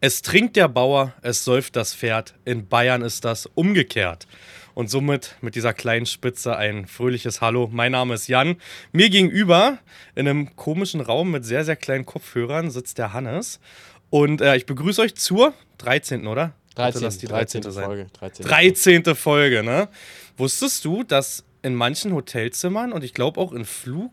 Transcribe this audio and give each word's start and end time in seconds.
Es 0.00 0.22
trinkt 0.22 0.54
der 0.54 0.68
Bauer, 0.68 1.12
es 1.22 1.44
säuft 1.44 1.74
das 1.74 1.92
Pferd. 1.92 2.34
In 2.44 2.68
Bayern 2.68 3.02
ist 3.02 3.24
das 3.24 3.46
umgekehrt. 3.46 4.28
Und 4.74 4.88
somit 4.88 5.34
mit 5.40 5.56
dieser 5.56 5.74
kleinen 5.74 6.06
Spitze 6.06 6.56
ein 6.56 6.86
fröhliches 6.86 7.40
Hallo. 7.40 7.68
Mein 7.72 7.90
Name 7.90 8.14
ist 8.14 8.28
Jan. 8.28 8.58
Mir 8.92 9.10
gegenüber 9.10 9.78
in 10.14 10.28
einem 10.28 10.54
komischen 10.54 11.00
Raum 11.00 11.32
mit 11.32 11.44
sehr, 11.44 11.64
sehr 11.64 11.74
kleinen 11.74 12.06
Kopfhörern 12.06 12.70
sitzt 12.70 12.98
der 12.98 13.12
Hannes. 13.12 13.58
Und 14.08 14.40
äh, 14.40 14.54
ich 14.54 14.66
begrüße 14.66 15.02
euch 15.02 15.16
zur 15.16 15.52
13. 15.78 16.28
oder? 16.28 16.52
13. 16.76 17.02
Das 17.02 17.18
die 17.18 17.26
13. 17.26 17.62
13. 17.62 17.72
sein. 17.72 17.84
Folge. 17.84 18.06
13. 18.12 18.46
13. 18.46 19.14
Folge, 19.16 19.64
ne? 19.64 19.88
Wusstest 20.36 20.84
du, 20.84 21.02
dass 21.02 21.44
in 21.62 21.74
manchen 21.74 22.14
Hotelzimmern 22.14 22.92
und 22.92 23.02
ich 23.02 23.14
glaube 23.14 23.40
auch 23.40 23.52
in 23.52 23.64
Flug 23.64 24.12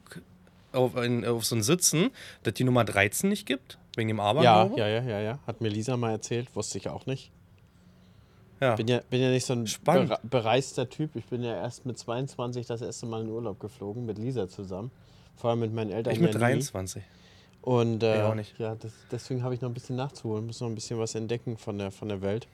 auf, 0.72 0.96
in, 0.96 1.24
auf 1.26 1.46
so 1.46 1.56
ein 1.56 1.62
Sitzen, 1.62 2.10
dass 2.42 2.56
die 2.56 2.64
Nummer 2.64 2.84
13 2.86 3.30
nicht 3.30 3.46
gibt? 3.46 3.78
Wegen 3.96 4.08
dem 4.10 4.18
Ja, 4.18 4.24
Aberglaube? 4.24 4.80
ja, 4.80 4.88
ja, 4.88 5.02
ja, 5.04 5.20
ja. 5.22 5.40
Hat 5.48 5.62
mir 5.62 5.70
Lisa 5.70 5.96
mal 5.98 6.12
erzählt, 6.12 6.54
wusste 6.56 6.78
ich 6.78 6.90
auch 6.90 7.06
nicht. 7.06 7.32
ja. 8.60 8.76
Bin 8.76 8.88
ja, 8.88 9.00
bin 9.10 9.22
ja 9.22 9.30
nicht 9.30 9.46
so 9.46 9.54
ein 9.54 9.68
bere 9.84 10.20
bereister 10.24 10.90
Typ. 10.90 11.16
Ich 11.16 11.26
bin 11.26 11.44
ja 11.44 11.56
erst 11.56 11.86
mit 11.86 11.98
22 11.98 12.66
das 12.66 12.82
erste 12.82 13.06
Mal 13.06 13.22
in 13.22 13.30
Urlaub 13.30 13.60
geflogen, 13.60 14.06
mit 14.06 14.18
Lisa 14.18 14.48
zusammen. 14.48 14.92
Vorher 15.36 15.56
mit 15.58 15.74
meinen 15.74 15.92
Eltern. 15.92 16.14
Ich 16.14 16.20
mit 16.20 16.34
ja 16.34 16.40
nie. 16.40 16.46
23. 16.46 17.04
Und 17.62 18.04
äh, 18.04 18.22
auch 18.22 18.36
nicht. 18.36 18.58
ja, 18.60 18.76
das, 18.76 18.92
deswegen 19.12 19.44
habe 19.44 19.56
ich 19.56 19.62
noch 19.62 19.70
ein 19.70 19.74
bisschen 19.74 19.96
nachzuholen, 19.96 20.46
muss 20.46 20.62
noch 20.62 20.68
ein 20.68 20.76
bisschen 20.76 21.00
was 21.00 21.16
entdecken 21.16 21.58
von 21.58 21.78
der, 21.78 21.92
von 21.92 22.08
der 22.10 22.22
Welt. 22.22 22.48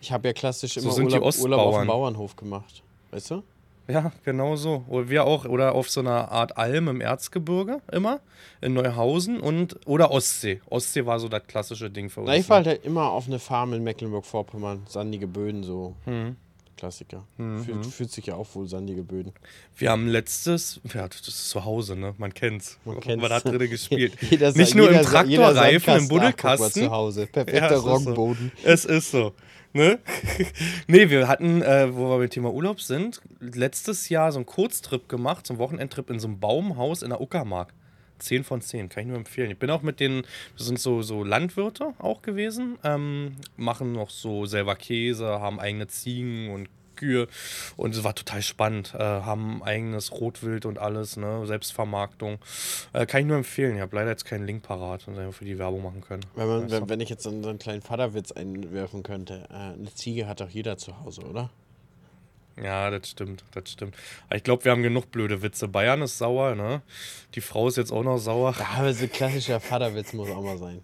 Ich 0.00 0.10
habe 0.12 0.28
ja 0.28 0.32
klassisch 0.32 0.74
So 0.74 0.80
immer 0.80 1.12
Urlaub, 1.12 1.34
Urlaub 1.38 1.60
auf 1.60 1.78
dem. 1.78 1.86
Bauernhof 1.86 2.36
gemacht. 2.36 2.82
Weißt 3.10 3.30
du? 3.32 3.42
Ja, 3.90 4.12
genau 4.24 4.56
so. 4.56 4.84
Oder 4.88 5.08
wir 5.08 5.24
auch. 5.24 5.44
Oder 5.44 5.74
auf 5.74 5.90
so 5.90 6.00
einer 6.00 6.30
Art 6.30 6.56
Alm 6.56 6.88
im 6.88 7.00
Erzgebirge 7.00 7.80
immer. 7.90 8.20
In 8.60 8.74
Neuhausen 8.74 9.40
und 9.40 9.78
oder 9.86 10.10
Ostsee. 10.10 10.60
Ostsee 10.68 11.06
war 11.06 11.18
so 11.18 11.28
das 11.28 11.46
klassische 11.46 11.90
Ding 11.90 12.10
für 12.10 12.20
uns. 12.20 12.28
Na, 12.28 12.36
ich 12.36 12.48
war 12.48 12.64
halt 12.64 12.84
immer 12.84 13.10
auf 13.10 13.26
eine 13.26 13.38
Farm 13.38 13.72
in 13.72 13.82
Mecklenburg-Vorpommern. 13.82 14.82
Sandige 14.88 15.26
Böden, 15.26 15.62
so. 15.62 15.94
Mhm. 16.06 16.36
Klassiker. 16.80 17.26
Fühlt, 17.36 17.84
fühlt 17.84 18.10
sich 18.10 18.24
ja 18.24 18.36
auch 18.36 18.46
wohl 18.54 18.66
sandige 18.66 19.02
Böden. 19.02 19.34
Wir 19.76 19.90
haben 19.90 20.08
letztes, 20.08 20.80
ja, 20.94 21.06
das 21.06 21.28
ist 21.28 21.50
zu 21.50 21.66
Hause, 21.66 21.94
ne? 21.94 22.14
Man 22.16 22.32
kennt's. 22.32 22.78
Man 22.86 23.00
kennt's. 23.00 23.20
Man 23.20 23.30
hat 23.30 23.44
drin 23.44 23.68
gespielt. 23.68 24.16
Jeder 24.30 24.50
Nicht 24.52 24.74
nur 24.74 24.88
im 24.88 24.94
jeder 24.96 25.24
jeder 25.26 25.52
Traktorreifen, 25.52 25.94
im 25.94 26.00
Sandkasten, 26.00 26.00
ach, 26.00 26.08
guck 26.08 26.10
mal, 26.10 26.30
Buddelkasten. 26.30 26.82
zu 26.84 26.90
Hause. 26.90 27.26
Perfekter 27.32 27.76
ist 27.76 27.82
so. 27.82 27.90
Roggenboden. 27.90 28.52
Es 28.64 28.84
ist 28.86 29.10
so. 29.10 29.34
Ne? 29.72 30.00
nee, 30.88 31.10
wir 31.10 31.28
hatten, 31.28 31.62
äh, 31.62 31.94
wo 31.94 32.10
wir 32.10 32.18
beim 32.18 32.30
Thema 32.30 32.52
Urlaub 32.52 32.80
sind, 32.80 33.20
letztes 33.38 34.08
Jahr 34.08 34.32
so 34.32 34.38
einen 34.38 34.46
Kurztrip 34.46 35.08
gemacht, 35.08 35.46
so 35.46 35.54
einen 35.54 35.60
Wochenendtrip 35.60 36.10
in 36.10 36.18
so 36.18 36.26
einem 36.26 36.40
Baumhaus 36.40 37.02
in 37.02 37.10
der 37.10 37.20
Uckermark. 37.20 37.72
10 38.18 38.44
von 38.44 38.60
10, 38.60 38.88
kann 38.88 39.02
ich 39.02 39.08
nur 39.08 39.16
empfehlen. 39.16 39.50
Ich 39.50 39.58
bin 39.58 39.70
auch 39.70 39.82
mit 39.82 39.98
den, 39.98 40.16
wir 40.56 40.64
sind 40.64 40.78
so, 40.78 41.02
so 41.02 41.24
Landwirte 41.24 41.94
auch 41.98 42.20
gewesen, 42.20 42.78
ähm, 42.84 43.36
machen 43.56 43.92
noch 43.92 44.10
so 44.10 44.44
selber 44.44 44.76
Käse, 44.76 45.26
haben 45.26 45.58
eigene 45.58 45.86
Ziegen 45.86 46.50
und 46.50 46.68
Kühe 47.00 47.28
und 47.76 47.94
es 47.94 48.04
war 48.04 48.14
total 48.14 48.42
spannend. 48.42 48.94
Äh, 48.94 48.98
haben 48.98 49.62
eigenes 49.62 50.12
Rotwild 50.12 50.66
und 50.66 50.78
alles, 50.78 51.16
ne? 51.16 51.46
Selbstvermarktung. 51.46 52.38
Äh, 52.92 53.06
kann 53.06 53.22
ich 53.22 53.26
nur 53.26 53.38
empfehlen. 53.38 53.76
Ich 53.76 53.80
habe 53.80 53.96
leider 53.96 54.10
jetzt 54.10 54.26
keinen 54.26 54.46
Link 54.46 54.62
parat, 54.62 55.06
den 55.06 55.16
wir 55.16 55.32
für 55.32 55.44
die 55.44 55.58
Werbung 55.58 55.82
machen 55.82 56.02
können. 56.02 56.24
Wenn, 56.34 56.46
man, 56.46 56.70
wenn, 56.70 56.88
wenn 56.88 57.00
ich 57.00 57.08
jetzt 57.08 57.22
so 57.22 57.30
einen, 57.30 57.58
kleinen 57.58 57.82
Vaterwitz 57.82 58.32
einwerfen 58.32 59.02
könnte, 59.02 59.48
äh, 59.50 59.54
eine 59.54 59.92
Ziege 59.94 60.28
hat 60.28 60.40
doch 60.40 60.50
jeder 60.50 60.76
zu 60.76 61.00
Hause, 61.00 61.22
oder? 61.22 61.50
Ja, 62.62 62.90
das 62.90 63.08
stimmt, 63.08 63.42
das 63.52 63.70
stimmt. 63.70 63.96
Aber 64.26 64.36
ich 64.36 64.42
glaube, 64.42 64.64
wir 64.64 64.72
haben 64.72 64.82
genug 64.82 65.10
blöde 65.10 65.40
Witze. 65.42 65.68
Bayern 65.68 66.02
ist 66.02 66.18
sauer, 66.18 66.54
ne? 66.54 66.82
Die 67.34 67.40
Frau 67.40 67.68
ist 67.68 67.76
jetzt 67.76 67.92
auch 67.92 68.02
noch 68.02 68.18
sauer. 68.18 68.54
Ja, 68.58 68.66
aber 68.76 68.92
so 68.92 69.04
ein 69.04 69.12
klassischer 69.12 69.60
Vaterwitz 69.60 70.12
muss 70.12 70.28
auch 70.28 70.42
mal 70.42 70.58
sein. 70.58 70.82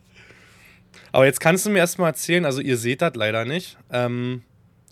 Aber 1.13 1.27
jetzt 1.27 1.41
kannst 1.41 1.67
du 1.67 1.71
mir 1.71 1.79
erstmal 1.79 2.11
erzählen, 2.11 2.45
also 2.45 2.61
ihr 2.61 2.79
seht 2.79 3.03
das 3.03 3.15
leider 3.15 3.45
nicht. 3.45 3.77
Ähm, 3.91 4.43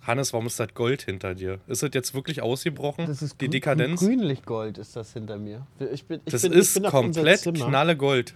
Hannes, 0.06 0.32
warum 0.32 0.46
ist 0.46 0.60
das 0.60 0.74
Gold 0.74 1.02
hinter 1.02 1.34
dir? 1.34 1.60
Ist 1.66 1.82
das 1.82 1.90
jetzt 1.94 2.14
wirklich 2.14 2.42
ausgebrochen? 2.42 3.06
die 3.40 3.48
Dekadenz? 3.48 4.00
Grünlichgold 4.00 4.78
ist 4.78 4.96
das 4.96 5.12
hinter 5.12 5.38
mir. 5.38 5.66
Ich 5.92 6.04
bin, 6.04 6.20
ich 6.24 6.32
das 6.32 6.42
bin, 6.42 6.52
ist 6.52 6.82
komplett 6.84 7.40
Zimmer. 7.40 7.68
knalle 7.68 7.96
Gold. 7.96 8.34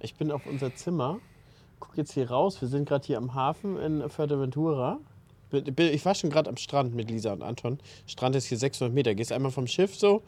Ich 0.00 0.14
bin 0.14 0.30
auf 0.32 0.46
unser 0.46 0.74
Zimmer, 0.74 1.18
guck 1.80 1.96
jetzt 1.96 2.12
hier 2.12 2.30
raus. 2.30 2.60
Wir 2.60 2.68
sind 2.68 2.88
gerade 2.88 3.06
hier 3.06 3.18
am 3.18 3.34
Hafen 3.34 3.78
in 3.78 4.08
Fuerteventura. 4.08 4.98
Ich 5.76 6.04
war 6.04 6.14
schon 6.14 6.30
gerade 6.30 6.50
am 6.50 6.56
Strand 6.56 6.94
mit 6.94 7.10
Lisa 7.10 7.32
und 7.32 7.42
Anton. 7.42 7.78
Strand 8.06 8.36
ist 8.36 8.46
hier 8.46 8.58
600 8.58 8.94
Meter. 8.94 9.14
Gehst 9.14 9.32
einmal 9.32 9.50
vom 9.50 9.66
Schiff 9.66 9.96
so, 9.96 10.22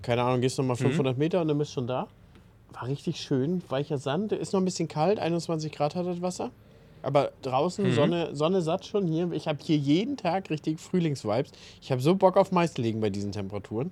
keine 0.00 0.22
Ahnung, 0.22 0.40
gehst 0.40 0.56
nochmal 0.58 0.76
500 0.76 1.18
Meter 1.18 1.40
und 1.42 1.48
dann 1.48 1.58
bist 1.58 1.72
du 1.72 1.74
schon 1.74 1.86
da. 1.86 2.08
War 2.72 2.86
richtig 2.86 3.20
schön, 3.20 3.62
weicher 3.68 3.98
Sand. 3.98 4.32
Ist 4.32 4.52
noch 4.52 4.60
ein 4.60 4.64
bisschen 4.64 4.88
kalt, 4.88 5.18
21 5.18 5.72
Grad 5.72 5.94
hat 5.94 6.06
das 6.06 6.22
Wasser. 6.22 6.50
Aber 7.02 7.32
draußen 7.42 7.92
Sonne, 7.92 8.34
Sonne 8.34 8.62
satt 8.62 8.86
schon 8.86 9.06
hier. 9.06 9.30
Ich 9.32 9.48
habe 9.48 9.58
hier 9.62 9.76
jeden 9.76 10.16
Tag 10.16 10.50
richtig 10.50 10.78
Frühlingsvibes. 10.80 11.50
Ich 11.80 11.90
habe 11.90 12.00
so 12.00 12.14
Bock 12.14 12.36
auf 12.36 12.52
Maislegen 12.52 13.00
bei 13.00 13.10
diesen 13.10 13.32
Temperaturen. 13.32 13.90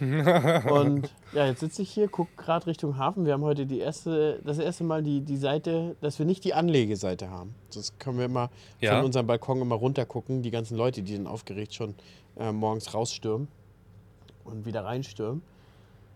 Und 0.00 1.10
ja, 1.34 1.46
jetzt 1.46 1.60
sitze 1.60 1.82
ich 1.82 1.90
hier, 1.90 2.08
gucke 2.08 2.30
gerade 2.38 2.66
Richtung 2.66 2.96
Hafen. 2.96 3.26
Wir 3.26 3.34
haben 3.34 3.42
heute 3.42 3.66
die 3.66 3.80
erste, 3.80 4.40
das 4.44 4.58
erste 4.58 4.82
Mal 4.82 5.02
die, 5.02 5.20
die 5.20 5.36
Seite, 5.36 5.94
dass 6.00 6.18
wir 6.18 6.24
nicht 6.24 6.42
die 6.44 6.54
Anlegeseite 6.54 7.28
haben. 7.28 7.54
Das 7.74 7.98
können 7.98 8.16
wir 8.16 8.24
immer 8.24 8.48
Ja. 8.80 8.96
von 8.96 9.04
unserem 9.04 9.26
Balkon 9.26 9.60
immer 9.60 9.74
runter 9.74 10.06
gucken. 10.06 10.40
Die 10.40 10.50
ganzen 10.50 10.78
Leute, 10.78 11.02
die 11.02 11.16
dann 11.16 11.26
aufgeregt 11.26 11.74
schon 11.74 11.94
äh, 12.38 12.50
morgens 12.50 12.94
rausstürmen 12.94 13.48
und 14.44 14.64
wieder 14.64 14.84
reinstürmen. 14.86 15.42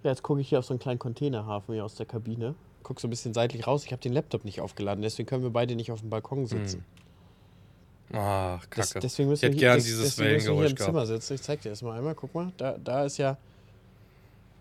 Ja, 0.03 0.11
jetzt 0.11 0.23
gucke 0.23 0.41
ich 0.41 0.49
hier 0.49 0.61
auf 0.61 0.65
so 0.65 0.73
einen 0.73 0.81
kleinen 0.81 0.99
Containerhafen 0.99 1.75
hier 1.75 1.85
aus 1.85 1.95
der 1.95 2.07
Kabine. 2.07 2.55
Guck 2.85 3.01
so 3.01 3.09
ein 3.09 3.11
bisschen 3.11 3.35
seitlich 3.35 3.67
raus. 3.67 3.85
Ich 3.85 3.91
habe 3.93 4.01
den 4.01 4.13
Laptop 4.13 4.45
nicht 4.45 4.61
aufgeladen, 4.61 5.03
deswegen 5.03 5.27
können 5.29 5.43
wir 5.43 5.51
beide 5.51 5.75
nicht 5.75 5.91
auf 5.91 6.01
dem 6.01 6.11
Balkon 6.11 6.47
sitzen. 6.47 6.85
Ach, 8.13 8.65
Das, 8.67 8.91
kacke. 8.91 9.01
deswegen 9.01 9.29
müssen 9.31 9.47
ich 9.47 9.49
hätte 9.49 9.55
wir 9.55 9.59
hier, 9.61 9.69
gern 9.71 9.77
das- 9.79 9.85
dieses 9.87 10.19
Wellengeräusch 10.19 10.71
im 10.71 10.77
gehabt. 10.77 10.91
Zimmer 10.93 11.07
sitzen. 11.07 11.35
Ich 11.35 11.43
zeig 11.43 11.63
dir 11.63 11.71
das 11.71 11.83
mal 11.83 11.97
einmal. 11.99 12.15
Guck 12.15 12.33
mal, 12.35 12.53
da, 12.59 12.77
da 12.79 13.05
ist 13.05 13.17
ja, 13.19 13.37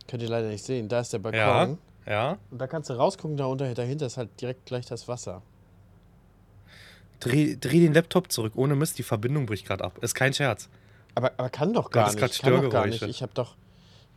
könnt 0.07 0.23
ihr 0.23 0.29
leider 0.29 0.47
nicht 0.47 0.63
sehen, 0.63 0.87
da 0.87 1.01
ist 1.01 1.13
der 1.13 1.19
Balkon. 1.19 1.77
Ja, 2.05 2.11
ja. 2.11 2.37
Und 2.49 2.59
da 2.59 2.65
kannst 2.67 2.89
du 2.89 2.93
rausgucken, 2.93 3.37
da 3.37 3.45
unter, 3.45 3.71
dahinter 3.73 4.05
ist 4.07 4.17
halt 4.17 4.29
direkt 4.41 4.65
gleich 4.65 4.85
das 4.87 5.07
Wasser. 5.07 5.41
Dreh, 7.19 7.55
dreh 7.59 7.79
den 7.81 7.93
Laptop 7.93 8.31
zurück, 8.31 8.53
ohne 8.55 8.75
Mist, 8.75 8.97
die 8.97 9.03
Verbindung 9.03 9.45
bricht 9.45 9.65
gerade 9.67 9.83
ab. 9.83 9.97
Ist 10.01 10.13
kein 10.15 10.33
Scherz. 10.33 10.67
Aber, 11.15 11.31
aber 11.37 11.49
kann 11.49 11.73
doch 11.73 11.89
gar 11.91 12.05
hattest 12.05 12.19
grad 12.19 12.29
nicht. 12.31 12.41
Kann 12.41 12.61
doch 12.61 12.69
gar 12.69 12.87
nicht. 12.87 13.01
Ich 13.03 13.21
habe 13.21 13.33
doch, 13.33 13.55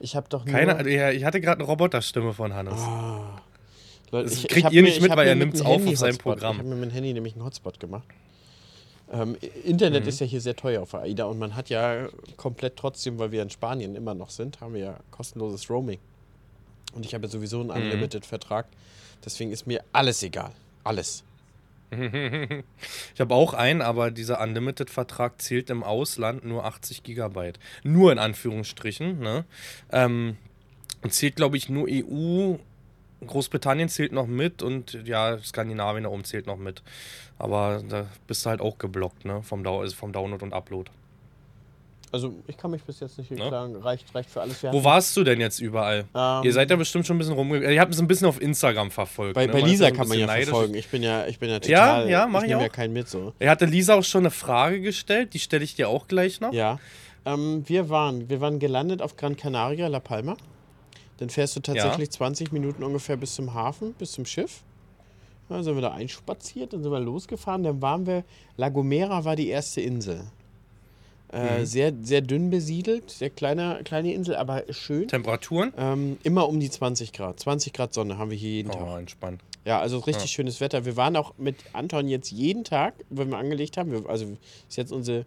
ich 0.00 0.16
habe 0.16 0.28
doch. 0.28 0.44
Keine, 0.44 0.88
ja, 0.90 1.10
ich 1.10 1.24
hatte 1.24 1.40
gerade 1.40 1.58
eine 1.60 1.64
Roboterstimme 1.68 2.32
von 2.32 2.54
Hannes. 2.54 2.80
Ah. 2.80 3.42
Leute, 4.10 4.28
Das 4.28 4.38
ich, 4.38 4.48
kriegt 4.48 4.68
ich 4.68 4.72
ihr 4.74 4.82
mir- 4.82 4.88
nicht 4.88 4.96
ich 4.96 5.02
mit, 5.02 5.16
weil 5.16 5.26
er 5.28 5.34
nimmt's 5.34 5.60
einem 5.60 5.70
auf 5.70 5.86
auf 5.86 5.96
seinem 5.96 6.18
Programm. 6.18 6.52
Ich 6.56 6.58
habe 6.60 6.68
mir 6.68 6.76
mit 6.76 6.90
dem 6.90 6.92
Handy 6.92 7.12
nämlich 7.12 7.34
einen 7.34 7.44
Hotspot 7.44 7.80
gemacht. 7.80 8.04
Ähm, 9.12 9.36
Internet 9.64 10.02
Mhm. 10.02 10.08
ist 10.08 10.20
ja 10.20 10.26
hier 10.26 10.40
sehr 10.40 10.56
teuer 10.56 10.82
auf 10.82 10.94
AIDA 10.94 11.24
und 11.26 11.38
man 11.38 11.54
hat 11.54 11.68
ja 11.70 12.08
komplett 12.36 12.76
trotzdem, 12.76 13.18
weil 13.18 13.30
wir 13.32 13.42
in 13.42 13.50
Spanien 13.50 13.94
immer 13.94 14.14
noch 14.14 14.30
sind, 14.30 14.60
haben 14.60 14.74
wir 14.74 14.80
ja 14.80 14.96
kostenloses 15.12 15.70
Roaming. 15.70 15.98
Und 16.94 17.04
ich 17.06 17.14
habe 17.14 17.26
ja 17.26 17.30
sowieso 17.30 17.62
Mhm. 17.62 17.70
einen 17.70 17.84
Unlimited-Vertrag. 17.84 18.66
Deswegen 19.24 19.52
ist 19.52 19.66
mir 19.66 19.82
alles 19.92 20.22
egal. 20.22 20.52
Alles. 20.84 21.22
Ich 23.14 23.20
habe 23.20 23.34
auch 23.34 23.54
einen, 23.54 23.80
aber 23.80 24.10
dieser 24.10 24.40
Unlimited-Vertrag 24.40 25.40
zählt 25.40 25.70
im 25.70 25.82
Ausland 25.84 26.44
nur 26.44 26.64
80 26.64 27.02
Gigabyte. 27.04 27.58
Nur 27.84 28.10
in 28.12 28.18
Anführungsstrichen. 28.18 29.20
Ne? 29.20 29.44
Ähm, 29.92 30.36
und 31.02 31.12
zählt, 31.14 31.36
glaube 31.36 31.56
ich, 31.56 31.68
nur 31.68 31.86
EU. 31.88 32.56
Großbritannien 33.24 33.88
zählt 33.88 34.12
noch 34.12 34.26
mit 34.26 34.62
und 34.62 34.98
ja, 35.04 35.38
Skandinavien 35.38 36.04
da 36.04 36.10
oben 36.10 36.24
zählt 36.24 36.46
noch 36.46 36.58
mit. 36.58 36.82
Aber 37.38 37.82
da 37.88 38.06
bist 38.26 38.44
du 38.44 38.50
halt 38.50 38.60
auch 38.60 38.78
geblockt, 38.78 39.24
ne? 39.24 39.42
Vom, 39.42 39.62
Dau 39.64 39.80
also 39.80 39.94
vom 39.94 40.12
Download 40.12 40.44
und 40.44 40.52
Upload. 40.52 40.90
Also 42.12 42.32
ich 42.46 42.56
kann 42.56 42.70
mich 42.70 42.82
bis 42.82 43.00
jetzt 43.00 43.18
nicht 43.18 43.30
Ne? 43.32 43.36
beklagen. 43.38 43.76
Reicht, 43.76 44.14
reicht 44.14 44.30
für 44.30 44.40
alles. 44.40 44.62
Wir 44.62 44.72
Wo 44.72 44.84
warst 44.84 45.14
du 45.16 45.24
denn 45.24 45.40
jetzt 45.40 45.58
überall? 45.60 46.04
Ähm, 46.14 46.40
Ihr 46.44 46.52
seid 46.52 46.70
ja 46.70 46.76
bestimmt 46.76 47.06
schon 47.06 47.16
ein 47.16 47.18
bisschen 47.18 47.34
rumgegangen. 47.34 47.74
Ihr 47.74 47.80
habt 47.80 47.92
es 47.92 48.00
ein 48.00 48.06
bisschen 48.06 48.28
auf 48.28 48.40
Instagram 48.40 48.90
verfolgt. 48.90 49.34
bei, 49.34 49.46
ne? 49.46 49.52
bei 49.52 49.60
Lisa 49.60 49.90
kann 49.90 50.08
man 50.08 50.18
ja 50.18 50.26
neidisch. 50.26 50.48
verfolgen. 50.48 50.74
Ich 50.76 50.88
bin 50.88 51.02
ja, 51.02 51.26
ich 51.26 51.38
bin 51.38 51.48
ja 51.50 51.56
Ja, 51.56 51.60
total. 51.96 52.08
ja, 52.10 52.26
mach 52.26 52.44
ich 52.44 52.50
ja 52.50 52.58
auch. 52.58 52.72
keinen 52.72 52.92
mit 52.92 53.08
so. 53.08 53.34
Er 53.38 53.50
hatte 53.50 53.66
Lisa 53.66 53.94
auch 53.96 54.04
schon 54.04 54.22
eine 54.22 54.30
Frage 54.30 54.80
gestellt, 54.80 55.34
die 55.34 55.40
stelle 55.40 55.64
ich 55.64 55.74
dir 55.74 55.88
auch 55.88 56.06
gleich 56.06 56.40
noch. 56.40 56.52
Ja. 56.52 56.78
Ähm, 57.26 57.64
wir, 57.66 57.88
waren, 57.90 58.30
wir 58.30 58.40
waren 58.40 58.60
gelandet 58.60 59.02
auf 59.02 59.16
Gran 59.16 59.36
Canaria, 59.36 59.88
La 59.88 60.00
Palma. 60.00 60.36
Dann 61.18 61.30
fährst 61.30 61.56
du 61.56 61.60
tatsächlich 61.60 62.10
20 62.10 62.52
Minuten 62.52 62.82
ungefähr 62.82 63.16
bis 63.16 63.34
zum 63.34 63.54
Hafen, 63.54 63.94
bis 63.94 64.12
zum 64.12 64.26
Schiff. 64.26 64.62
Dann 65.48 65.62
sind 65.62 65.74
wir 65.74 65.82
da 65.82 65.92
einspaziert, 65.92 66.72
dann 66.72 66.82
sind 66.82 66.92
wir 66.92 67.00
losgefahren. 67.00 67.62
Dann 67.62 67.80
waren 67.80 68.06
wir, 68.06 68.24
La 68.56 68.68
Gomera 68.68 69.24
war 69.24 69.36
die 69.36 69.48
erste 69.48 69.80
Insel. 69.80 70.24
Äh, 71.28 71.64
sehr, 71.64 71.92
sehr 72.02 72.20
dünn 72.20 72.50
besiedelt, 72.50 73.10
sehr 73.10 73.30
kleine, 73.30 73.80
kleine 73.84 74.12
Insel, 74.12 74.36
aber 74.36 74.62
schön. 74.70 75.08
Temperaturen? 75.08 75.72
Ähm, 75.76 76.18
immer 76.22 76.48
um 76.48 76.60
die 76.60 76.70
20 76.70 77.12
Grad. 77.12 77.40
20 77.40 77.72
Grad 77.72 77.94
Sonne 77.94 78.16
haben 78.18 78.30
wir 78.30 78.38
hier 78.38 78.50
jeden 78.50 78.70
Tag. 78.70 78.86
Oh, 78.86 78.96
entspannt. 78.96 79.42
Ja, 79.64 79.80
also 79.80 79.98
richtig 79.98 80.30
schönes 80.30 80.60
Wetter. 80.60 80.84
Wir 80.84 80.96
waren 80.96 81.16
auch 81.16 81.34
mit 81.38 81.56
Anton 81.72 82.06
jetzt 82.06 82.30
jeden 82.30 82.62
Tag, 82.62 82.94
wenn 83.10 83.30
wir 83.30 83.38
angelegt 83.38 83.76
haben. 83.76 83.90
Wir, 83.90 84.08
also 84.08 84.24
ist 84.68 84.76
jetzt 84.76 84.92
unsere 84.92 85.26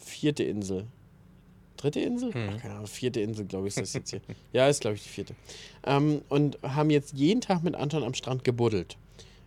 vierte 0.00 0.42
Insel. 0.42 0.86
Dritte 1.76 2.00
Insel? 2.00 2.30
Ach, 2.30 2.60
keine 2.60 2.74
Ahnung, 2.74 2.86
vierte 2.86 3.20
Insel, 3.20 3.46
glaube 3.46 3.68
ich, 3.68 3.76
ist 3.76 3.82
das 3.82 3.92
jetzt 3.92 4.10
hier. 4.10 4.20
ja, 4.52 4.68
ist, 4.68 4.80
glaube 4.80 4.96
ich, 4.96 5.02
die 5.02 5.08
vierte. 5.08 5.34
Ähm, 5.84 6.22
und 6.28 6.58
haben 6.62 6.90
jetzt 6.90 7.14
jeden 7.14 7.40
Tag 7.40 7.62
mit 7.62 7.74
Anton 7.74 8.02
am 8.02 8.14
Strand 8.14 8.44
gebuddelt. 8.44 8.96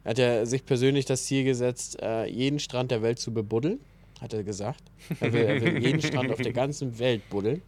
hat 0.06 0.20
er 0.20 0.46
sich 0.46 0.66
persönlich 0.66 1.06
das 1.06 1.26
Ziel 1.26 1.44
gesetzt, 1.44 2.02
äh, 2.02 2.26
jeden 2.26 2.60
Strand 2.60 2.92
der 2.92 3.02
Welt 3.02 3.20
zu 3.20 3.34
bebuddeln, 3.34 3.80
hat 4.22 4.34
er 4.34 4.44
gesagt. 4.44 4.84
Er 5.20 5.34
will, 5.34 5.42
er 5.42 5.62
will 5.62 5.84
jeden 5.84 6.02
Strand 6.02 6.32
auf 6.32 6.42
der 6.42 6.54
ganzen 6.54 7.00
Welt 7.00 7.28
buddeln. 7.30 7.62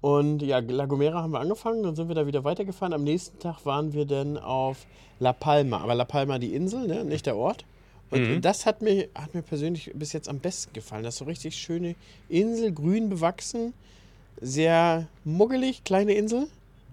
Und 0.00 0.42
ja, 0.42 0.58
La 0.58 0.86
Gomera 0.86 1.22
haben 1.22 1.32
wir 1.32 1.40
angefangen, 1.40 1.82
dann 1.82 1.96
sind 1.96 2.08
wir 2.08 2.14
da 2.14 2.26
wieder 2.26 2.44
weitergefahren. 2.44 2.92
Am 2.92 3.02
nächsten 3.02 3.38
Tag 3.38 3.64
waren 3.64 3.92
wir 3.92 4.04
dann 4.04 4.38
auf 4.38 4.86
La 5.18 5.32
Palma. 5.32 5.78
Aber 5.78 5.94
La 5.94 6.04
Palma 6.04 6.38
die 6.38 6.54
Insel, 6.54 6.86
ne? 6.86 7.04
nicht 7.04 7.26
der 7.26 7.36
Ort. 7.36 7.64
Und 8.10 8.28
Mhm. 8.28 8.40
das 8.40 8.66
hat 8.66 8.82
mir, 8.82 9.08
hat 9.14 9.34
mir 9.34 9.42
persönlich 9.42 9.90
bis 9.94 10.12
jetzt 10.12 10.28
am 10.28 10.38
besten 10.38 10.72
gefallen. 10.72 11.02
Das 11.02 11.14
ist 11.14 11.18
so 11.18 11.24
richtig 11.24 11.56
schöne 11.56 11.96
Insel, 12.28 12.72
grün 12.72 13.08
bewachsen, 13.08 13.72
sehr 14.40 15.08
muggelig, 15.24 15.82
kleine 15.84 16.12
Insel. 16.14 16.46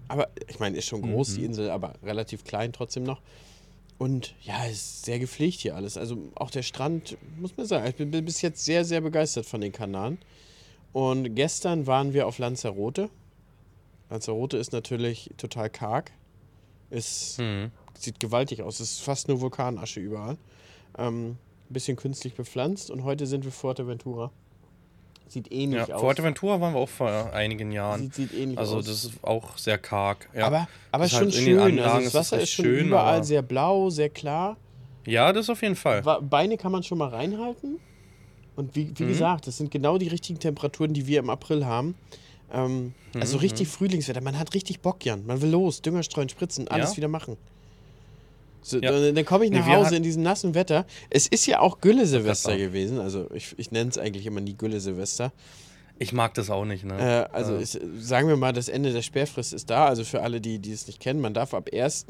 Aber 0.08 0.28
ich 0.48 0.58
meine, 0.58 0.76
ist 0.76 0.86
schon 0.86 1.02
groß 1.02 1.34
die 1.34 1.44
Insel, 1.44 1.70
aber 1.70 1.94
relativ 2.02 2.44
klein 2.44 2.72
trotzdem 2.72 3.04
noch. 3.04 3.20
Und 3.96 4.34
ja, 4.42 4.66
es 4.66 4.72
ist 4.72 5.04
sehr 5.04 5.18
gepflegt 5.18 5.60
hier 5.60 5.76
alles. 5.76 5.96
Also 5.96 6.18
auch 6.34 6.50
der 6.50 6.62
Strand, 6.62 7.16
muss 7.38 7.56
man 7.56 7.66
sagen, 7.66 7.86
ich 7.88 7.94
bin 7.94 8.10
bis 8.24 8.42
jetzt 8.42 8.64
sehr, 8.64 8.84
sehr 8.84 9.00
begeistert 9.00 9.46
von 9.46 9.60
den 9.60 9.72
Kanaren. 9.72 10.18
Und 10.92 11.34
gestern 11.34 11.86
waren 11.86 12.12
wir 12.12 12.26
auf 12.26 12.38
Lanzarote. 12.38 13.08
Lanzarote 14.10 14.56
ist 14.58 14.72
natürlich 14.72 15.30
total 15.36 15.70
karg. 15.70 16.10
Es 16.90 17.38
Mhm. 17.38 17.70
sieht 17.98 18.20
gewaltig 18.20 18.62
aus. 18.62 18.80
Es 18.80 18.92
ist 18.94 19.00
fast 19.00 19.28
nur 19.28 19.40
Vulkanasche 19.40 20.00
überall. 20.00 20.36
Ähm, 20.98 21.30
ein 21.30 21.72
bisschen 21.72 21.96
künstlich 21.96 22.34
bepflanzt. 22.34 22.90
Und 22.90 23.04
heute 23.04 23.26
sind 23.26 23.44
wir 23.44 23.52
Fuerteventura. 23.52 24.30
Sieht 25.26 25.50
ähnlich 25.50 25.88
Ja, 25.88 25.94
aus. 25.94 26.00
Fuerteventura 26.02 26.60
waren 26.60 26.74
wir 26.74 26.80
auch 26.80 26.88
vor 26.88 27.32
einigen 27.32 27.72
Jahren. 27.72 28.02
Sieht, 28.02 28.14
sieht 28.14 28.34
ähnlich 28.34 28.58
Also 28.58 28.76
aus. 28.76 28.84
das 28.84 29.04
ist 29.04 29.24
auch 29.24 29.56
sehr 29.56 29.78
karg. 29.78 30.28
Ja, 30.34 30.46
aber 30.46 30.68
aber 30.92 31.04
Ist 31.06 31.12
schon 31.12 31.20
halt 31.22 31.34
in 31.34 31.44
den 31.46 31.54
schön. 31.54 31.58
Anlagen 31.60 31.88
Also 31.88 31.98
ist 31.98 32.14
das 32.14 32.14
Wasser 32.14 32.36
recht 32.36 32.44
ist 32.44 32.50
schon 32.52 32.64
schön, 32.66 32.86
überall 32.88 33.24
sehr 33.24 33.42
blau, 33.42 33.90
sehr 33.90 34.10
klar. 34.10 34.56
ja, 35.06 35.32
das 35.32 35.48
auf 35.50 35.62
jeden 35.62 35.76
Fall. 35.76 36.02
Beine 36.22 36.56
kann 36.58 36.70
man 36.72 36.82
schon 36.82 36.98
mal 36.98 37.08
reinhalten. 37.08 37.78
Und 38.56 38.76
wie, 38.76 38.84
Mhm. 38.84 38.98
wie 38.98 39.06
gesagt, 39.06 39.46
das 39.46 39.56
sind 39.56 39.70
genau 39.70 39.98
die 39.98 40.08
richtigen 40.08 40.38
Temperaturen, 40.38 40.92
die 40.92 41.06
wir 41.06 41.18
im 41.18 41.30
April 41.30 41.64
haben. 41.66 41.96
Ähm, 42.52 42.92
Mhm, 43.14 43.20
also 43.20 43.38
richtig 43.38 43.66
Frühlingswetter. 43.68 44.20
Man 44.20 44.38
hat 44.38 44.54
richtig 44.54 44.80
Bock, 44.80 45.04
Jan. 45.04 45.24
Man 45.26 45.40
will 45.40 45.50
los, 45.50 45.82
Dünger 45.82 46.02
streuen, 46.02 46.28
spritzen, 46.28 46.68
alles 46.68 46.90
Ja. 46.92 46.96
wieder 46.98 47.08
machen. 47.08 47.36
So, 48.66 48.78
Ja. 48.78 48.92
Dann, 48.92 49.14
dann 49.14 49.24
komme 49.26 49.44
ich 49.44 49.50
Nee, 49.50 49.58
nach 49.58 49.66
wir 49.66 49.76
Hause 49.76 49.96
in 49.96 50.02
diesem 50.02 50.22
nassen 50.22 50.54
Wetter. 50.54 50.86
Es 51.10 51.26
ist 51.26 51.44
ja 51.46 51.60
auch 51.60 51.80
Gülle-Silvester 51.82 52.56
gewesen. 52.56 52.98
Also 52.98 53.30
ich, 53.34 53.54
ich 53.58 53.70
nenne 53.70 53.90
es 53.90 53.98
eigentlich 53.98 54.24
immer 54.24 54.40
nie 54.40 54.54
Gülle-Silvester. 54.54 55.32
Ich 55.98 56.12
mag 56.12 56.32
das 56.34 56.48
auch 56.50 56.64
nicht, 56.64 56.82
ne? 56.84 57.28
Äh, 57.30 57.34
also 57.34 57.56
Äh, 57.56 57.62
ist, 57.62 57.78
sagen 58.00 58.26
wir 58.26 58.36
mal, 58.36 58.52
das 58.54 58.68
Ende 58.68 58.92
der 58.92 59.02
Sperrfrist 59.02 59.52
ist 59.52 59.68
da. 59.68 59.86
Also 59.86 60.02
für 60.02 60.22
alle, 60.22 60.40
die, 60.40 60.58
die 60.58 60.72
es 60.72 60.86
nicht 60.86 60.98
kennen, 60.98 61.20
man 61.20 61.34
darf 61.34 61.52
ab 61.52 61.68
1., 61.72 62.06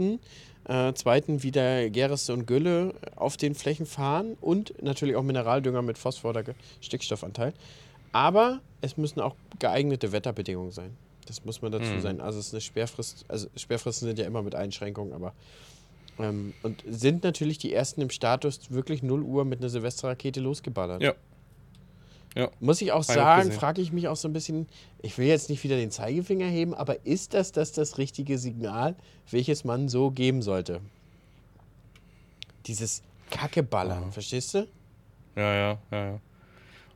äh, 0.66 0.92
2. 0.94 1.42
wieder 1.42 1.90
Gereste 1.90 2.32
und 2.32 2.46
Gülle 2.46 2.94
auf 3.16 3.36
den 3.36 3.54
Flächen 3.56 3.84
fahren 3.84 4.36
und 4.40 4.80
natürlich 4.82 5.16
auch 5.16 5.22
Mineraldünger 5.24 5.82
mit 5.82 5.98
Phosphor 5.98 6.30
oder 6.30 6.44
Stickstoffanteil. 6.80 7.52
Aber 8.12 8.60
es 8.80 8.96
müssen 8.96 9.20
auch 9.20 9.34
geeignete 9.58 10.12
Wetterbedingungen 10.12 10.70
sein. 10.70 10.96
Das 11.26 11.44
muss 11.44 11.60
man 11.62 11.72
dazu 11.72 11.90
Mhm. 11.92 12.00
sein. 12.00 12.20
Also 12.20 12.38
es 12.38 12.46
ist 12.46 12.54
eine 12.54 12.60
Sperrfrist, 12.60 13.24
also 13.28 13.48
Sperrfristen 13.56 14.06
sind 14.06 14.18
ja 14.18 14.24
immer 14.26 14.42
mit 14.42 14.54
Einschränkungen, 14.54 15.12
aber 15.14 15.32
ähm, 16.18 16.52
und 16.62 16.82
sind 16.88 17.24
natürlich 17.24 17.58
die 17.58 17.72
ersten 17.72 18.00
im 18.00 18.10
Status 18.10 18.60
wirklich 18.70 19.02
0 19.02 19.22
Uhr 19.22 19.44
mit 19.44 19.60
einer 19.60 19.68
Silvesterrakete 19.68 20.40
losgeballert. 20.40 21.02
Ja. 21.02 21.14
Ja. 22.36 22.50
Muss 22.58 22.80
ich 22.82 22.90
auch 22.90 23.04
sagen, 23.04 23.52
frage 23.52 23.80
ich 23.80 23.92
mich 23.92 24.08
auch 24.08 24.16
so 24.16 24.26
ein 24.26 24.32
bisschen, 24.32 24.66
ich 25.02 25.16
will 25.18 25.26
jetzt 25.28 25.50
nicht 25.50 25.62
wieder 25.62 25.76
den 25.76 25.92
Zeigefinger 25.92 26.46
heben, 26.46 26.74
aber 26.74 27.06
ist 27.06 27.32
das 27.32 27.52
das, 27.52 27.70
das 27.70 27.96
richtige 27.96 28.38
Signal, 28.38 28.96
welches 29.30 29.62
man 29.62 29.88
so 29.88 30.10
geben 30.10 30.42
sollte? 30.42 30.80
Dieses 32.66 33.02
Kackeballern, 33.30 34.02
Ja. 34.04 34.10
verstehst 34.10 34.54
du? 34.54 34.66
Ja, 35.36 35.54
ja, 35.54 35.78
ja, 35.90 36.04
ja. 36.12 36.20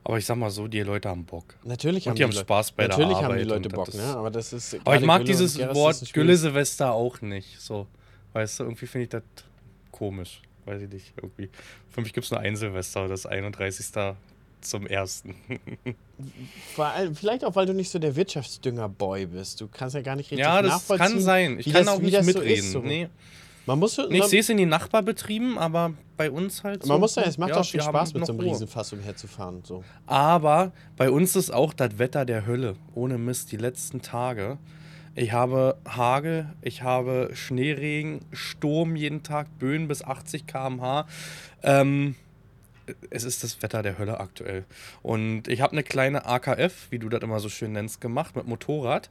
Aber 0.03 0.17
ich 0.17 0.25
sag 0.25 0.37
mal 0.37 0.49
so, 0.49 0.67
die 0.67 0.79
Leute 0.81 1.09
haben 1.09 1.25
Bock. 1.25 1.55
Natürlich 1.63 2.05
Und 2.05 2.11
haben 2.11 2.15
die 2.17 2.23
haben 2.23 2.31
Spaß 2.31 2.71
bei 2.71 2.87
der 2.87 2.97
Natürlich 2.97 3.17
haben 3.17 3.25
Arbeit 3.25 3.39
die 3.41 3.43
Leute 3.45 3.69
und 3.69 3.75
Bock, 3.75 3.93
ne? 3.93 4.03
Aber 4.03 4.31
das 4.31 4.53
ist. 4.53 4.75
Aber 4.83 4.95
ich 4.95 5.01
mag 5.05 5.19
Gülle 5.19 5.33
und 5.33 5.39
dieses 5.39 5.59
Wort 5.75 5.95
schwieriges- 5.97 6.13
Gülle-Silvester 6.13 6.93
auch 6.93 7.21
nicht. 7.21 7.59
So, 7.59 7.85
weißt 8.33 8.59
du, 8.59 8.63
irgendwie 8.65 8.87
finde 8.87 9.03
ich 9.03 9.09
das 9.09 9.23
komisch. 9.91 10.41
Weiß 10.65 10.81
ich 10.81 10.89
nicht. 10.89 11.13
Irgendwie. 11.17 11.49
Für 11.89 12.01
mich 12.01 12.13
gibt 12.13 12.25
es 12.25 12.31
nur 12.31 12.39
ein 12.39 12.55
Silvester, 12.55 13.07
das 13.07 13.25
31. 13.25 13.85
zum 14.61 14.87
1. 14.87 15.23
Vor 16.75 16.85
allem, 16.85 17.15
vielleicht 17.15 17.43
auch, 17.45 17.55
weil 17.55 17.65
du 17.65 17.73
nicht 17.73 17.89
so 17.89 17.97
der 17.99 18.15
Wirtschaftsdünger-Boy 18.15 19.27
bist. 19.27 19.61
Du 19.61 19.67
kannst 19.67 19.95
ja 19.95 20.01
gar 20.01 20.15
nicht 20.15 20.31
richtig 20.31 20.39
ja, 20.45 20.61
das 20.61 20.71
nachvollziehen. 20.73 21.07
kann 21.07 21.21
sein. 21.21 21.59
Ich 21.59 21.65
kann 21.71 21.85
das- 21.85 21.87
auch 21.95 21.99
nicht 21.99 22.13
das 22.15 22.25
so 22.25 22.33
mitreden. 22.39 22.65
ist, 22.65 22.71
so. 22.71 22.79
Nee. 22.79 23.09
Man 23.65 23.77
muss, 23.77 23.97
Nee, 24.09 24.17
ich 24.19 24.23
sehe 24.25 24.39
es 24.39 24.49
in 24.49 24.57
den 24.57 24.69
Nachbarbetrieben, 24.69 25.59
aber 25.59 25.93
bei 26.17 26.31
uns 26.31 26.63
halt 26.63 26.81
so. 26.83 26.89
man 26.89 26.99
muss 26.99 27.13
sagen, 27.13 27.29
es 27.29 27.37
macht 27.37 27.51
ja, 27.51 27.57
auch 27.59 27.63
schon 27.63 27.81
haben 27.81 27.89
Spaß, 27.89 28.13
mit 28.15 28.25
so 28.25 28.31
einem 28.33 28.41
Ruhe. 28.41 28.51
Riesenfass 28.51 28.91
umherzufahren. 28.93 29.61
So. 29.63 29.83
Aber 30.07 30.71
bei 30.97 31.11
uns 31.11 31.35
ist 31.35 31.51
auch 31.51 31.73
das 31.73 31.99
Wetter 31.99 32.25
der 32.25 32.47
Hölle. 32.47 32.75
Ohne 32.95 33.19
Mist, 33.19 33.51
die 33.51 33.57
letzten 33.57 34.01
Tage. 34.01 34.57
Ich 35.15 35.31
habe 35.31 35.77
Hagel, 35.87 36.47
ich 36.61 36.83
habe 36.83 37.31
Schneeregen, 37.33 38.21
Sturm 38.31 38.95
jeden 38.95 39.23
Tag, 39.23 39.47
Böen 39.59 39.87
bis 39.87 40.03
80 40.03 40.47
km/h. 40.47 41.07
Ähm, 41.63 42.15
es 43.09 43.23
ist 43.23 43.43
das 43.43 43.61
Wetter 43.61 43.83
der 43.83 43.97
Hölle 43.97 44.19
aktuell. 44.19 44.65
Und 45.01 45.47
ich 45.47 45.61
habe 45.61 45.73
eine 45.73 45.83
kleine 45.83 46.25
AKF, 46.25 46.87
wie 46.89 46.99
du 46.99 47.09
das 47.09 47.21
immer 47.21 47.39
so 47.39 47.49
schön 47.49 47.71
nennst, 47.71 48.01
gemacht 48.01 48.35
mit 48.35 48.47
Motorrad. 48.47 49.09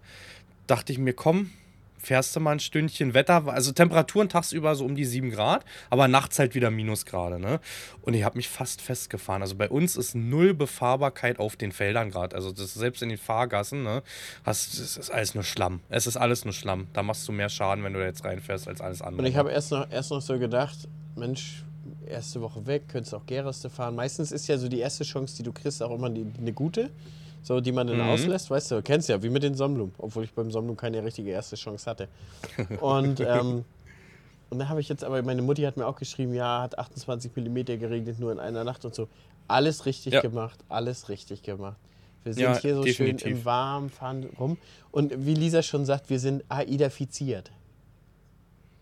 Dachte 0.67 0.93
ich 0.93 0.99
mir, 0.99 1.13
komm, 1.13 1.51
fährst 1.99 2.35
du 2.35 2.41
mal 2.41 2.53
ein 2.53 2.61
Stündchen 2.61 3.15
Wetter, 3.15 3.47
also 3.49 3.73
Temperaturen 3.73 4.29
tagsüber 4.29 4.75
so 4.75 4.85
um 4.85 4.95
die 4.95 5.05
7 5.05 5.31
Grad, 5.31 5.65
aber 5.91 6.09
nachts 6.09 6.39
halt 6.39 6.55
wieder 6.55 6.71
Minusgrade, 6.71 7.39
ne? 7.39 7.61
Und 8.03 8.15
ich 8.15 8.25
habe 8.25 8.37
mich 8.37 8.49
fast 8.49 8.81
festgefahren. 8.81 9.43
Also 9.43 9.57
bei 9.57 9.69
uns 9.69 9.97
ist 9.97 10.15
null 10.15 10.55
Befahrbarkeit 10.55 11.39
auf 11.39 11.57
den 11.57 11.73
Feldern 11.73 12.11
gerade. 12.11 12.35
Also 12.35 12.53
das 12.53 12.75
selbst 12.75 13.03
in 13.03 13.09
den 13.09 13.19
Fahrgassen, 13.19 13.83
ne? 13.83 14.03
Hast, 14.45 14.79
das 14.79 14.97
ist 14.97 15.11
alles 15.11 15.35
nur 15.35 15.45
Schlamm. 15.45 15.81
Es 15.89 16.07
ist 16.07 16.17
alles 16.17 16.45
nur 16.45 16.55
Schlamm. 16.55 16.87
Da 16.93 17.03
machst 17.03 17.27
du 17.29 17.33
mehr 17.33 17.49
Schaden, 17.49 17.85
wenn 17.85 17.93
du 17.93 17.99
da 17.99 18.07
jetzt 18.07 18.25
reinfährst, 18.25 18.69
als 18.69 18.81
alles 18.81 19.03
andere. 19.03 19.23
Und 19.23 19.27
ich 19.27 19.37
habe 19.37 19.51
erst 19.51 19.73
noch, 19.73 19.91
erst 19.91 20.11
noch 20.11 20.23
so 20.23 20.39
gedacht, 20.39 20.89
Mensch, 21.17 21.65
erste 22.07 22.41
Woche 22.41 22.67
weg, 22.67 22.85
könntest 22.89 23.15
auch 23.15 23.27
Gereste 23.27 23.71
fahren. 23.71 23.95
Meistens 23.95 24.33
ist 24.33 24.49
ja 24.49 24.59
so 24.59 24.69
die 24.69 24.79
erste 24.79 25.05
Chance, 25.05 25.37
die 25.37 25.43
du 25.43 25.53
kriegst, 25.53 25.83
auch 25.83 25.95
immer 25.95 26.07
eine 26.07 26.53
gute, 26.53 26.91
so 27.49 27.61
die 27.61 27.73
man 27.73 27.87
dann 27.87 27.97
Mhm. 27.97 28.03
auslässt. 28.03 28.51
Weißt 28.51 28.71
du, 28.71 28.83
kennst 28.83 29.09
ja, 29.09 29.23
wie 29.23 29.31
mit 29.31 29.43
den 29.43 29.55
Somlum, 29.55 29.93
obwohl 29.99 30.23
ich 30.25 30.33
beim 30.35 30.51
Somlum 30.51 30.77
keine 30.77 31.03
richtige 31.03 31.31
erste 31.31 31.57
Chance 31.57 31.89
hatte. 31.91 32.09
Und, 32.81 33.21
ähm, 33.21 33.65
und 34.51 34.59
da 34.59 34.69
habe 34.69 34.81
ich 34.81 34.89
jetzt, 34.89 35.03
aber 35.05 35.21
meine 35.23 35.43
Mutti 35.43 35.63
hat 35.63 35.77
mir 35.77 35.87
auch 35.87 35.97
geschrieben, 35.97 36.33
ja, 36.35 36.63
hat 36.63 36.79
28 36.79 37.33
mm 37.37 37.55
geregnet, 37.79 38.19
nur 38.19 38.33
in 38.33 38.39
einer 38.39 38.65
Nacht 38.65 38.85
und 38.87 38.95
so. 38.95 39.09
Alles 39.47 39.85
richtig 39.85 40.15
Ja. 40.15 40.21
gemacht, 40.23 40.59
alles 40.71 41.09
richtig 41.11 41.43
gemacht. 41.43 41.77
Wir 42.25 42.33
sind 42.35 42.43
Ja, 42.45 42.59
hier 42.59 42.75
so 42.75 42.83
schön 42.87 43.17
definitiv. 43.17 43.27
im 43.27 43.45
Warmen, 43.45 43.91
fahren 43.91 44.25
rum. 44.39 44.57
Und 44.91 45.13
wie 45.27 45.35
Lisa 45.35 45.63
schon 45.63 45.85
sagt, 45.85 46.09
wir 46.11 46.19
sind 46.19 46.45
AIDA-fiziert. 46.49 47.51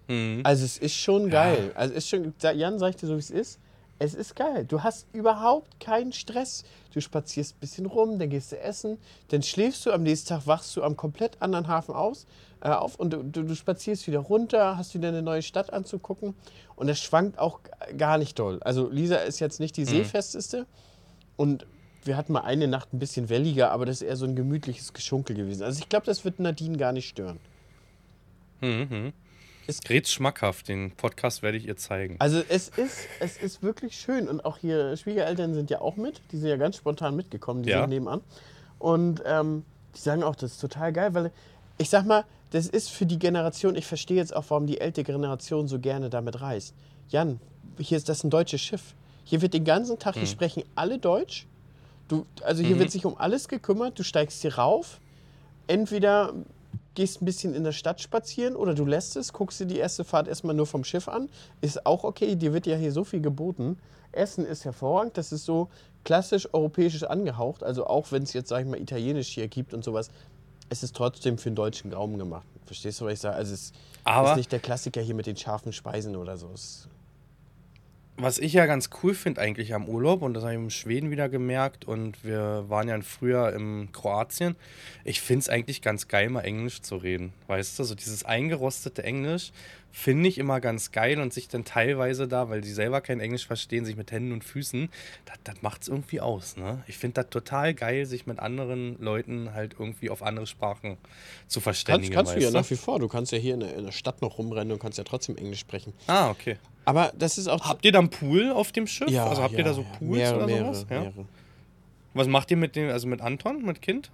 Mhm. 0.08 0.40
Also 0.44 0.64
es 0.64 0.78
ist 0.78 0.94
schon 0.94 1.30
geil. 1.30 1.73
Also 1.75 1.94
es 1.94 2.04
ist 2.04 2.08
schon, 2.11 2.32
Jan 2.40 2.78
sagt 2.78 3.02
dir 3.02 3.06
so, 3.08 3.14
wie 3.14 3.18
es 3.20 3.30
ist. 3.30 3.58
Es 3.98 4.14
ist 4.14 4.36
geil. 4.36 4.66
Du 4.66 4.82
hast 4.82 5.06
überhaupt 5.12 5.80
keinen 5.80 6.12
Stress. 6.12 6.64
Du 6.92 7.00
spazierst 7.00 7.56
ein 7.56 7.60
bisschen 7.60 7.86
rum, 7.86 8.18
dann 8.18 8.28
gehst 8.28 8.52
du 8.52 8.60
essen, 8.60 8.98
dann 9.28 9.42
schläfst 9.42 9.86
du, 9.86 9.92
am 9.92 10.02
nächsten 10.02 10.28
Tag 10.28 10.46
wachst 10.46 10.76
du 10.76 10.82
am 10.82 10.96
komplett 10.96 11.40
anderen 11.40 11.68
Hafen 11.68 11.94
aus, 11.94 12.26
äh, 12.62 12.68
auf 12.70 12.96
und 12.96 13.10
du, 13.10 13.22
du, 13.22 13.54
spazierst 13.54 14.06
wieder 14.06 14.20
runter, 14.20 14.76
hast 14.76 14.94
wieder 14.94 15.08
eine 15.08 15.22
neue 15.22 15.42
Stadt 15.42 15.72
anzugucken 15.72 16.34
und 16.74 16.86
das 16.86 17.00
schwankt 17.00 17.38
auch 17.38 17.60
gar 17.96 18.16
nicht 18.18 18.38
doll. 18.38 18.62
Also 18.62 18.88
Lisa 18.88 19.16
ist 19.16 19.40
jetzt 19.40 19.60
nicht 19.60 19.76
die 19.76 19.84
seefesteste 19.84 20.66
und 21.36 21.66
wir 22.04 22.16
hatten 22.16 22.32
mal 22.32 22.42
eine 22.42 22.68
Nacht 22.68 22.94
ein 22.94 22.98
bisschen 22.98 23.28
welliger, 23.28 23.72
aber 23.72 23.84
das 23.84 24.00
ist 24.00 24.08
eher 24.08 24.16
so 24.16 24.24
ein 24.24 24.36
gemütliches 24.36 24.92
Geschunkel 24.92 25.36
gewesen. 25.36 25.64
Also 25.64 25.80
ich 25.80 25.88
glaube, 25.88 26.06
das 26.06 26.24
wird 26.24 26.38
Nadine 26.38 26.78
gar 26.78 26.92
nicht 26.92 27.08
stören. 27.08 27.38
Mhm. 28.60 29.12
Ist- 29.66 29.85
Gret's 29.85 30.12
schmackhaft, 30.12 30.68
den 30.68 30.92
Podcast 30.92 31.42
werde 31.42 31.58
ich 31.58 31.66
ihr 31.66 31.76
zeigen. 31.76 32.16
Also 32.18 32.42
es 32.49 32.68
ist, 32.68 32.99
es 33.20 33.37
ist 33.37 33.62
wirklich 33.62 33.96
schön 33.96 34.28
und 34.28 34.44
auch 34.44 34.58
hier 34.58 34.96
Schwiegereltern 34.96 35.54
sind 35.54 35.70
ja 35.70 35.80
auch 35.80 35.96
mit, 35.96 36.20
die 36.32 36.38
sind 36.38 36.49
ja 36.49 36.56
ganz 36.56 36.76
spontan 36.76 37.16
mitgekommen, 37.16 37.62
die 37.62 37.70
Ja. 37.70 37.80
sind 37.80 37.90
nebenan. 37.90 38.20
Und 38.78 39.23
ähm, 39.26 39.64
die 39.94 40.00
sagen 40.00 40.23
auch, 40.23 40.37
das 40.37 40.52
ist 40.52 40.61
total 40.61 40.92
geil, 40.92 41.14
weil 41.14 41.32
ich 41.78 41.88
sag 41.90 42.04
mal, 42.06 42.25
das 42.50 42.66
ist 42.68 42.90
für 42.90 43.06
die 43.06 43.18
Generation, 43.18 43.75
ich 43.75 43.87
verstehe 43.87 44.16
jetzt 44.16 44.35
auch, 44.37 44.44
warum 44.49 44.66
die 44.66 44.80
ältere 44.80 45.04
Generation 45.04 45.66
so 45.68 45.78
gerne 45.78 46.11
damit 46.11 46.40
reist. 46.40 46.75
Jan, 47.08 47.40
hier 47.78 47.96
ist 47.96 48.08
das 48.08 48.23
ein 48.25 48.30
deutsches 48.30 48.61
Schiff. 48.61 48.94
Hier 49.25 49.42
wird 49.42 49.52
den 49.54 49.64
ganzen 49.64 49.99
Tag, 49.99 50.14
hier 50.14 50.26
sprechen 50.26 50.62
alle 50.76 50.99
Deutsch. 50.99 51.46
Du, 52.08 52.25
also 52.42 52.62
hier 52.62 52.78
wird 52.78 52.92
sich 52.92 53.04
um 53.04 53.16
alles 53.18 53.49
gekümmert, 53.49 53.99
du 53.99 54.04
steigst 54.04 54.42
hier 54.42 54.54
rauf, 54.54 55.00
entweder 55.66 56.32
gehst 56.96 57.22
ein 57.22 57.24
bisschen 57.26 57.54
in 57.54 57.62
der 57.62 57.70
Stadt 57.72 58.00
spazieren 58.00 58.56
oder 58.56 58.74
du 58.74 58.84
lässt 58.84 59.14
es, 59.14 59.32
guckst 59.32 59.60
dir 59.60 59.66
die 59.66 59.78
erste 59.78 60.02
Fahrt 60.02 60.26
erstmal 60.26 60.54
nur 60.56 60.66
vom 60.66 60.82
Schiff 60.82 61.06
an. 61.06 61.28
Ist 61.60 61.86
auch 61.86 62.02
okay, 62.02 62.34
dir 62.34 62.52
wird 62.52 62.66
ja 62.66 62.74
hier 62.76 62.90
so 62.90 63.04
viel 63.04 63.20
geboten. 63.20 63.78
Essen 64.10 64.44
ist 64.44 64.64
hervorragend, 64.64 65.16
das 65.16 65.30
ist 65.30 65.44
so 65.44 65.68
klassisch 66.04 66.48
europäisch 66.52 67.02
angehaucht. 67.04 67.62
Also 67.62 67.86
auch 67.86 68.10
wenn 68.10 68.24
es 68.24 68.32
jetzt, 68.32 68.48
sag 68.48 68.62
ich 68.62 68.66
mal, 68.66 68.80
italienisch 68.80 69.28
hier 69.28 69.46
gibt 69.46 69.72
und 69.74 69.84
sowas, 69.84 70.10
es 70.68 70.82
ist 70.82 70.96
trotzdem 70.96 71.38
für 71.38 71.50
den 71.50 71.54
deutschen 71.54 71.90
Gaumen 71.90 72.18
gemacht. 72.18 72.46
Verstehst 72.64 73.00
du, 73.00 73.04
was 73.04 73.12
ich 73.12 73.20
sage? 73.20 73.36
Also 73.36 73.54
es 73.54 73.72
Aber- 74.02 74.30
ist 74.32 74.36
nicht 74.38 74.50
der 74.52 74.58
Klassiker 74.58 75.00
hier 75.00 75.14
mit 75.14 75.26
den 75.26 75.36
scharfen 75.36 75.72
Speisen 75.72 76.16
oder 76.16 76.36
so. 76.36 76.50
Es 76.52 76.88
was 78.16 78.38
ich 78.38 78.52
ja 78.54 78.66
ganz 78.66 78.90
cool 79.02 79.14
finde 79.14 79.40
eigentlich 79.40 79.75
am 79.75 79.88
Urlaub, 79.88 80.23
und 80.23 80.35
das 80.35 80.42
habe 80.42 80.54
ich 80.54 80.58
in 80.58 80.70
Schweden 80.70 81.11
wieder 81.11 81.28
gemerkt, 81.28 81.85
und 81.85 82.25
wir 82.25 82.64
waren 82.68 82.88
ja 82.88 83.00
früher 83.02 83.52
in 83.52 83.92
Kroatien, 83.92 84.56
ich 85.04 85.20
finde 85.20 85.40
es 85.40 85.49
eigentlich 85.49 85.82
ganz 85.82 86.08
geil, 86.08 86.30
mal 86.30 86.40
Englisch 86.40 86.80
zu 86.80 86.96
reden. 86.96 87.32
Weißt 87.46 87.78
du, 87.78 87.85
so 87.85 87.94
dieses 87.94 88.25
eingerostete 88.25 89.02
Englisch 89.02 89.52
finde 89.96 90.28
ich 90.28 90.37
immer 90.37 90.61
ganz 90.61 90.92
geil 90.92 91.20
und 91.20 91.32
sich 91.32 91.49
dann 91.49 91.64
teilweise 91.64 92.28
da, 92.28 92.50
weil 92.50 92.61
die 92.61 92.70
selber 92.70 93.00
kein 93.00 93.18
Englisch 93.18 93.46
verstehen, 93.46 93.87
sich 93.87 93.96
mit 93.96 94.12
Händen 94.12 94.32
und 94.32 94.44
Füßen, 94.44 94.90
das, 95.44 95.62
macht 95.62 95.82
es 95.82 95.88
irgendwie 95.88 96.20
aus. 96.20 96.58
Ne? 96.58 96.85
Ich 96.87 96.99
finde 96.99 97.23
das 97.23 97.30
total 97.30 97.73
geil, 97.73 98.04
sich 98.04 98.26
mit 98.26 98.38
anderen 98.38 99.00
Leuten 99.00 99.54
halt 99.54 99.75
irgendwie 99.78 100.11
auf 100.11 100.23
andere 100.23 100.46
Sprachen 100.46 100.99
zu 101.46 101.61
verständigen. 101.61 102.12
Kannst, 102.12 102.32
kannst 102.32 102.42
du 102.42 102.46
ja 102.46 102.61
nach 102.61 102.68
wie 102.70 102.76
vor. 102.76 102.99
Du 102.99 103.08
kannst 103.08 103.32
ja 103.32 103.38
hier 103.38 103.54
in 103.54 103.61
der, 103.61 103.75
in 103.75 103.87
der 103.87 103.92
Stadt 103.92 104.20
noch 104.20 104.37
rumrennen 104.37 104.73
und 104.73 104.80
kannst 104.80 104.99
ja 104.99 105.04
trotzdem 105.04 105.37
Englisch 105.38 105.61
sprechen. 105.61 105.94
Ah, 106.08 106.28
okay. 106.28 106.58
Aber 106.86 107.12
das 107.18 107.36
ist 107.36 107.48
auch. 107.48 107.60
Habt 107.66 107.84
ihr 107.84 107.92
dann 107.92 108.08
Pool 108.08 108.50
auf 108.50 108.72
dem 108.72 108.86
Schiff? 108.86 109.10
ja, 109.10 109.26
also 109.26 109.42
habt 109.42 109.52
ja, 109.52 109.58
ihr 109.58 109.64
da 109.64 109.74
so 109.74 109.82
ja. 109.82 109.88
Pools 109.98 110.10
mehrere, 110.16 110.36
oder 110.36 110.46
mehrere, 110.46 110.74
sowas? 110.74 110.86
Ja. 110.88 111.00
mehrere. 111.00 111.24
Was 112.14 112.26
macht 112.28 112.50
ihr 112.50 112.56
mit 112.56 112.74
dem, 112.76 112.88
also 112.90 113.06
mit 113.06 113.20
Anton, 113.20 113.62
mit 113.64 113.82
Kind? 113.82 114.10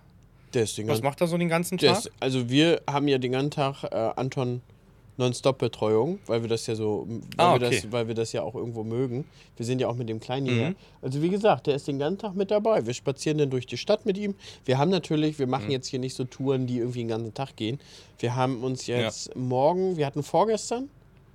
Den 0.55 0.63
Was 0.63 0.77
ganzen, 0.77 1.05
macht 1.05 1.21
er 1.21 1.27
so 1.29 1.39
den 1.39 1.49
ganzen 1.49 1.79
Tag? 1.79 1.99
ist, 1.99 2.11
Also 2.19 2.51
wir 2.51 2.83
haben 2.91 3.07
ja 3.09 3.19
den 3.19 3.33
ganzen 3.33 3.53
Tag 3.53 3.85
äh, 3.85 3.95
Anton 4.17 4.61
Nonstop-Betreuung, 5.19 6.19
weil 6.27 6.43
wir 6.43 6.49
das 6.49 6.67
ja 6.67 6.75
so, 6.75 7.07
weil, 7.07 7.21
Ah, 7.37 7.59
wir 7.61 7.67
okay. 7.67 7.81
das, 7.83 7.93
weil 7.93 8.09
wir 8.09 8.15
das 8.15 8.33
ja 8.33 8.43
auch 8.43 8.55
irgendwo 8.55 8.83
mögen. 8.83 9.25
Wir 9.57 9.67
sind 9.67 9.81
ja 9.81 9.89
auch 9.89 9.95
mit 9.95 10.09
dem 10.09 10.21
Kleinen 10.21 10.47
hier. 10.47 10.71
Mhm. 10.71 10.77
Also 11.03 11.23
wie 11.23 11.29
gesagt, 11.29 11.67
der 11.67 11.75
ist 11.77 11.87
den 11.89 11.99
ganzen 11.99 12.19
Tag 12.19 12.35
mit 12.35 12.51
dabei. 12.51 12.87
Wir 12.87 12.95
spazieren 12.95 13.39
dann 13.39 13.51
durch 13.51 13.67
die 13.67 13.77
Stadt 13.77 14.05
mit 14.07 14.17
ihm. 14.19 14.35
Wir 14.65 14.79
haben 14.79 14.91
natürlich, 14.91 15.39
wir 15.39 15.47
Mhm. 15.47 15.51
machen 15.51 15.71
jetzt 15.71 15.87
hier 15.89 15.99
nicht 16.01 16.15
so 16.17 16.25
Touren, 16.25 16.67
die 16.67 16.79
irgendwie 16.79 17.01
den 17.01 17.09
ganzen 17.09 17.35
Tag 17.35 17.57
gehen. 17.57 17.79
Wir 18.19 18.35
haben 18.37 18.63
uns 18.65 18.87
jetzt 18.87 19.35
morgen, 19.37 19.97
wir 19.97 20.07
hatten 20.07 20.23
vorgestern, 20.23 20.89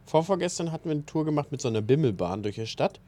vorvorgestern 0.07 0.71
hatten 0.71 0.85
wir 0.85 0.93
eine 0.93 1.05
Tour 1.05 1.25
gemacht 1.25 1.51
mit 1.51 1.61
so 1.61 1.67
einer 1.67 1.81
Bimmelbahn 1.81 2.41
durch 2.41 2.55
die 2.55 2.65
Stadt. 2.65 2.99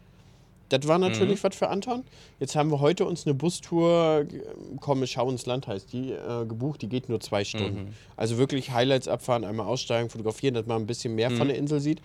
Das 0.69 0.87
war 0.87 0.99
natürlich 0.99 1.43
was 1.43 1.55
für 1.55 1.69
Anton. 1.69 2.03
Jetzt 2.39 2.55
haben 2.55 2.69
wir 2.69 2.79
heute 2.79 3.05
uns 3.05 3.25
eine 3.25 3.33
Bustour, 3.33 4.25
äh, 4.29 4.39
komm, 4.79 5.03
schau 5.07 5.29
ins 5.29 5.47
Land 5.47 5.67
heißt 5.67 5.91
die, 5.91 6.11
äh, 6.11 6.45
gebucht. 6.45 6.83
Die 6.83 6.87
geht 6.87 7.09
nur 7.09 7.19
zwei 7.19 7.43
Stunden. 7.43 7.95
Also 8.15 8.37
wirklich 8.37 8.71
Highlights 8.71 9.07
abfahren, 9.07 9.43
einmal 9.43 9.65
aussteigen, 9.65 10.11
fotografieren, 10.11 10.53
dass 10.53 10.67
man 10.67 10.83
ein 10.83 10.85
bisschen 10.85 11.15
mehr 11.15 11.31
von 11.31 11.47
der 11.47 11.57
Insel 11.57 11.79
sieht. 11.79 12.01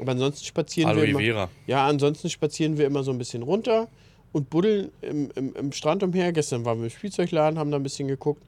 Aber 0.00 0.12
ansonsten 0.12 0.44
spazieren 0.44 0.90
Aloe 0.90 1.02
wir 1.02 1.08
immer. 1.08 1.20
Vera. 1.20 1.50
Ja, 1.66 1.86
ansonsten 1.86 2.30
spazieren 2.30 2.78
wir 2.78 2.86
immer 2.86 3.02
so 3.02 3.10
ein 3.10 3.18
bisschen 3.18 3.42
runter 3.42 3.88
und 4.32 4.50
buddeln 4.50 4.90
im, 5.00 5.30
im, 5.34 5.54
im 5.56 5.72
Strand 5.72 6.02
umher. 6.02 6.32
Gestern 6.32 6.64
waren 6.64 6.78
wir 6.78 6.84
im 6.84 6.90
Spielzeugladen, 6.90 7.58
haben 7.58 7.70
da 7.70 7.76
ein 7.76 7.82
bisschen 7.82 8.06
geguckt. 8.06 8.42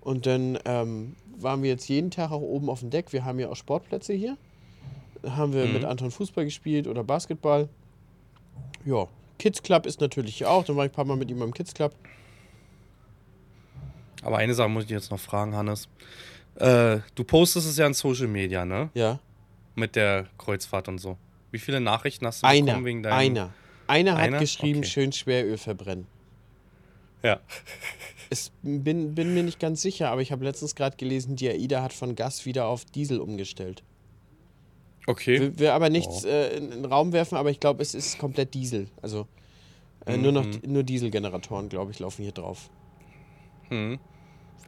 Und 0.00 0.26
dann 0.26 0.58
ähm, 0.64 1.14
waren 1.38 1.62
wir 1.62 1.70
jetzt 1.70 1.88
jeden 1.88 2.10
Tag 2.10 2.30
auch 2.30 2.40
oben 2.40 2.68
auf 2.68 2.80
dem 2.80 2.90
Deck. 2.90 3.12
Wir 3.12 3.24
haben 3.24 3.38
ja 3.38 3.48
auch 3.48 3.56
Sportplätze 3.56 4.12
hier. 4.12 4.36
Haben 5.26 5.52
wir 5.52 5.66
mit 5.66 5.84
Anton 5.84 6.10
Fußball 6.10 6.44
gespielt 6.44 6.86
oder 6.86 7.02
Basketball. 7.04 7.68
Ja, 8.84 9.06
Kids 9.38 9.62
Club 9.62 9.86
ist 9.86 10.00
natürlich 10.00 10.36
hier 10.38 10.50
auch. 10.50 10.64
Dann 10.64 10.76
war 10.76 10.84
ich 10.84 10.92
ein 10.92 10.94
paar 10.94 11.04
Mal 11.04 11.16
mit 11.16 11.30
ihm 11.30 11.42
im 11.42 11.52
Kids 11.52 11.74
Club. 11.74 11.94
Aber 14.22 14.38
eine 14.38 14.54
Sache 14.54 14.68
muss 14.68 14.84
ich 14.84 14.90
jetzt 14.90 15.10
noch 15.10 15.20
fragen, 15.20 15.54
Hannes. 15.54 15.88
Äh, 16.56 16.98
du 17.14 17.24
postest 17.24 17.68
es 17.68 17.76
ja 17.78 17.86
in 17.86 17.94
Social 17.94 18.26
Media, 18.26 18.64
ne? 18.64 18.90
Ja. 18.94 19.20
Mit 19.76 19.94
der 19.94 20.26
Kreuzfahrt 20.38 20.88
und 20.88 20.98
so. 20.98 21.16
Wie 21.52 21.58
viele 21.58 21.80
Nachrichten 21.80 22.26
hast 22.26 22.42
du 22.42 22.46
Einer. 22.46 22.66
bekommen 22.66 22.84
wegen 22.84 23.02
deinem... 23.02 23.14
Einer. 23.18 23.50
Einer 23.86 24.12
hat 24.12 24.20
Einer? 24.20 24.38
geschrieben, 24.38 24.80
Okay. 24.80 24.88
schön 24.88 25.12
Schweröl 25.12 25.56
verbrennen. 25.56 26.06
Ja. 27.22 27.40
Es 28.30 28.52
bin, 28.62 29.14
bin 29.14 29.32
mir 29.34 29.42
nicht 29.42 29.58
ganz 29.58 29.80
sicher, 29.80 30.10
aber 30.10 30.20
ich 30.20 30.30
habe 30.32 30.44
letztens 30.44 30.74
gerade 30.74 30.96
gelesen, 30.96 31.36
die 31.36 31.48
AIDA 31.48 31.82
hat 31.82 31.92
von 31.92 32.14
Gas 32.14 32.44
wieder 32.44 32.66
auf 32.66 32.84
Diesel 32.84 33.20
umgestellt. 33.20 33.82
Okay. 35.08 35.40
Will, 35.40 35.58
will 35.58 35.68
aber 35.68 35.88
nichts 35.88 36.24
äh, 36.24 36.56
in, 36.58 36.70
den 36.70 36.84
Raum 36.84 37.12
werfen, 37.12 37.36
aber 37.38 37.50
ich 37.50 37.58
glaube, 37.60 37.80
es 37.82 37.94
ist 37.94 38.18
komplett 38.18 38.52
Diesel. 38.52 38.88
Also 39.00 39.26
äh, 40.06 40.16
nur 40.18 40.32
noch 40.32 40.44
Mhm. 40.44 40.60
nur 40.66 40.82
Dieselgeneratoren, 40.82 41.68
glaube 41.70 41.92
ich, 41.92 41.98
laufen 41.98 42.22
hier 42.22 42.32
drauf. 42.32 42.68
Hm. 43.70 43.98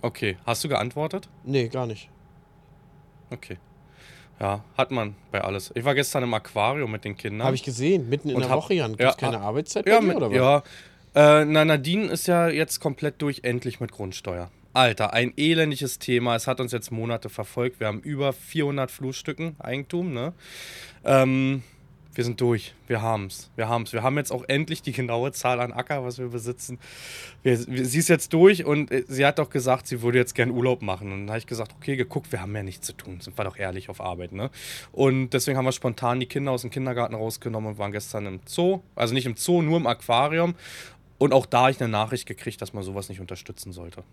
Okay. 0.03 0.39
Hast 0.47 0.65
du 0.65 0.69
geantwortet? 0.69 1.29
Nee, 1.45 1.69
gar 1.69 1.87
nicht. 1.87 2.09
Okay. 3.31 3.59
Ja, 4.41 4.65
hat 4.79 4.91
man 4.91 5.15
bei 5.31 5.43
alles. 5.43 5.71
Ich 5.75 5.85
war 5.85 5.95
gestern 5.95 6.23
im 6.23 6.33
Aquarium 6.33 6.91
mit 6.91 7.05
den 7.05 7.17
Kindern. 7.17 7.45
Habe 7.47 7.57
ich 7.57 7.63
gesehen, 7.63 8.09
mitten 8.09 8.31
in 8.31 8.37
Und 8.37 8.43
der 8.43 8.51
hab- 8.51 8.57
Woche, 8.57 8.73
Jan. 8.75 8.93
Gibt 8.93 9.03
ja, 9.03 9.11
es 9.11 9.17
keine 9.19 9.41
ah, 9.41 9.49
Arbeitszeit 9.49 9.85
bei 9.85 9.91
Ja, 9.91 10.01
dir, 10.01 10.07
mit, 10.07 10.17
oder 10.17 10.31
was? 10.31 10.37
ja. 11.15 11.41
Äh, 11.41 11.45
na, 11.45 11.65
Nadine 11.67 12.07
ist 12.07 12.27
ja 12.29 12.49
jetzt 12.49 12.81
komplett 12.81 13.21
durch, 13.21 13.41
endlich 13.45 13.81
mit 13.81 13.93
Grundsteuer. 13.93 14.51
Alter, 14.73 15.13
ein 15.13 15.33
elendiges 15.37 15.99
Thema. 15.99 16.37
Es 16.37 16.47
hat 16.47 16.61
uns 16.61 16.71
jetzt 16.71 16.93
Monate 16.93 17.29
verfolgt. 17.29 17.81
Wir 17.81 17.89
haben 17.89 18.01
über 18.01 18.33
400 18.33 18.91
Flurstücken 18.91 19.57
Eigentum, 19.59 20.13
ne? 20.13 20.33
Ähm, 21.05 21.63
wir 22.15 22.25
sind 22.25 22.41
durch. 22.41 22.75
Wir 22.87 23.03
haben's. 23.03 23.51
Wir 23.57 23.69
haben's. 23.69 23.93
Wir 23.93 24.03
haben 24.03 24.17
jetzt 24.17 24.31
auch 24.31 24.45
endlich 24.47 24.83
die 24.83 24.93
genaue 24.93 25.33
Zahl 25.33 25.61
an 25.61 25.73
Acker, 25.73 26.05
was 26.05 26.19
wir 26.19 26.29
besitzen. 26.29 26.79
Wir, 27.43 27.67
wir, 27.67 27.85
sie 27.85 27.99
ist 27.99 28.09
jetzt 28.09 28.33
durch 28.33 28.65
und 28.65 28.93
äh, 28.93 29.05
sie 29.09 29.27
hat 29.27 29.39
doch 29.41 29.51
gesagt, 29.51 29.89
sie 29.89 30.03
würde 30.03 30.19
jetzt 30.19 30.35
gern 30.35 30.51
Urlaub 30.51 30.83
machen. 30.83 31.13
Und 31.13 31.21
dann 31.21 31.31
habe 31.31 31.39
ich 31.39 31.47
gesagt, 31.47 31.73
okay, 31.77 31.97
geguckt, 31.97 32.31
wir 32.31 32.41
haben 32.41 32.55
ja 32.55 32.63
nichts 32.63 32.87
zu 32.87 32.93
tun. 32.93 33.21
Sind 33.21 33.37
wir 33.39 33.45
doch 33.45 33.57
ehrlich 33.57 33.89
auf 33.89 34.01
Arbeit, 34.01 34.33
ne? 34.33 34.51
Und 34.93 35.31
deswegen 35.31 35.59
haben 35.59 35.65
wir 35.65 35.73
spontan 35.73 36.21
die 36.21 36.27
Kinder 36.27 36.53
aus 36.53 36.63
dem 36.63 36.71
Kindergarten 36.71 37.15
rausgenommen 37.15 37.73
und 37.73 37.79
waren 37.79 37.93
gestern 37.93 38.27
im 38.27 38.41
Zoo. 38.45 38.83
Also 38.95 39.15
nicht 39.15 39.27
im 39.27 39.37
Zoo, 39.37 39.63
nur 39.63 39.79
im 39.79 39.87
Aquarium. 39.89 40.55
Und 41.19 41.33
auch 41.33 41.47
da 41.47 41.63
habe 41.63 41.71
ich 41.73 41.81
eine 41.81 41.91
Nachricht 41.91 42.27
gekriegt, 42.27 42.63
dass 42.63 42.73
man 42.73 42.83
sowas 42.83 43.09
nicht 43.09 43.21
unterstützen 43.21 43.73
sollte. 43.73 44.05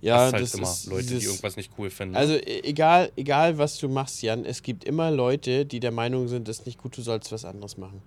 Ja, 0.00 0.24
das, 0.24 0.32
halt 0.32 0.42
das 0.42 0.54
immer 0.54 0.70
ist 0.70 0.86
Leute, 0.86 1.18
die 1.18 1.24
irgendwas 1.24 1.56
nicht 1.56 1.72
cool 1.76 1.90
finden. 1.90 2.14
Also 2.16 2.34
e- 2.34 2.60
egal, 2.62 3.10
egal 3.16 3.58
was 3.58 3.78
du 3.78 3.88
machst, 3.88 4.22
Jan, 4.22 4.44
es 4.44 4.62
gibt 4.62 4.84
immer 4.84 5.10
Leute, 5.10 5.66
die 5.66 5.80
der 5.80 5.90
Meinung 5.90 6.28
sind, 6.28 6.46
das 6.48 6.60
ist 6.60 6.66
nicht 6.66 6.78
gut, 6.78 6.96
du 6.96 7.02
sollst 7.02 7.32
was 7.32 7.44
anderes 7.44 7.76
machen. 7.76 8.00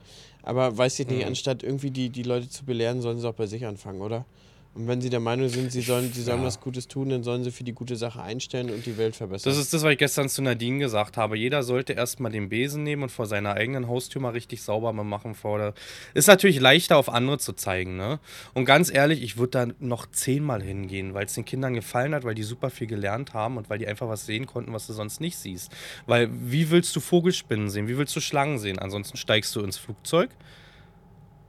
Aber 0.44 0.78
weiß 0.78 1.00
ich 1.00 1.08
nicht, 1.08 1.22
Mhm. 1.22 1.28
anstatt 1.28 1.64
irgendwie 1.64 1.92
die, 1.92 2.10
die 2.10 2.24
Leute 2.24 2.50
zu 2.50 2.64
belehren, 2.66 3.02
sollen 3.02 3.20
sie 3.20 3.28
auch 3.28 3.34
bei 3.34 3.46
sich 3.46 3.66
anfangen, 3.66 4.02
oder? 4.02 4.26
Und 4.74 4.88
wenn 4.88 5.02
sie 5.02 5.10
der 5.10 5.20
Meinung 5.20 5.50
sind, 5.50 5.70
sie 5.70 5.82
sollen, 5.82 6.14
sie 6.14 6.22
sollen 6.22 6.40
Ja. 6.40 6.46
was 6.46 6.62
Gutes 6.62 6.88
tun, 6.88 7.10
dann 7.10 7.24
sollen 7.24 7.44
sie 7.44 7.52
für 7.52 7.66
die 7.66 7.74
gute 7.74 7.98
Sache 7.98 8.22
einstellen 8.22 8.70
und 8.70 8.86
die 8.86 8.98
Welt 8.98 9.18
verbessern. 9.18 9.52
Das 9.52 9.60
ist 9.60 9.74
das, 9.74 9.84
was 9.84 9.92
ich 9.92 9.98
gestern 9.98 10.30
zu 10.30 10.42
Nadine 10.42 10.80
gesagt 10.80 11.18
habe. 11.18 11.38
Jeder 11.38 11.62
sollte 11.64 11.92
erstmal 11.92 12.32
den 12.32 12.48
Besen 12.48 12.84
nehmen 12.84 13.04
und 13.04 13.10
vor 13.10 13.26
seiner 13.26 13.56
eigenen 13.56 13.90
Haustür 13.90 14.22
mal 14.22 14.30
richtig 14.30 14.62
sauber 14.64 14.94
mal 14.94 15.04
machen. 15.04 15.36
Vor 15.36 15.58
der 15.58 15.74
ist 16.14 16.28
natürlich 16.28 16.62
leichter 16.62 16.96
auf 16.96 17.10
andere 17.10 17.38
zu 17.38 17.52
zeigen. 17.52 17.98
Ne? 17.98 18.20
Und 18.54 18.64
ganz 18.64 18.90
ehrlich, 18.94 19.22
ich 19.24 19.36
würde 19.36 19.52
da 19.52 19.68
noch 19.80 20.06
zehnmal 20.06 20.64
hingehen, 20.64 21.14
weil 21.14 21.26
es 21.26 21.34
den 21.34 21.44
Kindern 21.44 21.74
gefallen 21.74 22.16
hat, 22.16 22.24
weil 22.24 22.36
die 22.36 22.44
super 22.44 22.70
viel 22.70 22.88
gelernt 22.88 23.34
haben 23.34 23.58
und 23.58 23.70
weil 23.70 23.78
die 23.78 23.88
einfach 23.88 24.08
was 24.08 24.26
sehen 24.26 24.46
konnten, 24.46 24.72
was 24.72 24.88
du 24.88 24.94
sonst 24.94 25.20
nicht 25.20 25.36
siehst. 25.36 25.70
Weil 26.06 26.30
wie 26.32 26.70
willst 26.72 26.96
du 26.96 27.02
Vogelspinnen 27.02 27.70
sehen? 27.70 27.90
Wie 27.90 27.98
willst 27.98 28.16
du 28.16 28.22
Schlangen 28.22 28.58
sehen? 28.58 28.80
Ansonsten 28.80 29.18
steigst 29.18 29.54
du 29.54 29.60
ins 29.60 29.78
Flugzeug 29.78 30.30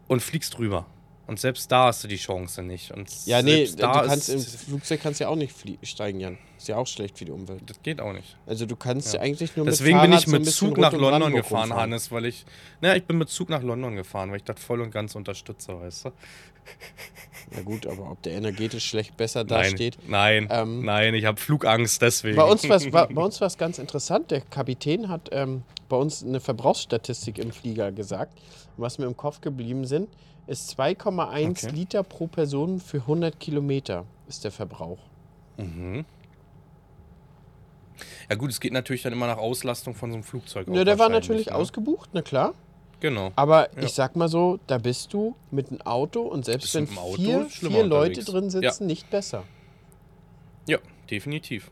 und 0.09 0.23
fliegst 0.23 0.59
rüber. 0.59 0.87
Und 1.27 1.39
selbst 1.39 1.71
da 1.71 1.87
hast 1.87 2.03
du 2.03 2.09
die 2.09 2.17
Chance 2.17 2.63
nicht. 2.63 2.91
Und 2.91 3.09
ja, 3.27 3.43
nee, 3.43 3.65
selbst 3.67 3.79
du 3.79 3.83
da 3.83 4.05
kannst 4.07 4.29
im 4.29 4.41
Flugzeug 4.41 5.01
kannst 5.03 5.21
ja 5.21 5.29
auch 5.29 5.37
nicht 5.37 5.55
steigen, 5.85 6.21
Jan. 6.21 6.39
Ist 6.59 6.69
ja 6.69 6.77
auch 6.77 6.87
schlecht 6.87 7.19
für 7.19 7.25
die 7.25 7.33
Umwelt. 7.33 7.63
das 7.67 7.81
geht 7.83 8.01
auch 8.01 8.13
nicht. 8.13 8.37
Also 8.47 8.67
du 8.67 8.77
kannst 8.77 9.15
ja, 9.15 9.21
eigentlich 9.21 9.57
nur 9.57 9.67
Deswegen 9.67 9.97
mit 9.99 10.03
bin 10.03 10.11
Fahrrad 10.11 10.25
ich 10.25 10.27
so 10.27 10.33
mit 10.33 10.45
bisschen 10.45 10.69
Zug 10.69 10.79
nach 10.79 10.93
London 10.93 11.33
gefahren, 11.33 11.63
rumfahren. 11.63 11.83
Hannes, 11.83 12.11
weil 12.13 12.27
ich. 12.27 12.45
Naja, 12.81 12.97
ich 12.97 13.05
bin 13.05 13.19
mit 13.19 13.29
Zug 13.29 13.49
nach 13.49 13.63
London 13.63 13.97
gefahren, 13.97 14.31
weil 14.31 14.39
ich 14.39 14.45
das 14.45 14.61
voll 14.61 14.81
und 14.81 14.91
ganz 14.91 15.15
unterstütze, 15.15 15.81
weißt 15.81 16.07
du? 16.07 16.13
Ja 17.57 17.63
gut, 17.63 17.87
aber 17.87 18.11
ob 18.11 18.23
der 18.23 18.35
energetisch 18.35 18.87
schlecht 18.87 19.17
besser 19.17 19.45
Nein, 19.45 19.71
dasteht. 19.71 19.99
nein, 20.07 20.49
Ähm, 20.51 20.85
nein, 20.85 21.15
ich 21.15 21.25
habe 21.25 21.41
Flugangst 21.41 22.01
deswegen. 22.01 22.37
Bei 22.37 22.45
uns 22.45 22.69
war 22.69 22.81
war's 23.15 23.59
ganz 23.59 23.79
interessant. 23.79 24.31
Der 24.31 24.41
Kapitän 24.41 25.09
hat 25.09 25.29
ähm, 25.33 25.63
bei 25.89 25.97
uns 25.97 26.25
eine 26.25 26.41
Verbrauchsstatistik 26.41 27.39
im 27.39 27.53
Flieger 27.53 27.93
gesagt. 27.93 28.39
Was 28.77 28.99
mir 28.99 29.07
im 29.07 29.17
Kopf 29.17 29.41
geblieben 29.41 29.85
sind, 29.85 30.09
ist 30.47 30.79
2,1 30.79 31.51
Okay. 31.67 31.75
Liter 31.75 32.03
pro 32.03 32.27
Person 32.27 32.81
für 32.81 32.99
100 32.99 33.39
Kilometer 33.39 34.05
ist 34.29 34.45
der 34.45 34.51
Verbrauch. 34.53 34.99
Mhm. 35.57 36.05
Ja 38.29 38.37
gut, 38.37 38.51
es 38.51 38.61
geht 38.61 38.73
natürlich 38.73 39.03
dann 39.03 39.13
immer 39.13 39.27
nach 39.27 39.37
Auslastung 39.39 39.95
von 39.95 40.11
so 40.11 40.15
einem 40.17 40.25
Flugzeug. 40.25 40.67
Ja, 40.73 40.85
der 40.85 40.99
war 40.99 41.09
natürlich 41.09 41.47
ne? 41.47 41.55
ausgebucht, 41.55 42.11
na 42.13 42.23
klar. 42.23 42.55
Genau. 43.01 43.33
Aber 43.37 43.73
Ja. 43.77 43.83
ich 43.83 43.93
sag 43.93 44.17
mal 44.17 44.29
so, 44.29 44.59
da 44.67 44.79
bist 44.79 45.13
du 45.13 45.35
mit 45.51 45.71
einem 45.71 45.83
Auto 45.83 46.23
und 46.23 46.45
selbst 46.45 46.75
wenn 46.75 46.89
Auto 46.97 47.17
vier, 47.17 47.47
vier 47.47 47.85
Leute 47.85 48.25
drin 48.25 48.49
sitzen, 48.49 48.87
nicht 48.87 49.11
besser. 49.11 49.45
Ja, 50.67 50.79
definitiv. 51.11 51.71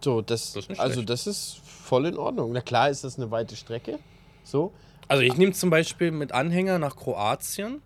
So, 0.00 0.22
das, 0.22 0.52
Das 0.52 0.78
also 0.78 1.02
das 1.02 1.26
ist 1.26 1.58
voll 1.64 2.06
in 2.06 2.16
Ordnung. 2.16 2.52
Na 2.52 2.60
klar 2.60 2.90
ist 2.90 3.02
das 3.04 3.18
eine 3.18 3.30
weite 3.30 3.56
Strecke. 3.56 3.98
So, 4.44 4.72
Also 5.08 5.22
ich 5.22 5.36
nehme 5.36 5.52
zum 5.52 5.70
Beispiel 5.70 6.10
mit 6.10 6.32
Anhänger 6.32 6.78
nach 6.78 6.96
Kroatien. 6.96 7.82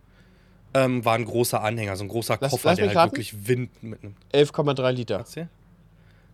Ähm, 0.75 1.03
war 1.05 1.15
ein 1.15 1.25
großer 1.25 1.63
Anhänger, 1.63 1.97
so 1.97 2.05
ein 2.05 2.09
großer 2.09 2.37
Lass- 2.41 2.51
Koffer, 2.51 2.69
lass 2.71 2.77
der 2.77 2.89
halt 2.89 2.97
raten. 2.97 3.13
wirklich 3.13 3.49
Wind 3.49 3.83
mitnimmt. 3.83 4.17
11,3 4.35 4.91
Liter. 4.93 5.17
Erzähl. 5.17 5.49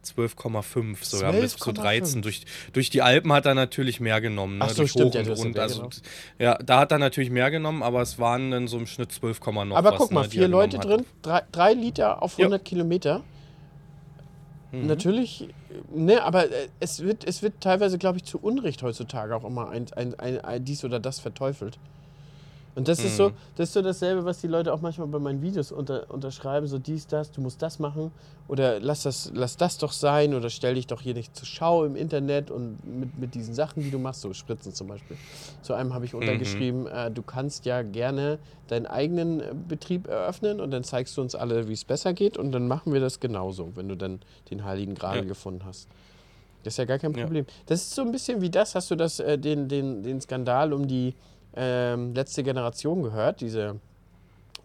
12,5 0.05 1.03
sogar 1.05 1.33
bis 1.33 1.57
zu 1.57 1.71
12,5. 1.71 1.73
13. 1.81 2.23
Durch, 2.23 2.45
durch 2.73 2.91
die 2.91 3.01
Alpen 3.01 3.33
hat 3.33 3.47
er 3.47 3.55
natürlich 3.55 4.01
mehr 4.01 4.21
genommen. 4.21 4.59
Ne? 4.59 4.65
Ach 4.65 4.71
so, 4.71 4.79
durch 4.83 4.91
stimmt, 4.91 5.11
Hoch 5.11 5.15
ja, 5.15 5.21
und 5.21 5.27
ja 5.29 5.35
Rund. 5.35 5.55
mehr 5.55 5.63
Also, 5.63 5.77
genommen. 5.77 5.95
ja, 6.39 6.59
da 6.59 6.81
hat 6.81 6.93
er 6.93 6.99
natürlich 6.99 7.31
mehr 7.31 7.51
genommen, 7.51 7.83
aber 7.83 8.03
es 8.03 8.19
waren 8.19 8.51
dann 8.51 8.69
so 8.69 8.77
im 8.77 8.87
Schnitt 8.87 9.13
12, 9.13 9.41
noch 9.41 9.77
Aber 9.77 9.93
was, 9.93 9.99
guck 9.99 10.13
mal, 10.13 10.23
ne, 10.25 10.29
vier 10.31 10.43
er 10.43 10.49
Leute 10.49 10.79
drin, 10.79 11.07
drei, 11.23 11.43
drei 11.53 11.73
Liter 11.73 12.23
auf 12.23 12.37
Ja. 12.39 12.45
100 12.47 12.65
Kilometer. 12.65 13.23
Mhm. 14.73 14.87
Natürlich 14.89 15.49
ne, 15.93 16.23
aber 16.23 16.51
äh, 16.51 16.69
es 16.81 17.01
wird, 17.01 17.25
es 17.27 17.43
wird 17.43 17.61
teilweise, 17.61 17.99
glaube 17.99 18.19
ich, 18.19 18.25
zu 18.25 18.39
Unrecht 18.39 18.83
heutzutage 18.83 19.35
auch 19.35 19.45
immer 19.45 19.71
ein, 19.71 19.87
ein, 19.97 20.19
ein, 20.19 20.41
ein 20.41 20.65
dies 20.65 20.85
oder 20.85 21.01
das 21.01 21.21
verteufelt. 21.21 21.79
Und 22.77 22.89
das 22.89 22.99
ist 23.05 23.17
so, 23.17 23.29
Mhm. 23.31 23.35
das 23.55 23.69
ist 23.69 23.75
so 23.75 23.83
dasselbe, 23.83 24.25
was 24.25 24.41
die 24.41 24.49
Leute 24.49 24.73
auch 24.73 24.81
manchmal 24.81 25.07
bei 25.07 25.21
meinen 25.21 25.41
Videos 25.43 25.71
unter, 25.71 26.11
unterschreiben, 26.11 26.67
so 26.67 26.79
dies, 26.79 27.07
das, 27.07 27.31
du 27.31 27.41
musst 27.41 27.63
das 27.63 27.79
machen 27.79 28.11
oder 28.49 28.81
lass 28.81 29.03
das, 29.05 29.31
lass 29.33 29.57
das 29.57 29.79
doch 29.79 29.93
sein 29.93 30.35
oder 30.35 30.51
stell 30.51 30.75
dich 30.75 30.89
doch 30.89 31.01
hier 31.01 31.15
nicht 31.15 31.37
zur 31.37 31.47
Schau 31.47 31.85
im 31.85 31.95
Internet 31.95 32.51
und 32.51 32.85
mit, 32.85 33.17
mit 33.17 33.35
diesen 33.35 33.55
Sachen, 33.55 33.85
die 33.85 33.91
du 33.91 33.99
machst, 34.01 34.23
so 34.23 34.33
Spritzen 34.33 34.73
zum 34.75 34.89
Beispiel. 34.89 35.17
Zu 35.63 35.75
einem 35.75 35.95
habe 35.95 36.05
ich 36.05 36.15
untergeschrieben, 36.15 36.89
äh, 36.89 37.11
du 37.13 37.23
kannst 37.23 37.65
ja 37.65 37.83
gerne 37.83 38.41
deinen 38.67 38.87
eigenen 38.87 39.69
Betrieb 39.69 40.09
eröffnen 40.09 40.61
und 40.61 40.73
dann 40.73 40.83
zeigst 40.83 41.17
du 41.17 41.21
uns 41.23 41.37
alle, 41.37 41.69
wie 41.69 41.75
es 41.75 41.85
besser 41.85 42.13
geht 42.13 42.37
und 42.37 42.51
dann 42.51 42.67
machen 42.67 42.93
wir 42.93 43.01
das 43.01 43.21
genauso, 43.21 43.71
wenn 43.77 43.89
du 43.89 43.97
dann 43.97 44.21
den 44.51 44.65
Heiligen 44.65 44.95
Gral 44.95 45.19
Ja. 45.19 45.25
gefunden 45.25 45.65
hast. 45.65 45.89
Das 46.65 46.75
ist 46.75 46.79
ja 46.79 46.87
gar 46.87 46.99
kein 46.99 47.13
Ja. 47.15 47.25
Problem. 47.25 47.45
Das 47.67 47.83
ist 47.83 47.95
so 47.95 48.01
ein 48.03 48.11
bisschen 48.11 48.41
wie 48.41 48.49
das, 48.51 48.75
hast 48.75 48.91
du 48.91 48.97
das, 48.97 49.21
äh, 49.21 49.39
den, 49.39 49.69
den, 49.69 50.03
den 50.03 50.21
Skandal 50.21 50.73
um 50.73 50.89
die 50.89 51.15
ähm, 51.57 52.15
letzte 52.15 52.43
Generation 52.43 53.03
gehört, 53.03 53.41
diese, 53.41 53.79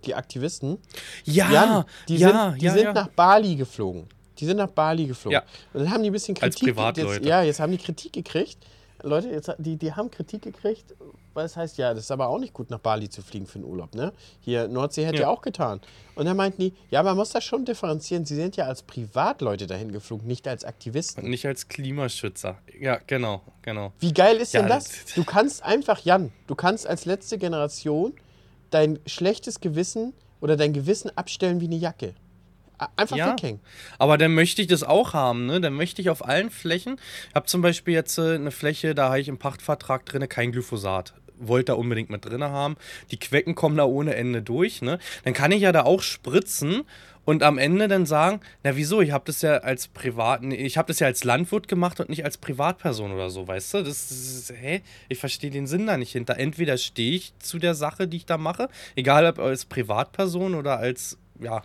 die 0.05 0.15
Aktivisten. 0.15 0.77
Ja, 1.24 1.51
Jan, 1.51 1.86
die 2.08 2.17
ja, 2.17 2.51
sind, 2.51 2.62
die 2.62 2.65
ja, 2.65 2.74
sind 2.74 2.84
ja. 2.84 2.93
nach 2.93 3.08
Bali 3.10 3.55
geflogen. 3.55 4.08
Die 4.38 4.46
sind 4.46 4.58
nach 4.58 4.69
Bali 4.69 5.05
geflogen. 5.05 5.34
Ja. 5.34 5.43
Und 5.74 5.84
dann 5.84 5.91
haben 5.91 6.03
die 6.03 6.10
ein 6.10 6.13
bisschen 6.13 6.36
Als 6.41 6.55
Kritik 6.55 6.75
Privatleute. 6.75 7.13
Jetzt, 7.15 7.25
ja, 7.25 7.43
jetzt 7.43 7.60
haben 7.60 7.72
die 7.72 7.77
Kritik 7.77 8.13
gekriegt. 8.13 8.58
Leute, 9.01 9.29
jetzt, 9.29 9.53
die, 9.58 9.77
die 9.77 9.93
haben 9.93 10.12
Kritik 10.12 10.41
gekriegt, 10.41 10.93
weil 11.39 11.46
es 11.46 11.55
heißt, 11.55 11.77
ja, 11.77 11.93
das 11.93 12.03
ist 12.03 12.12
aber 12.12 12.27
auch 12.27 12.38
nicht 12.38 12.53
gut, 12.53 12.69
nach 12.69 12.79
Bali 12.79 13.10
zu 13.10 13.22
fliegen 13.22 13.48
für 13.48 13.60
den 13.60 13.63
Urlaub. 13.65 13.96
Ne? 13.96 14.12
Hier, 14.41 14.67
Nordsee 14.67 15.05
hätte 15.05 15.15
ja. 15.15 15.22
Ja. 15.24 15.29
auch 15.29 15.41
getan. 15.41 15.79
Und 16.15 16.25
dann 16.25 16.36
meinten 16.36 16.62
die, 16.62 16.74
ja, 16.91 17.01
man 17.01 17.15
muss 17.15 17.29
das 17.29 17.46
schon 17.46 17.63
differenzieren. 17.63 18.25
Sie 18.25 18.36
sind 18.36 18.58
ja 18.58 18.65
als 18.65 18.84
Privatleute 18.84 19.65
dahin 19.65 19.93
geflogen, 19.93 20.27
nicht 20.27 20.50
als 20.50 20.65
Aktivisten. 20.65 21.24
Und 21.24 21.29
nicht 21.29 21.46
als 21.46 21.69
Klimaschützer. 21.69 22.58
Ja, 22.77 23.00
genau, 23.08 23.41
genau. 23.62 23.93
Wie 24.01 24.13
geil 24.13 24.36
ist 24.36 24.53
Ja, 24.53 24.60
denn 24.60 24.69
das? 24.69 24.89
Du 25.15 25.24
kannst 25.24 25.63
einfach, 25.63 26.00
Jan, 26.03 26.34
du 26.48 26.55
kannst 26.55 26.86
als 26.86 27.05
letzte 27.05 27.38
Generation 27.38 28.13
dein 28.69 29.00
schlechtes 29.05 29.62
Gewissen 29.62 30.12
oder 30.41 30.58
dein 30.58 30.74
Gewissen 30.74 31.10
abstellen 31.17 31.62
wie 31.62 31.65
eine 31.67 31.77
Jacke. 31.77 32.15
Einfach 32.96 33.17
Ja. 33.17 33.34
weghängen. 33.34 33.60
Aber 33.98 34.17
dann 34.17 34.34
möchte 34.34 34.62
ich 34.62 34.67
das 34.69 34.84
auch 34.84 35.13
haben, 35.13 35.46
ne? 35.48 35.60
Dann 35.60 35.74
möchte 35.74 36.01
ich 36.01 36.10
auf 36.10 36.25
allen 36.25 36.50
Flächen. 36.50 36.96
Ich 37.27 37.36
habe 37.36 37.46
zum 37.46 37.62
Beispiel 37.62 37.93
jetzt 37.93 38.17
äh, 38.17 38.36
eine 38.36 38.51
Fläche, 38.51 38.96
da 38.96 39.10
habe 39.10 39.19
ich 39.19 39.27
im 39.27 39.38
Pachtvertrag 39.38 40.05
drin 40.05 40.27
kein 40.29 40.53
Glyphosat. 40.53 41.13
Wollte 41.39 41.72
da 41.72 41.74
unbedingt 41.74 42.10
mit 42.10 42.25
drin 42.25 42.43
haben. 42.43 42.75
Die 43.12 43.17
Quecken 43.17 43.55
kommen 43.55 43.77
da 43.77 43.86
ohne 43.86 44.15
Ende 44.15 44.41
durch, 44.41 44.81
ne? 44.81 45.00
Dann 45.24 45.34
kann 45.34 45.51
ich 45.51 45.62
ja 45.62 45.72
da 45.72 45.84
auch 45.84 46.01
spritzen 46.01 46.84
und 47.29 47.43
am 47.43 47.60
Ende 47.60 47.88
dann 47.88 48.08
sagen, 48.08 48.39
na 48.63 48.75
wieso, 48.75 49.01
ich 49.01 49.12
habe 49.12 49.25
das 49.25 49.43
ja 49.43 49.58
als 49.58 49.88
Privat, 49.88 50.41
nee, 50.41 50.55
ich 50.55 50.77
habe 50.77 50.88
das 50.88 51.00
ja 51.00 51.05
als 51.05 51.24
Landwirt 51.24 51.67
gemacht 51.67 52.00
und 52.00 52.10
nicht 52.10 52.25
als 52.25 52.38
Privatperson 52.38 53.12
oder 53.12 53.29
so, 53.29 53.48
weißt 53.48 53.75
du? 53.75 53.84
Das 53.84 54.10
ist, 54.10 54.51
hä? 54.60 54.81
Ich 55.10 55.19
verstehe 55.19 55.51
den 55.51 55.67
Sinn 55.67 55.86
da 55.86 55.98
nicht 55.98 56.12
hinter. 56.12 56.38
Entweder 56.38 56.77
stehe 56.77 57.15
ich 57.15 57.38
zu 57.38 57.60
der 57.60 57.75
Sache, 57.75 58.08
die 58.08 58.17
ich 58.17 58.25
da 58.25 58.39
mache, 58.39 58.67
egal 58.96 59.27
ob 59.27 59.38
als 59.38 59.65
Privatperson 59.65 60.55
oder 60.55 60.79
als, 60.79 61.19
ja, 61.39 61.62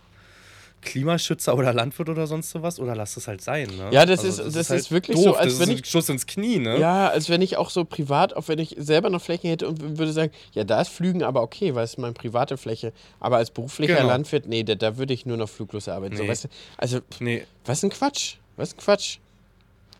Klimaschützer 0.85 1.55
oder 1.57 1.73
Landwirt 1.73 2.07
oder 2.07 2.25
sonst 2.27 2.49
sowas 2.51 2.79
oder 2.79 2.95
lass 2.95 3.17
es 3.17 3.27
halt 3.27 3.41
sein. 3.41 3.67
Ne? 3.77 3.89
Ja, 3.91 4.05
das 4.05 4.23
ist- 4.23 4.39
das 4.39 4.69
ist 4.69 4.91
wirklich 4.91 5.17
so, 5.17 5.35
als 5.35 5.53
das 5.53 5.59
wenn 5.59 5.69
ist 5.69 5.75
ein 5.79 5.83
ich- 5.83 5.89
Schuss 5.89 6.07
ins 6.07 6.25
Knie, 6.25 6.59
ne? 6.59 6.79
Ja, 6.79 7.09
als 7.09 7.27
wenn 7.29 7.41
ich 7.41 7.57
auch 7.57 7.69
so 7.69 7.83
privat, 7.83 8.33
auch 8.35 8.47
wenn 8.47 8.59
ich 8.59 8.75
selber 8.79 9.09
noch 9.09 9.21
Flächen 9.21 9.49
hätte 9.49 9.67
und 9.67 9.97
würde 9.97 10.13
sagen, 10.13 10.31
ja, 10.53 10.63
da 10.63 10.79
ist 10.81 10.89
Flügen 10.89 11.23
aber 11.23 11.41
okay, 11.41 11.75
weil 11.75 11.83
es 11.83 11.91
ist 11.91 11.97
meine 11.97 12.13
private 12.13 12.55
Fläche. 12.57 12.93
Aber 13.19 13.37
als 13.37 13.51
beruflicher 13.51 13.95
Genau. 13.95 14.07
Landwirt, 14.07 14.47
nee, 14.47 14.63
da, 14.63 14.75
da 14.75 14.97
würde 14.97 15.13
ich 15.13 15.25
nur 15.25 15.35
noch 15.37 15.49
fluglos 15.49 15.89
arbeiten. 15.89 16.15
So, 16.15 16.23
Nee. 16.23 16.29
weißt 16.29 16.45
du? 16.45 16.47
Also, 16.77 16.99
Nee, 17.19 17.45
was 17.65 17.83
ein 17.83 17.89
Quatsch. 17.89 18.35
Was 18.55 18.73
ein 18.73 18.77
Quatsch. 18.77 19.17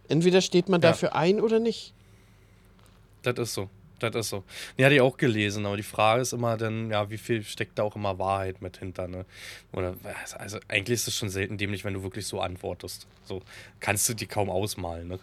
Entweder 0.08 0.39
steht 0.42 0.70
man 0.70 0.82
Ja. 0.82 0.89
dafür 0.92 1.15
ein 1.15 1.42
oder 1.42 1.60
nicht. 1.60 1.94
das 3.24 3.39
ist 3.39 3.54
so. 3.56 3.70
Das 4.00 4.14
ist 4.16 4.30
so. 4.30 4.44
Die 4.78 4.84
hatte 4.86 4.96
ich 4.96 5.02
auch 5.02 5.16
gelesen, 5.18 5.66
aber 5.66 5.78
die 5.78 5.84
Frage 5.84 6.22
ist 6.22 6.34
immer 6.34 6.58
dann, 6.58 6.90
ja, 6.92 7.10
wie 7.10 7.18
viel 7.18 7.44
steckt 7.44 7.80
da 7.80 7.84
auch 7.84 7.96
immer 7.96 8.20
Wahrheit 8.20 8.62
mit 8.62 8.78
hinter, 8.78 9.08
ne? 9.08 9.25
Oder, 9.72 9.96
also 10.38 10.58
eigentlich 10.67 10.96
ist 10.96 11.08
es 11.08 11.15
schon 11.15 11.30
selten 11.30 11.58
dämlich, 11.58 11.84
wenn 11.86 11.93
du 11.93 12.04
wirklich 12.04 12.28
so 12.28 12.41
antwortest. 12.41 13.08
So 13.24 13.41
kannst 13.80 14.08
du 14.10 14.13
die 14.13 14.26
kaum 14.28 14.50
ausmalen, 14.50 15.08
ne? 15.08 15.19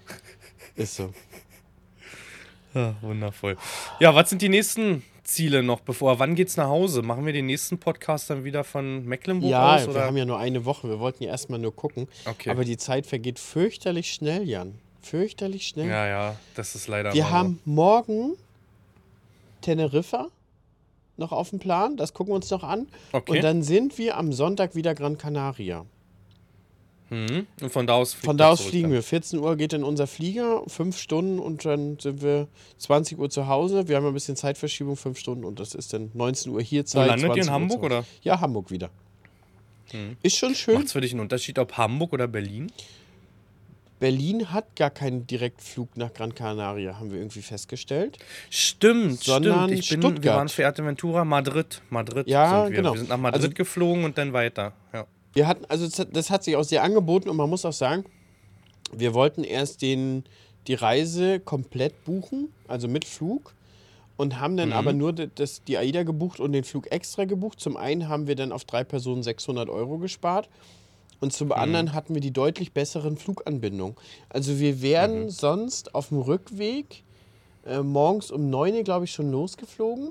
Ist 0.76 0.96
so. 0.96 1.12
Ja, 2.74 2.94
wundervoll. 3.02 3.58
Ja, 4.00 4.14
was 4.14 4.30
sind 4.30 4.40
die 4.40 4.48
nächsten 4.48 5.02
Ziele 5.24 5.62
noch, 5.62 5.80
bevor, 5.80 6.18
wann 6.18 6.34
geht's 6.34 6.56
nach 6.56 6.68
Hause? 6.68 7.02
Machen 7.02 7.26
wir 7.26 7.34
den 7.34 7.44
nächsten 7.44 7.76
Podcast 7.78 8.30
dann 8.30 8.44
wieder 8.44 8.64
von 8.64 9.04
Mecklenburg 9.04 9.50
Ja, 9.50 9.74
aus? 9.76 9.82
wir 9.82 9.90
Oder? 9.90 10.04
haben 10.06 10.16
ja 10.16 10.24
nur 10.24 10.38
eine 10.38 10.64
Woche. 10.64 10.88
Wir 10.88 10.98
wollten 10.98 11.22
ja 11.22 11.28
erstmal 11.30 11.58
nur 11.58 11.76
gucken. 11.76 12.08
Okay. 12.24 12.48
Aber 12.48 12.64
die 12.64 12.78
Zeit 12.78 13.06
vergeht 13.06 13.38
fürchterlich 13.38 14.10
schnell, 14.14 14.48
Jan. 14.48 14.78
Fürchterlich 15.02 15.66
schnell. 15.68 15.88
ja, 15.88 16.06
ja, 16.06 16.36
das 16.54 16.74
ist 16.74 16.88
leider 16.88 17.12
Wir 17.12 17.20
immer 17.20 17.28
so. 17.28 17.34
haben 17.34 17.60
morgen 17.66 18.32
Teneriffa 19.62 20.28
noch 21.16 21.32
auf 21.32 21.50
dem 21.50 21.58
Plan. 21.58 21.96
Das 21.96 22.14
gucken 22.14 22.32
wir 22.32 22.36
uns 22.36 22.50
noch 22.50 22.64
an. 22.64 22.88
Okay. 23.12 23.36
Und 23.36 23.42
dann 23.42 23.62
sind 23.62 23.98
wir 23.98 24.16
am 24.16 24.32
Sonntag 24.32 24.74
wieder 24.74 24.94
Gran 24.94 25.18
Canaria. 25.18 25.84
Mhm. 27.10 27.46
Und 27.60 27.70
von 27.70 27.86
da 27.86 27.94
aus 27.94 28.14
Von 28.14 28.38
da 28.38 28.50
aus 28.50 28.62
fliegen 28.62 28.84
dann. 28.84 28.92
wir. 28.92 29.02
14 29.02 29.38
Uhr 29.38 29.56
geht 29.56 29.74
dann 29.74 29.84
unser 29.84 30.06
Flieger, 30.06 30.62
fünf 30.66 30.96
Stunden 30.96 31.38
und 31.38 31.64
dann 31.66 31.98
sind 31.98 32.22
wir 32.22 32.48
20 32.78 33.18
Uhr 33.18 33.28
zu 33.28 33.48
Hause. 33.48 33.86
Wir 33.86 33.96
haben 33.96 34.06
ein 34.06 34.14
bisschen 34.14 34.34
Zeitverschiebung, 34.34 34.96
fünf 34.96 35.18
Stunden 35.18 35.44
und 35.44 35.60
das 35.60 35.74
ist 35.74 35.92
dann 35.92 36.10
19 36.14 36.52
Uhr 36.52 36.62
hier 36.62 36.86
Zeit. 36.86 37.08
landet 37.08 37.36
ihr 37.36 37.42
20 37.42 37.46
in 37.46 37.52
Hamburg 37.52 37.82
oder? 37.82 38.04
Ja, 38.22 38.40
Hamburg 38.40 38.70
wieder. 38.70 38.88
Hm. 39.90 40.16
Ist 40.22 40.38
schon 40.38 40.54
schön. 40.54 40.74
Macht 40.74 40.86
es 40.86 40.92
für 40.92 41.02
dich 41.02 41.12
einen 41.12 41.20
Unterschied, 41.20 41.58
ob 41.58 41.76
Hamburg 41.76 42.14
oder 42.14 42.26
Berlin? 42.26 42.72
Berlin 44.02 44.52
hat 44.52 44.74
gar 44.74 44.90
keinen 44.90 45.28
Direktflug 45.28 45.96
nach 45.96 46.12
Gran 46.12 46.34
Canaria, 46.34 46.98
haben 46.98 47.12
wir 47.12 47.18
irgendwie 47.18 47.40
festgestellt. 47.40 48.18
Stimmt, 48.50 49.22
Sondern 49.22 49.68
stimmt. 49.68 49.78
Ich 49.78 49.88
bin, 49.90 50.00
Stuttgart. 50.02 50.24
wir 50.24 50.32
waren 50.32 50.48
für 50.48 50.84
Ventura, 50.84 51.24
Madrid. 51.24 51.80
Madrid 51.88 52.26
Ja, 52.26 52.64
sind 52.64 52.72
wir. 52.72 52.76
genau. 52.78 52.92
Wir 52.94 52.98
sind 52.98 53.10
nach 53.10 53.16
Madrid 53.16 53.42
Also- 53.44 53.54
geflogen 53.54 54.02
und 54.04 54.18
dann 54.18 54.32
weiter. 54.32 54.72
Ja. 54.92 55.06
Wir 55.34 55.46
hatten, 55.46 55.64
also 55.68 55.86
das- 55.88 56.08
das 56.12 56.30
hat 56.30 56.42
sich 56.42 56.56
auch 56.56 56.64
sehr 56.64 56.82
angeboten 56.82 57.28
und 57.28 57.36
man 57.36 57.48
muss 57.48 57.64
auch 57.64 57.72
sagen, 57.72 58.04
wir 58.92 59.14
wollten 59.14 59.44
erst 59.44 59.82
den, 59.82 60.24
die 60.66 60.74
Reise 60.74 61.38
komplett 61.38 62.02
buchen, 62.04 62.48
also 62.66 62.88
mit 62.88 63.04
Flug, 63.04 63.54
und 64.16 64.40
haben 64.40 64.56
dann 64.56 64.70
Mhm. 64.70 64.74
aber 64.74 64.92
nur 64.94 65.12
das, 65.12 65.62
die 65.62 65.78
AIDA 65.78 66.02
gebucht 66.02 66.40
und 66.40 66.50
den 66.50 66.64
Flug 66.64 66.90
extra 66.90 67.24
gebucht. 67.24 67.60
Zum 67.60 67.76
einen 67.76 68.08
haben 68.08 68.26
wir 68.26 68.34
dann 68.34 68.50
auf 68.50 68.64
drei 68.64 68.82
Personen 68.82 69.22
600 69.22 69.68
Euro 69.68 69.98
gespart 69.98 70.48
und 71.22 71.32
zum 71.32 71.52
anderen 71.52 71.92
hatten 71.94 72.14
wir 72.14 72.20
die 72.20 72.32
deutlich 72.32 72.72
besseren 72.72 73.16
Fluganbindungen. 73.16 73.96
Also 74.28 74.58
wir 74.58 74.82
wären 74.82 75.30
sonst 75.30 75.94
auf 75.94 76.08
dem 76.08 76.18
Rückweg 76.18 77.04
äh, 77.64 77.80
morgens 77.80 78.30
um 78.32 78.50
9 78.50 78.74
Uhr, 78.74 78.82
glaube 78.82 79.04
ich, 79.04 79.12
schon 79.12 79.30
losgeflogen 79.30 80.10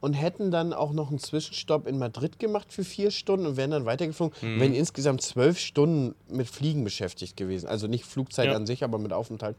und 0.00 0.12
hätten 0.12 0.50
dann 0.52 0.72
auch 0.72 0.92
noch 0.92 1.08
einen 1.10 1.18
Zwischenstopp 1.18 1.88
in 1.88 1.98
Madrid 1.98 2.38
gemacht 2.38 2.72
für 2.72 2.84
vier 2.84 3.10
Stunden 3.10 3.44
und 3.44 3.56
wären 3.56 3.72
dann 3.72 3.86
weitergeflogen. 3.86 4.36
Und 4.40 4.60
wären 4.60 4.72
insgesamt 4.74 5.20
zwölf 5.22 5.58
Stunden 5.58 6.14
mit 6.28 6.46
Fliegen 6.48 6.84
beschäftigt 6.84 7.36
gewesen. 7.36 7.66
Also 7.66 7.88
nicht 7.88 8.04
Flugzeit 8.04 8.46
Ja. 8.46 8.54
an 8.54 8.66
sich, 8.66 8.84
aber 8.84 8.98
mit 8.98 9.12
Aufenthalt. 9.12 9.56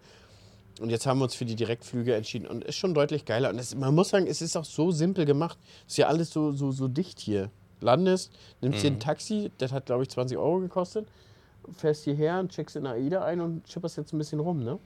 Und 0.80 0.90
jetzt 0.90 1.06
haben 1.06 1.20
wir 1.20 1.24
uns 1.26 1.36
für 1.36 1.44
die 1.46 1.56
Direktflüge 1.56 2.16
entschieden 2.16 2.46
und 2.48 2.64
ist 2.64 2.76
schon 2.78 2.94
deutlich 2.94 3.26
geiler. 3.26 3.50
Und 3.50 3.60
es, 3.60 3.76
man 3.76 3.94
muss 3.94 4.10
sagen, 4.10 4.28
es 4.28 4.42
ist 4.42 4.56
auch 4.56 4.64
so 4.64 4.92
simpel 4.92 5.26
gemacht. 5.26 5.58
Ist 5.88 5.98
ja 5.98 6.08
alles 6.08 6.30
so, 6.30 6.52
so, 6.54 6.72
so 6.72 6.88
dicht 6.88 7.20
hier. 7.20 7.50
Landest, 7.82 8.32
nimmst 8.62 8.84
dir 8.84 8.92
ein 8.92 9.00
Taxi, 9.00 9.52
das 9.58 9.72
hat 9.72 9.86
glaube 9.88 10.04
ich 10.04 10.10
20 10.10 10.38
Euro 10.38 10.60
gekostet, 10.60 11.08
fährst 11.78 12.04
hierher 12.06 12.40
und 12.40 12.52
checkst 12.52 12.76
in 12.76 12.86
AIDA 12.88 13.24
ein 13.24 13.42
und 13.42 13.68
schipperst 13.68 13.98
jetzt 13.98 14.14
ein 14.14 14.18
bisschen 14.18 14.40
rum, 14.40 14.64
ne? 14.64 14.80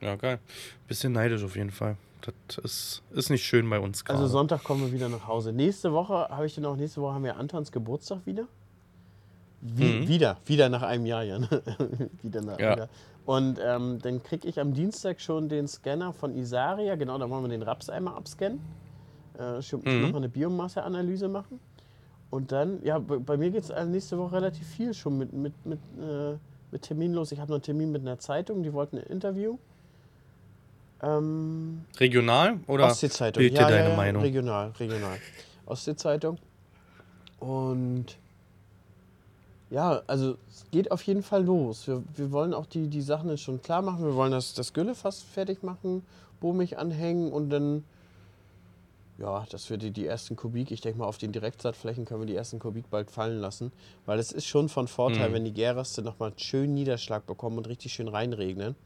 ja, 0.00 0.14
geil. 0.16 0.38
Bisschen 0.86 1.12
neidisch 1.12 1.42
auf 1.42 1.56
jeden 1.56 1.70
Fall. 1.72 1.96
Das 2.48 2.58
ist, 2.58 3.02
ist 3.12 3.30
nicht 3.30 3.44
schön 3.44 3.68
bei 3.68 3.78
uns 3.80 4.04
gerade. 4.04 4.18
Also 4.20 4.30
Sonntag 4.32 4.62
kommen 4.64 4.82
wir 4.84 4.92
wieder 4.92 5.08
nach 5.08 5.26
Hause. 5.26 5.52
Nächste 5.52 5.92
Woche 5.92 6.28
habe 6.28 6.46
ich 6.46 6.54
dann 6.54 6.64
auch, 6.64 6.76
nächste 6.76 7.00
Woche 7.00 7.14
haben 7.14 7.24
wir 7.24 7.36
Antons 7.36 7.72
Geburtstag 7.72 8.20
wieder. 8.26 8.46
Wie, 9.60 9.84
Mhm. 10.02 10.08
Wieder, 10.08 10.36
wieder 10.46 10.68
nach 10.68 10.82
einem 10.82 11.06
Jahr, 11.06 11.22
ja. 11.24 11.40
wieder 12.22 12.42
nach 12.42 12.58
Ja. 12.58 12.68
einem 12.68 12.78
Jahr. 12.78 12.88
Und 13.24 13.58
ähm, 13.60 13.98
dann 14.02 14.22
kriege 14.22 14.46
ich 14.46 14.60
am 14.60 14.72
Dienstag 14.72 15.20
schon 15.20 15.48
den 15.48 15.66
Scanner 15.66 16.12
von 16.12 16.36
Isaria. 16.36 16.94
Genau, 16.94 17.18
da 17.18 17.28
wollen 17.28 17.42
wir 17.42 17.48
den 17.48 17.62
Raps 17.62 17.88
einmal 17.90 18.14
abscannen. 18.14 18.60
Äh, 19.38 19.60
schon 19.62 19.80
Mhm. 19.84 20.02
nochmal 20.02 20.16
eine 20.16 20.28
Biomasseanalyse 20.28 21.28
machen. 21.28 21.60
Und 22.30 22.52
dann, 22.52 22.82
ja, 22.82 22.98
bei, 22.98 23.36
mir 23.36 23.50
geht 23.50 23.64
es 23.70 23.86
nächste 23.86 24.18
Woche 24.18 24.36
relativ 24.36 24.66
viel 24.66 24.92
schon 24.94 25.18
mit, 25.18 25.32
mit, 25.32 25.52
mit, 25.64 25.78
äh, 26.00 26.36
mit 26.72 26.82
Termin 26.82 27.12
los. 27.12 27.32
Ich 27.32 27.38
habe 27.38 27.50
noch 27.50 27.56
einen 27.56 27.62
Termin 27.62 27.92
mit 27.92 28.02
einer 28.02 28.18
Zeitung, 28.18 28.62
die 28.62 28.72
wollten 28.72 28.98
ein 28.98 29.04
Interview. 29.04 29.58
Ähm, 31.02 31.84
Regional 31.98 32.58
oder 32.66 32.86
Ostsee-Zeitung. 32.86 33.40
bild 33.42 33.52
dir 33.52 33.60
Ja, 33.62 33.68
deine 33.68 33.90
ja, 33.90 33.96
Meinung? 33.96 34.22
Regional, 34.22 34.72
regional. 34.80 35.18
Ostsee-Zeitung. 35.66 36.38
Und 37.38 38.16
ja, 39.70 40.00
also 40.06 40.36
es 40.48 40.64
geht 40.70 40.90
auf 40.90 41.02
jeden 41.02 41.22
Fall 41.22 41.44
los. 41.44 41.86
Wir, 41.86 42.02
wir 42.16 42.32
wollen 42.32 42.54
auch 42.54 42.66
die, 42.66 42.88
die 42.88 43.02
Sachen 43.02 43.28
jetzt 43.30 43.42
schon 43.42 43.60
klar 43.60 43.82
machen. 43.82 44.04
Wir 44.04 44.14
wollen 44.14 44.32
das, 44.32 44.54
das 44.54 44.72
Gülle 44.72 44.94
fast 44.94 45.24
fertig 45.24 45.62
machen, 45.62 46.04
Bohmig 46.40 46.78
anhängen 46.78 47.30
und 47.32 47.50
dann 47.50 47.84
Ja, 49.18 49.46
dass 49.50 49.70
wir 49.70 49.78
die, 49.78 49.92
die 49.92 50.06
ersten 50.06 50.36
Kubik, 50.36 50.70
ich 50.70 50.82
denke 50.82 50.98
mal, 50.98 51.06
auf 51.06 51.16
den 51.16 51.32
Direktsaatflächen 51.32 52.04
können 52.04 52.20
wir 52.20 52.26
die 52.26 52.34
ersten 52.36 52.58
Kubik 52.58 52.90
bald 52.90 53.10
fallen 53.10 53.38
lassen. 53.40 53.72
Weil 54.04 54.18
es 54.18 54.30
ist 54.30 54.46
schon 54.46 54.68
von 54.68 54.88
Vorteil, 54.88 55.30
Mhm. 55.30 55.34
wenn 55.34 55.44
die 55.46 55.54
Gäraste 55.54 56.02
nochmal 56.02 56.32
schön 56.36 56.74
Niederschlag 56.74 57.24
bekommen 57.26 57.56
und 57.56 57.66
richtig 57.66 57.94
schön 57.94 58.08
reinregnen. 58.08 58.76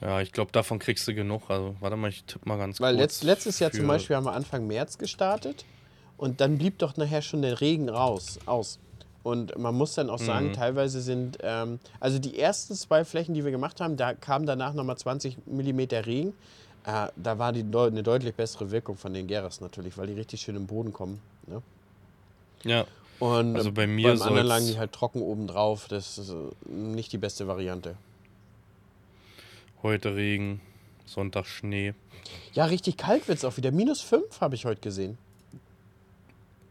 Ja, 0.00 0.20
ich 0.20 0.32
glaube, 0.32 0.50
davon 0.52 0.78
kriegst 0.78 1.06
du 1.08 1.14
genug. 1.14 1.42
Also, 1.50 1.76
warte 1.80 1.96
mal, 1.96 2.08
ich 2.10 2.24
tippe 2.24 2.48
mal 2.48 2.56
ganz 2.58 2.80
Weil 2.80 2.94
kurz. 2.94 3.02
letzt, 3.02 3.24
letztes 3.24 3.58
Jahr 3.60 3.70
zum 3.72 3.86
Beispiel 3.86 4.16
haben 4.16 4.24
wir 4.26 4.32
Anfang 4.32 4.66
März 4.66 4.98
gestartet 4.98 5.64
und 6.16 6.40
dann 6.40 6.58
blieb 6.58 6.78
doch 6.78 6.96
nachher 6.96 7.22
schon 7.22 7.42
der 7.42 7.60
Regen 7.60 7.88
raus, 7.88 8.38
aus. 8.46 8.78
Und 9.24 9.58
man 9.58 9.74
muss 9.74 9.94
dann 9.94 10.10
auch 10.10 10.18
sagen, 10.20 10.48
Mhm. 10.48 10.52
teilweise 10.52 11.00
sind, 11.00 11.38
ähm, 11.42 11.80
also 12.00 12.18
die 12.18 12.38
ersten 12.38 12.74
zwei 12.74 13.04
Flächen, 13.04 13.34
die 13.34 13.44
wir 13.44 13.50
gemacht 13.50 13.80
haben, 13.80 13.96
da 13.96 14.14
kam 14.14 14.46
danach 14.46 14.72
nochmal 14.74 14.96
20 14.96 15.36
mm 15.46 15.80
Regen. 16.04 16.34
Äh, 16.84 17.08
da 17.16 17.38
war 17.38 17.52
die 17.52 17.64
deu 17.64 17.86
eine 17.86 18.02
deutlich 18.02 18.34
bessere 18.34 18.70
Wirkung 18.70 18.96
von 18.96 19.12
den 19.12 19.26
Geras 19.26 19.60
natürlich, 19.60 19.96
weil 19.98 20.06
die 20.06 20.14
richtig 20.14 20.40
schön 20.40 20.56
im 20.56 20.66
Boden 20.66 20.92
kommen. 20.92 21.20
Ne? 21.46 21.62
Ja, 22.64 22.86
Und 23.18 23.56
Also 23.56 23.70
äh, 23.70 23.72
bei 23.72 23.86
mir 23.86 24.08
beim 24.08 24.22
anderen 24.22 24.46
lagen 24.46 24.66
die 24.66 24.78
halt 24.78 24.92
trocken 24.92 25.20
oben 25.22 25.46
drauf. 25.46 25.86
Das 25.88 26.18
ist 26.18 26.30
äh, 26.30 26.70
nicht 26.70 27.12
die 27.12 27.18
beste 27.18 27.46
Variante. 27.46 27.96
heute 29.82 30.16
Regen, 30.16 30.60
Sonntag 31.06 31.46
Schnee. 31.46 31.94
Ja, 32.52 32.66
richtig 32.66 32.96
kalt 32.96 33.28
wird 33.28 33.38
es 33.38 33.44
auch 33.44 33.56
wieder. 33.56 33.70
Minus 33.70 34.00
5 34.00 34.40
habe 34.40 34.54
ich 34.54 34.64
heute 34.64 34.80
gesehen. 34.80 35.18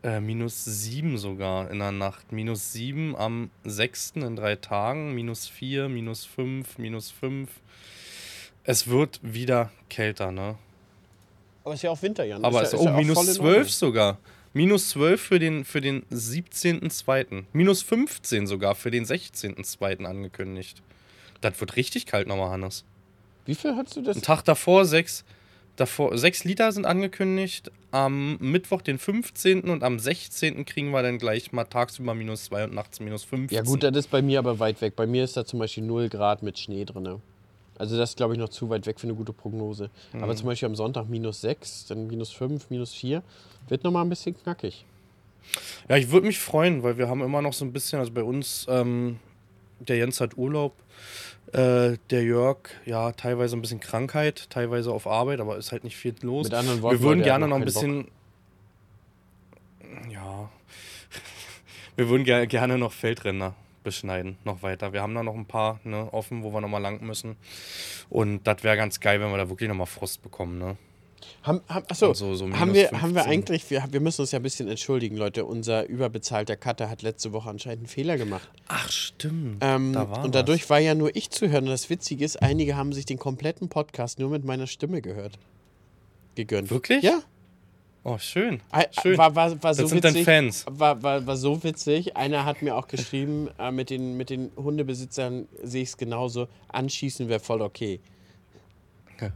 Äh, 0.03 0.19
minus 0.19 0.63
7 0.63 1.17
sogar 1.17 1.71
in 1.71 1.79
der 1.79 1.91
Nacht. 1.91 2.31
Minus 2.31 2.71
7 2.73 3.15
am 3.15 3.49
6. 3.63 4.13
in 4.15 4.35
drei 4.35 4.55
Tagen. 4.55 5.15
Minus 5.15 5.47
4, 5.47 5.89
minus 5.89 6.25
5, 6.25 6.77
minus 6.77 7.11
5. 7.11 7.49
Es 8.69 8.87
wird 8.89 9.21
wieder 9.23 9.71
kälter, 9.89 10.31
ne? 10.33 10.55
Aber 11.63 11.73
es 11.73 11.79
ist 11.79 11.83
ja 11.83 11.89
auch 11.91 12.01
Winter, 12.01 12.25
Jan. 12.25 12.43
Aber 12.43 12.61
Ist 12.61 12.73
es 12.73 12.73
ja- 12.73 12.79
ist 12.79 12.81
ist 12.83 12.87
oh, 12.87 12.89
ja 12.89 12.95
auch 12.95 12.99
minus 12.99 13.15
voll 13.17 13.27
in 13.27 13.33
12 13.33 13.55
Ordnung. 13.55 13.65
sogar. 13.69 14.17
Minus 14.53 14.89
12 14.89 15.21
für 15.21 15.39
den, 15.39 15.63
für 15.63 15.79
den 15.81 16.03
17.2. 16.11 17.45
Minus 17.53 17.81
15 17.81 18.45
sogar 18.45 18.75
für 18.75 18.91
den 18.91 19.05
16.2. 19.05 20.05
angekündigt. 20.05 20.81
Das 21.39 21.59
wird 21.61 21.77
richtig 21.77 22.05
kalt 22.07 22.27
nochmal, 22.27 22.49
Hannes. 22.49 22.83
Wie 23.45 23.55
viel 23.55 23.73
hast 23.75 23.95
du 23.95 24.01
das? 24.01 24.17
Ein 24.17 24.21
Tag 24.21 24.43
davor 24.43 24.83
6 24.83 25.23
davor, 25.77 26.17
sechs 26.17 26.43
Liter 26.43 26.71
sind 26.73 26.85
angekündigt. 26.85 27.71
Am 27.91 28.35
Mittwoch, 28.37 28.81
den 28.81 28.97
15. 28.97 29.61
und 29.69 29.83
am 29.83 29.97
16. 29.99 30.65
kriegen 30.65 30.89
wir 30.91 31.03
dann 31.03 31.19
gleich 31.19 31.53
mal 31.53 31.63
tagsüber 31.63 32.13
minus 32.15 32.45
2 32.45 32.65
und 32.65 32.73
nachts 32.73 32.99
minus 32.99 33.23
15. 33.23 33.55
Ja 33.55 33.61
gut, 33.61 33.83
das 33.83 33.95
ist 33.95 34.11
bei 34.11 34.21
mir 34.21 34.39
aber 34.39 34.59
weit 34.59 34.81
weg. 34.81 34.95
Bei 34.97 35.07
mir 35.07 35.23
ist 35.23 35.37
da 35.37 35.45
zum 35.45 35.59
Beispiel 35.59 35.83
0 35.83 36.09
Grad 36.09 36.43
mit 36.43 36.59
Schnee 36.59 36.83
drin. 36.83 37.21
Also 37.79 37.97
das 37.97 38.11
ist, 38.11 38.17
glaube 38.17 38.33
ich, 38.33 38.39
noch 38.39 38.49
zu 38.49 38.69
weit 38.69 38.85
weg 38.85 38.99
für 38.99 39.07
eine 39.07 39.15
gute 39.15 39.33
Prognose. 39.33 39.89
Aber 40.13 40.27
Mhm. 40.33 40.37
zum 40.37 40.45
Beispiel 40.47 40.67
am 40.67 40.75
Sonntag 40.75 41.07
minus 41.09 41.41
6, 41.41 41.85
dann 41.87 42.07
minus 42.07 42.31
5, 42.31 42.69
minus 42.69 42.93
4. 42.93 43.21
Wird 43.69 43.83
nochmal 43.83 44.03
ein 44.05 44.09
bisschen 44.09 44.35
knackig. 44.35 44.85
Ja, 45.87 45.95
ich 45.95 46.11
würde 46.11 46.27
mich 46.27 46.39
freuen, 46.39 46.83
weil 46.83 46.97
wir 46.97 47.07
haben 47.07 47.21
immer 47.21 47.41
noch 47.41 47.53
so 47.53 47.63
ein 47.63 47.71
bisschen, 47.73 47.99
also 47.99 48.11
bei 48.11 48.23
uns, 48.23 48.65
ähm, 48.69 49.19
der 49.79 49.97
Jens 49.97 50.19
hat 50.19 50.37
Urlaub, 50.37 50.73
äh, 51.53 51.97
der 52.09 52.23
Jörg, 52.23 52.57
ja, 52.85 53.11
teilweise 53.13 53.55
ein 53.55 53.61
bisschen 53.61 53.79
Krankheit, 53.79 54.49
teilweise 54.49 54.91
auf 54.91 55.07
Arbeit, 55.07 55.39
aber 55.39 55.55
ist 55.57 55.71
halt 55.71 55.83
nicht 55.85 55.95
viel 55.95 56.13
los. 56.21 56.45
Mit 56.45 56.53
anderen 56.53 56.81
Worten, 56.81 56.99
wir 56.99 57.03
würden 57.07 57.19
er 57.21 57.25
gerne 57.25 57.47
noch 57.47 57.55
ein 57.57 57.63
bisschen, 57.65 58.07
ja, 60.11 60.49
wir 61.95 62.09
würden 62.09 62.23
ger 62.25 62.45
gerne 62.47 62.77
noch 62.77 62.91
Feldränder 62.91 63.55
beschneiden, 63.87 64.37
noch 64.43 64.61
weiter. 64.61 64.91
Wir 64.93 65.01
haben 65.01 65.15
da 65.15 65.23
noch 65.23 65.33
ein 65.35 65.45
paar 65.45 65.79
ne, 65.83 66.11
offen, 66.13 66.43
wo 66.43 66.51
wir 66.53 66.61
nochmal 66.61 66.81
lang 66.81 67.01
müssen. 67.01 67.35
Und 68.09 68.45
das 68.45 68.63
wäre 68.63 68.77
ganz 68.77 68.99
geil, 68.99 69.19
wenn 69.21 69.31
wir 69.31 69.37
da 69.37 69.49
wirklich 69.49 69.69
nochmal 69.69 69.87
Frost 69.87 70.21
bekommen, 70.21 70.59
ne? 70.59 70.75
Haben, 71.43 71.61
haben, 71.69 71.85
achso, 71.89 72.13
so- 72.13 72.35
so 72.35 72.45
haben, 72.51 72.73
wir, 72.73 72.91
haben 72.91 73.15
wir 73.15 73.23
15. 73.23 73.31
eigentlich, 73.31 73.69
wir, 73.69 73.83
wir 73.89 73.99
müssen 74.01 74.21
uns 74.21 74.31
ja 74.31 74.39
ein 74.39 74.43
bisschen 74.43 74.67
entschuldigen, 74.67 75.15
Leute. 75.17 75.45
Unser 75.45 75.87
überbezahlter 75.87 76.55
Cutter 76.57 76.89
hat 76.89 77.01
letzte 77.01 77.31
Woche 77.31 77.49
anscheinend 77.49 77.79
einen 77.79 77.87
Fehler 77.87 78.17
gemacht. 78.17 78.49
Ach, 78.67 78.89
stimmt. 78.91 79.57
Ähm, 79.61 79.93
da 79.93 80.01
und 80.03 80.11
was. 80.11 80.31
dadurch 80.31 80.69
war 80.69 80.79
ja 80.79 80.93
nur 80.93 81.15
ich 81.15 81.29
zu 81.29 81.49
hören. 81.49 81.63
Und 81.65 81.69
das 81.71 81.89
Witzige 81.89 82.23
ist, 82.25 82.41
einige 82.41 82.75
haben 82.75 82.91
sich 82.93 83.05
den 83.05 83.17
kompletten 83.17 83.69
Podcast 83.69 84.19
nur 84.19 84.29
mit 84.29 84.43
meiner 84.45 84.67
Stimme 84.67 85.01
gehört. 85.01 85.39
Gegönnt. 86.35 86.69
Wirklich? 86.69 87.03
Ja. 87.03 87.19
Oh, 88.09 88.17
schön. 88.19 88.61
Schön. 89.01 89.17
War, 89.17 89.35
war, 89.35 89.51
war 89.51 89.71
das 89.71 89.77
so 89.79 89.87
sind 89.87 90.01
witzig. 90.01 90.13
dann 90.13 90.23
Fans. 90.23 90.65
War, 90.69 91.03
war, 91.03 91.27
war 91.27 91.35
so 91.35 91.61
witzig. 91.61 92.15
Einer 92.15 92.45
hat 92.45 92.61
mir 92.61 92.73
auch 92.73 92.87
geschrieben, 92.87 93.49
äh, 93.59 93.69
mit, 93.69 93.89
den, 93.89 94.15
mit 94.15 94.29
den 94.29 94.49
Hundebesitzern 94.55 95.49
sehe 95.61 95.83
ich 95.83 95.89
es 95.89 95.97
genauso. 95.97 96.47
Anschießen 96.69 97.27
wäre 97.27 97.41
voll 97.41 97.61
okay. 97.61 97.99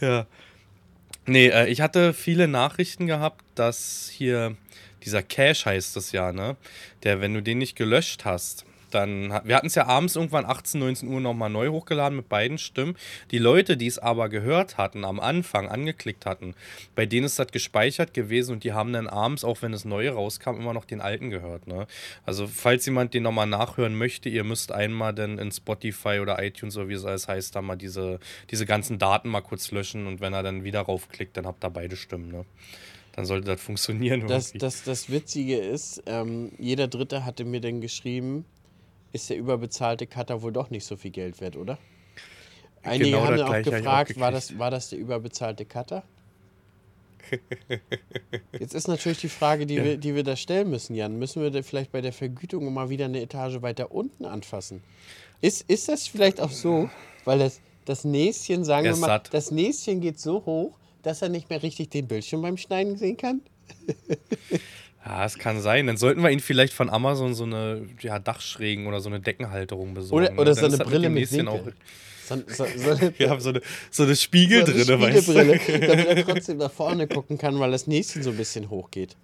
Ja. 0.00 0.26
Nee, 1.26 1.48
äh, 1.48 1.66
ich 1.68 1.80
hatte 1.80 2.12
viele 2.12 2.48
Nachrichten 2.48 3.06
gehabt, 3.06 3.44
dass 3.54 4.10
hier 4.12 4.56
dieser 5.04 5.22
Cache 5.22 5.64
heißt 5.66 5.94
das 5.94 6.10
ja, 6.12 6.32
ne? 6.32 6.56
Der, 7.04 7.20
wenn 7.20 7.34
du 7.34 7.42
den 7.42 7.58
nicht 7.58 7.76
gelöscht 7.76 8.24
hast, 8.24 8.64
dann. 8.94 9.40
Wir 9.44 9.56
hatten 9.56 9.66
es 9.66 9.74
ja 9.74 9.86
abends 9.86 10.16
irgendwann 10.16 10.44
18, 10.44 10.80
19 10.80 11.08
Uhr 11.08 11.20
nochmal 11.20 11.50
neu 11.50 11.68
hochgeladen 11.68 12.16
mit 12.16 12.28
beiden 12.28 12.58
Stimmen. 12.58 12.96
Die 13.30 13.38
Leute, 13.38 13.76
die 13.76 13.86
es 13.86 13.98
aber 13.98 14.28
gehört 14.28 14.76
hatten, 14.76 15.04
am 15.04 15.20
Anfang 15.20 15.68
angeklickt 15.68 16.26
hatten, 16.26 16.54
bei 16.94 17.06
denen 17.06 17.26
ist 17.26 17.38
das 17.38 17.48
gespeichert 17.48 18.14
gewesen 18.14 18.52
und 18.52 18.64
die 18.64 18.72
haben 18.72 18.92
dann 18.92 19.06
abends, 19.06 19.44
auch 19.44 19.62
wenn 19.62 19.72
es 19.72 19.84
neu 19.84 20.08
rauskam, 20.10 20.56
immer 20.56 20.72
noch 20.72 20.84
den 20.84 21.00
alten 21.00 21.30
gehört, 21.30 21.66
ne? 21.66 21.86
Also, 22.24 22.46
falls 22.46 22.86
jemand 22.86 23.14
den 23.14 23.22
nochmal 23.22 23.46
nachhören 23.46 23.94
möchte, 23.94 24.28
ihr 24.28 24.44
müsst 24.44 24.72
einmal 24.72 25.14
dann 25.14 25.38
in 25.38 25.52
Spotify 25.52 26.20
oder 26.20 26.42
iTunes, 26.42 26.76
oder 26.76 26.88
wie 26.88 26.94
es 26.94 27.04
alles 27.04 27.28
heißt, 27.28 27.54
da 27.54 27.62
mal 27.62 27.76
diese, 27.76 28.18
diese 28.50 28.66
ganzen 28.66 28.98
Daten 28.98 29.28
mal 29.28 29.40
kurz 29.40 29.70
löschen 29.70 30.06
und 30.06 30.20
wenn 30.20 30.32
er 30.32 30.42
dann 30.42 30.64
wieder 30.64 30.80
raufklickt, 30.80 31.36
dann 31.36 31.46
habt 31.46 31.64
ihr 31.64 31.70
beide 31.70 31.96
Stimmen, 31.96 32.30
ne? 32.30 32.44
Dann 33.18 33.26
sollte 33.26 33.48
das 33.48 33.60
funktionieren. 33.60 34.28
Das, 34.28 34.52
das, 34.52 34.84
das 34.84 35.10
Witzige 35.10 35.56
ist, 35.56 36.04
ähm, 36.06 36.52
jeder 36.56 36.86
Dritte 36.86 37.24
hatte 37.24 37.44
mir 37.44 37.60
dann 37.60 37.80
geschrieben, 37.80 38.44
ist 39.12 39.30
der 39.30 39.36
überbezahlte 39.36 40.06
Cutter 40.06 40.42
wohl 40.42 40.52
doch 40.52 40.70
nicht 40.70 40.84
so 40.84 40.96
viel 40.96 41.10
Geld 41.10 41.40
wert, 41.40 41.56
oder? 41.56 41.78
Einige 42.82 43.10
Genau 43.10 43.24
haben 43.24 43.36
dann 43.36 43.48
auch 43.48 43.54
ich 43.56 43.66
auch 43.68 43.72
gefragt, 43.72 44.18
war, 44.20 44.30
das, 44.30 44.58
war 44.58 44.70
das 44.70 44.90
der 44.90 44.98
überbezahlte 44.98 45.64
Cutter? 45.64 46.04
Jetzt 48.58 48.74
ist 48.74 48.88
natürlich 48.88 49.18
die 49.18 49.28
Frage, 49.28 49.66
die, 49.66 49.74
Ja. 49.74 49.84
wir, 49.84 49.96
die 49.98 50.14
wir 50.14 50.22
da 50.24 50.36
stellen 50.36 50.70
müssen, 50.70 50.94
Jan. 50.94 51.18
Müssen 51.18 51.42
wir 51.42 51.62
vielleicht 51.62 51.92
bei 51.92 52.00
der 52.00 52.12
Vergütung 52.12 52.72
mal 52.72 52.88
wieder 52.88 53.04
eine 53.06 53.20
Etage 53.20 53.60
weiter 53.62 53.92
unten 53.92 54.24
anfassen? 54.24 54.82
Ist, 55.40 55.68
ist 55.68 55.88
das 55.88 56.06
vielleicht 56.06 56.40
auch 56.40 56.50
so, 56.50 56.88
weil 57.24 57.38
das, 57.38 57.60
das 57.84 58.04
Näschen, 58.04 58.64
sagen 58.64 58.84
wir 58.86 58.96
mal, 58.96 59.06
satt. 59.06 59.32
das 59.32 59.50
Näschen 59.50 60.00
geht 60.00 60.18
so 60.18 60.44
hoch, 60.46 60.74
dass 61.02 61.22
er 61.22 61.28
nicht 61.28 61.50
mehr 61.50 61.62
richtig 61.62 61.90
den 61.90 62.08
Bildschirm 62.08 62.42
beim 62.42 62.56
Schneiden 62.56 62.96
sehen 62.96 63.16
kann? 63.16 63.42
Ja, 65.08 65.24
es 65.24 65.38
kann 65.38 65.60
sein. 65.60 65.86
Dann 65.86 65.96
sollten 65.96 66.22
wir 66.22 66.30
ihn 66.30 66.40
vielleicht 66.40 66.74
von 66.74 66.90
Amazon 66.90 67.34
so 67.34 67.44
eine 67.44 67.86
ja, 68.00 68.18
Dachschrägen 68.18 68.86
oder 68.86 69.00
so 69.00 69.08
eine 69.08 69.20
Deckenhalterung 69.20 69.94
besorgen. 69.94 70.26
Oder, 70.26 70.34
ne? 70.34 70.40
oder 70.40 70.54
so 70.54 70.66
eine 70.66 70.76
Brille 70.76 71.08
mit 71.08 71.32
Winkel. 71.32 71.74
So, 72.26 72.36
so, 72.46 72.66
so 72.76 72.90
eine, 72.90 73.14
Ja, 73.18 73.40
so 73.40 73.48
eine, 73.48 73.62
so 73.90 74.02
eine 74.02 74.14
Spiegel 74.14 74.66
so 74.66 74.72
eine 74.72 74.84
drin, 74.84 75.00
weißt 75.00 75.28
du? 75.28 75.32
damit 75.32 75.66
er 75.66 76.26
trotzdem 76.26 76.58
nach 76.58 76.70
vorne 76.70 77.08
gucken 77.08 77.38
kann, 77.38 77.58
weil 77.58 77.70
das 77.70 77.86
Näschen 77.86 78.22
so 78.22 78.30
ein 78.30 78.36
bisschen 78.36 78.68
hoch 78.68 78.90
geht. 78.90 79.16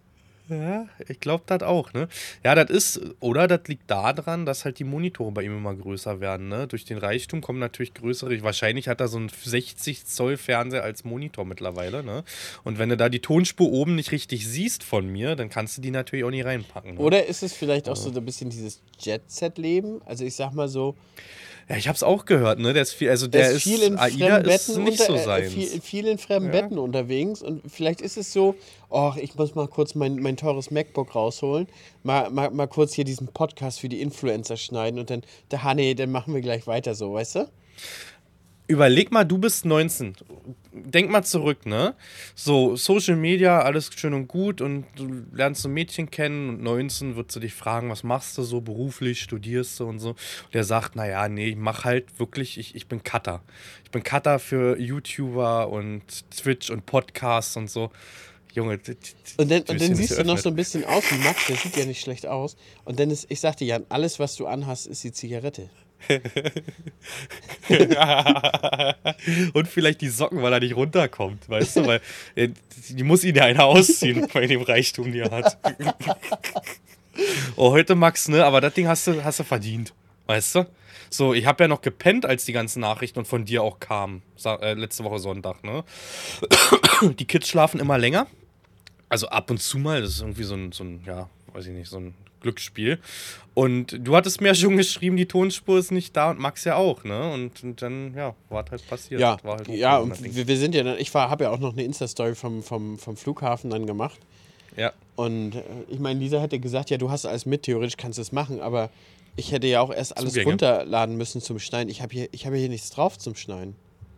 Ja, 0.49 0.87
ich 1.09 1.21
glaube 1.21 1.45
das 1.47 1.63
auch, 1.63 1.95
ne? 1.95 2.07
Ja, 2.45 2.55
das 2.55 2.69
ist, 2.69 3.01
oder 3.21 3.49
das 3.49 3.61
liegt 3.67 3.91
daran, 3.91 4.45
dass 4.45 4.67
halt 4.67 4.79
die 4.79 4.85
Monitore 4.85 5.33
bei 5.33 5.43
ihm 5.43 5.57
immer 5.57 5.75
größer 5.75 6.21
werden, 6.21 6.49
ne? 6.49 6.67
Durch 6.67 6.85
den 6.85 6.99
Reichtum 6.99 7.41
kommen 7.41 7.59
natürlich 7.59 7.95
größere. 7.95 8.43
Wahrscheinlich 8.43 8.89
hat 8.89 9.01
er 9.01 9.09
so 9.09 9.17
einen 9.17 9.31
60 9.31 10.05
Zoll 10.05 10.37
Fernseher 10.37 10.83
als 10.83 11.05
Monitor 11.05 11.47
mittlerweile, 11.47 12.05
ne? 12.05 12.25
Und 12.63 12.79
wenn 12.79 12.91
du 12.91 12.97
da 12.99 13.09
die 13.09 13.21
Tonspur 13.21 13.73
oben 13.73 13.95
nicht 13.95 14.13
richtig 14.13 14.47
siehst 14.47 14.85
von 14.85 15.07
mir, 15.07 15.35
dann 15.35 15.49
kannst 15.49 15.79
du 15.79 15.83
die 15.83 15.91
natürlich 15.91 16.27
auch 16.27 16.31
nicht 16.31 16.45
reinpacken. 16.45 16.97
Ne? 16.97 17.01
Oder 17.01 17.25
ist 17.27 17.43
es 17.43 17.55
vielleicht 17.55 17.89
auch 17.89 17.97
so 17.97 18.11
ein 18.11 18.25
bisschen 18.25 18.51
dieses 18.51 18.83
Jet-Set-Leben? 19.01 20.03
Also 20.05 20.25
ich 20.25 20.35
sag 20.35 20.53
mal 20.53 20.69
so, 20.69 20.95
Ja, 21.69 21.77
ich 21.77 21.89
hab's 21.89 22.03
auch 22.03 22.27
gehört, 22.27 22.59
ne? 22.59 22.73
Der 22.73 22.83
ist 22.83 22.93
viel, 22.93 23.09
also 23.09 23.27
der 23.27 23.43
der 23.43 23.51
ist 23.53 23.63
viel 23.63 23.83
in 23.83 23.99
AIDA 23.99 24.27
fremden 24.27 24.51
ist 24.51 24.67
Betten 24.67 24.85
nicht 24.85 25.01
unter, 25.01 25.13
so 25.13 25.19
äh, 25.19 25.25
seins. 25.25 25.53
viel, 25.53 25.81
viel 25.81 26.07
in 26.07 26.19
fremden 26.19 26.53
Ja. 26.53 26.61
Betten 26.61 26.79
unterwegs 26.79 27.43
und 27.43 27.63
vielleicht 27.71 28.01
ist 28.01 28.17
es 28.17 28.33
so, 28.33 28.55
oh, 28.91 29.13
ich 29.17 29.35
muss 29.37 29.55
mal 29.55 29.69
kurz 29.69 29.95
mein, 29.95 30.17
mein 30.17 30.37
teures 30.37 30.71
MacBook 30.71 31.15
rausholen, 31.15 31.67
mal, 32.03 32.31
mal, 32.31 32.51
mal 32.51 32.67
kurz 32.67 32.93
hier 32.95 33.05
diesen 33.05 33.29
Podcast 33.29 33.81
für 33.81 33.89
die 33.89 34.01
Influencer 34.03 34.57
schneiden 34.57 35.01
und 35.01 35.11
dann, 35.11 35.23
da, 35.49 35.75
nee, 35.75 35.95
dann 35.95 36.11
machen 36.13 36.35
wir 36.35 36.41
gleich 36.43 36.67
weiter 36.67 36.95
so, 36.95 37.15
weißt 37.15 37.37
du? 37.37 37.49
Überleg 38.67 39.13
mal, 39.13 39.25
du 39.25 39.37
bist 39.37 39.67
19. 39.67 40.15
Denk 40.73 41.11
mal 41.11 41.23
zurück, 41.23 41.67
ne? 41.67 41.95
So, 42.35 42.77
Social 42.77 43.17
Media, 43.17 43.61
alles 43.61 43.91
schön 43.95 44.15
und 44.15 44.27
gut 44.27 44.63
und 44.63 44.87
du 44.97 45.23
lernst 45.33 45.67
ein 45.67 45.75
Mädchen 45.75 46.11
kennen 46.11 46.49
und 46.49 46.63
19 46.63 47.15
wird 47.15 47.31
sie 47.31 47.41
dich 47.41 47.53
fragen, 47.53 47.91
was 47.91 48.03
machst 48.03 48.39
du 48.39 48.43
so 48.43 48.63
beruflich, 48.63 49.21
studierst 49.21 49.81
du 49.81 49.85
und 49.87 49.99
so. 49.99 50.11
Und 50.11 50.55
der 50.55 50.65
sagt, 50.65 50.97
naja, 50.97 51.29
nee, 51.29 51.49
ich 51.49 51.57
mach 51.57 51.85
halt 51.85 52.19
wirklich, 52.19 52.57
ich, 52.57 52.75
ich 52.75 52.89
bin 52.89 53.03
Cutter. 53.03 53.43
Ich 53.85 53.91
bin 53.91 54.03
Cutter 54.03 54.39
für 54.39 54.79
YouTuber 54.79 55.69
und 55.69 56.03
Twitch 56.31 56.71
und 56.71 56.87
Podcasts 56.87 57.57
und 57.59 57.69
so. 57.69 57.91
Junge, 58.55 58.79
Und 59.37 59.51
dann, 59.51 59.63
und 59.63 59.81
dann 59.81 59.95
siehst 59.97 60.17
du 60.17 60.25
noch 60.25 60.39
so 60.39 60.49
ein 60.49 60.55
bisschen 60.55 60.85
aus 60.85 61.03
wie 61.11 61.19
Max, 61.19 61.49
der 61.49 61.57
sieht 61.57 61.77
ja 61.77 61.85
nicht 61.87 62.01
schlecht 62.01 62.27
aus. 62.27 62.57
Und 62.85 63.01
dann 63.01 63.11
ist, 63.11 63.27
ich 63.29 63.41
sagte 63.41 63.65
Jan, 63.65 63.85
alles, 63.89 64.21
was 64.21 64.37
du 64.37 64.47
anhast, 64.47 64.87
ist 64.87 65.03
die 65.03 65.11
Zigarette. 65.13 65.71
Und 69.55 69.69
vielleicht 69.69 70.01
die 70.01 70.09
Socken, 70.09 70.43
weil 70.43 70.53
er 70.53 70.61
nicht 70.61 70.77
runterkommt, 70.77 71.49
weißt 71.49 71.77
du? 71.77 71.87
Weil 71.87 72.01
äh, 72.35 72.51
die 72.91 73.03
muss 73.03 73.25
ihn 73.25 73.35
ja 73.35 73.45
einer 73.45 73.65
ausziehen 73.65 74.29
bei 74.33 74.47
dem 74.47 74.63
Reichtum, 74.63 75.13
die 75.13 75.21
er 75.21 75.31
hat. 75.31 75.59
oh, 77.57 77.73
heute 77.73 77.95
Max, 77.95 78.29
ne? 78.29 78.45
Aber 78.45 78.61
das 78.61 78.75
Ding 78.75 78.89
hast 78.89 79.07
du, 79.07 79.25
hast 79.25 79.41
du 79.41 79.45
verdient, 79.45 79.95
weißt 80.27 80.57
du? 80.57 80.67
So, 81.11 81.33
ich 81.33 81.47
habe 81.47 81.65
ja 81.65 81.69
noch 81.69 81.81
gepennt, 81.81 82.27
als 82.27 82.45
die 82.45 82.53
ganzen 82.53 82.81
Nachrichten 82.81 83.21
und 83.21 83.27
von 83.27 83.45
dir 83.45 83.63
auch 83.63 83.79
kamen, 83.79 84.23
äh, 84.45 84.75
letzte 84.75 85.05
Woche 85.05 85.21
Sonntag, 85.21 85.63
ne? 85.63 85.85
Die 87.19 87.25
Kids 87.25 87.49
schlafen 87.49 87.79
immer 87.79 87.99
länger. 87.99 88.27
Also 89.09 89.29
ab 89.29 89.51
und 89.51 89.63
zu 89.63 89.79
mal, 89.79 90.01
das 90.01 90.11
ist 90.11 90.23
irgendwie 90.23 90.43
so 90.43 90.55
ein, 90.55 90.73
so 90.73 90.83
ein 90.83 91.03
ja, 91.07 91.29
weiß 91.53 91.67
ich 91.67 91.73
nicht, 91.73 91.89
so 91.89 91.99
ein 91.99 92.15
Glücksspiel. 92.45 93.01
Und 93.55 93.99
du 94.07 94.15
hattest 94.15 94.41
mir 94.41 94.49
ja 94.49 94.55
schon 94.55 94.77
geschrieben, 94.77 95.17
die 95.17 95.27
Tonspur 95.27 95.79
ist 95.79 95.91
nicht 95.91 96.17
da 96.17 96.31
und 96.31 96.39
Max 96.39 96.65
ja 96.65 96.77
auch, 96.77 97.03
ne? 97.03 97.33
Und, 97.33 97.63
und 97.65 97.83
dann, 97.83 98.15
ja, 98.15 98.35
war 98.49 98.65
halt 98.71 98.87
passiert. 98.89 99.21
Ja, 99.21 99.37
halt 99.43 99.69
ja 99.69 99.99
und 99.99 100.23
wir, 100.23 100.47
wir, 100.47 100.57
sind 100.57 100.75
ja 100.75 100.83
dann, 100.83 100.99
ich 100.99 101.13
habe 101.13 101.45
ja 101.45 101.51
auch 101.51 101.59
noch 101.59 101.73
eine 101.73 101.83
Insta-Story 101.83 102.35
vom, 102.35 102.63
vom, 102.63 102.99
vom 102.99 103.17
Flughafen 103.17 103.71
dann 103.71 103.87
gemacht. 103.87 104.19
Ja. 104.77 104.93
Und 105.17 105.57
äh, 105.57 105.63
ich 105.89 105.99
meine, 105.99 106.21
Lisa 106.21 106.41
hätte 106.41 106.59
gesagt, 106.59 106.91
ja, 106.91 106.99
du 106.99 107.11
hast 107.11 107.27
alles 107.27 107.47
mit, 107.47 107.63
theoretisch 107.63 107.97
kannst 107.97 108.19
du 108.19 108.23
es 108.23 108.33
machen, 108.33 108.61
aber 108.61 108.91
ich 109.37 109.53
hätte 109.53 109.67
ja 109.67 109.81
auch 109.81 109.93
erst 109.93 110.17
alles 110.17 110.33
Zugänge. 110.33 110.51
runterladen 110.51 111.17
müssen 111.17 111.41
zum 111.41 111.59
Schneiden. 111.59 111.91
Ich 111.91 112.03
habe 112.03 112.13
hier, 112.13 112.29
hab 112.33 112.55
hier 112.55 112.69
nichts 112.69 112.91
drauf 112.91 113.19
zum 113.19 113.35
Schneiden. 113.35 113.75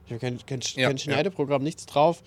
Ich 0.07 0.13
habe 0.13 0.21
kein, 0.21 0.39
kein, 0.47 0.61
ja, 0.75 0.89
kein 0.89 0.99
Schneideprogramm, 0.99 1.63
ja. 1.63 1.65
nichts 1.65 1.87
drauf. 1.87 2.23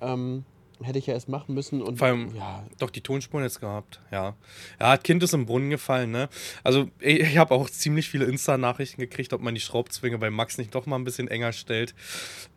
Ähm, 0.00 0.44
hätte 0.84 0.98
ich 0.98 1.06
ja 1.06 1.14
erst 1.14 1.28
machen 1.28 1.54
müssen. 1.54 1.82
Und, 1.82 1.98
Vor 1.98 2.08
allem, 2.08 2.34
ja. 2.36 2.64
doch 2.78 2.90
die 2.90 3.00
Tonspuren 3.00 3.44
jetzt 3.44 3.60
gehabt, 3.60 4.00
ja. 4.12 4.36
Ja, 4.80 4.96
Kind 4.96 5.22
ist 5.22 5.34
im 5.34 5.46
Brunnen 5.46 5.70
gefallen, 5.70 6.10
ne? 6.10 6.28
Also, 6.62 6.88
ich, 7.00 7.20
ich 7.20 7.38
habe 7.38 7.54
auch 7.54 7.68
ziemlich 7.68 8.08
viele 8.08 8.26
Insta-Nachrichten 8.26 9.00
gekriegt, 9.00 9.32
ob 9.32 9.40
man 9.40 9.54
die 9.54 9.60
Schraubzwinge 9.60 10.18
bei 10.18 10.30
Max 10.30 10.58
nicht 10.58 10.74
doch 10.74 10.86
mal 10.86 10.96
ein 10.96 11.04
bisschen 11.04 11.28
enger 11.28 11.52
stellt. 11.52 11.94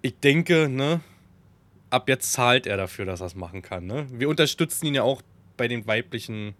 Ich 0.01 0.19
denke, 0.19 0.69
ne? 0.69 1.01
Ab 1.89 2.09
jetzt 2.09 2.33
zahlt 2.33 2.67
er 2.67 2.75
dafür, 2.75 3.05
dass 3.05 3.21
er 3.21 3.27
es 3.27 3.35
machen 3.35 3.61
kann, 3.61 3.85
ne? 3.85 4.07
Wir 4.11 4.29
unterstützen 4.29 4.85
ihn 4.85 4.95
ja 4.95 5.03
auch 5.03 5.21
bei 5.55 5.67
den 5.67 5.87
weiblichen 5.87 6.53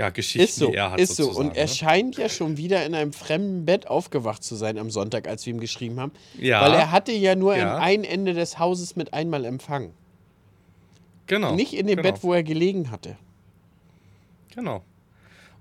ja, 0.00 0.08
Geschichten, 0.08 0.48
ist 0.48 0.56
so, 0.56 0.70
die 0.70 0.76
er 0.76 0.92
hat. 0.92 1.00
Ist 1.00 1.16
so. 1.16 1.30
Und 1.30 1.56
er 1.56 1.64
ne? 1.64 1.68
scheint 1.68 2.16
ja 2.16 2.30
schon 2.30 2.56
wieder 2.56 2.86
in 2.86 2.94
einem 2.94 3.12
fremden 3.12 3.66
Bett 3.66 3.86
aufgewacht 3.86 4.42
zu 4.42 4.56
sein 4.56 4.78
am 4.78 4.90
Sonntag, 4.90 5.28
als 5.28 5.44
wir 5.44 5.52
ihm 5.52 5.60
geschrieben 5.60 6.00
haben. 6.00 6.12
Ja. 6.38 6.62
Weil 6.62 6.72
er 6.72 6.90
hatte 6.90 7.12
ja 7.12 7.34
nur 7.34 7.56
ja. 7.56 7.76
ein 7.76 8.04
Ende 8.04 8.32
des 8.32 8.58
Hauses 8.58 8.96
mit 8.96 9.12
einmal 9.12 9.44
Empfang. 9.44 9.92
Genau. 11.30 11.54
Nicht 11.54 11.74
in 11.74 11.86
dem 11.86 11.98
genau. 11.98 12.10
Bett, 12.10 12.24
wo 12.24 12.34
er 12.34 12.42
gelegen 12.42 12.90
hatte. 12.90 13.16
Genau. 14.52 14.82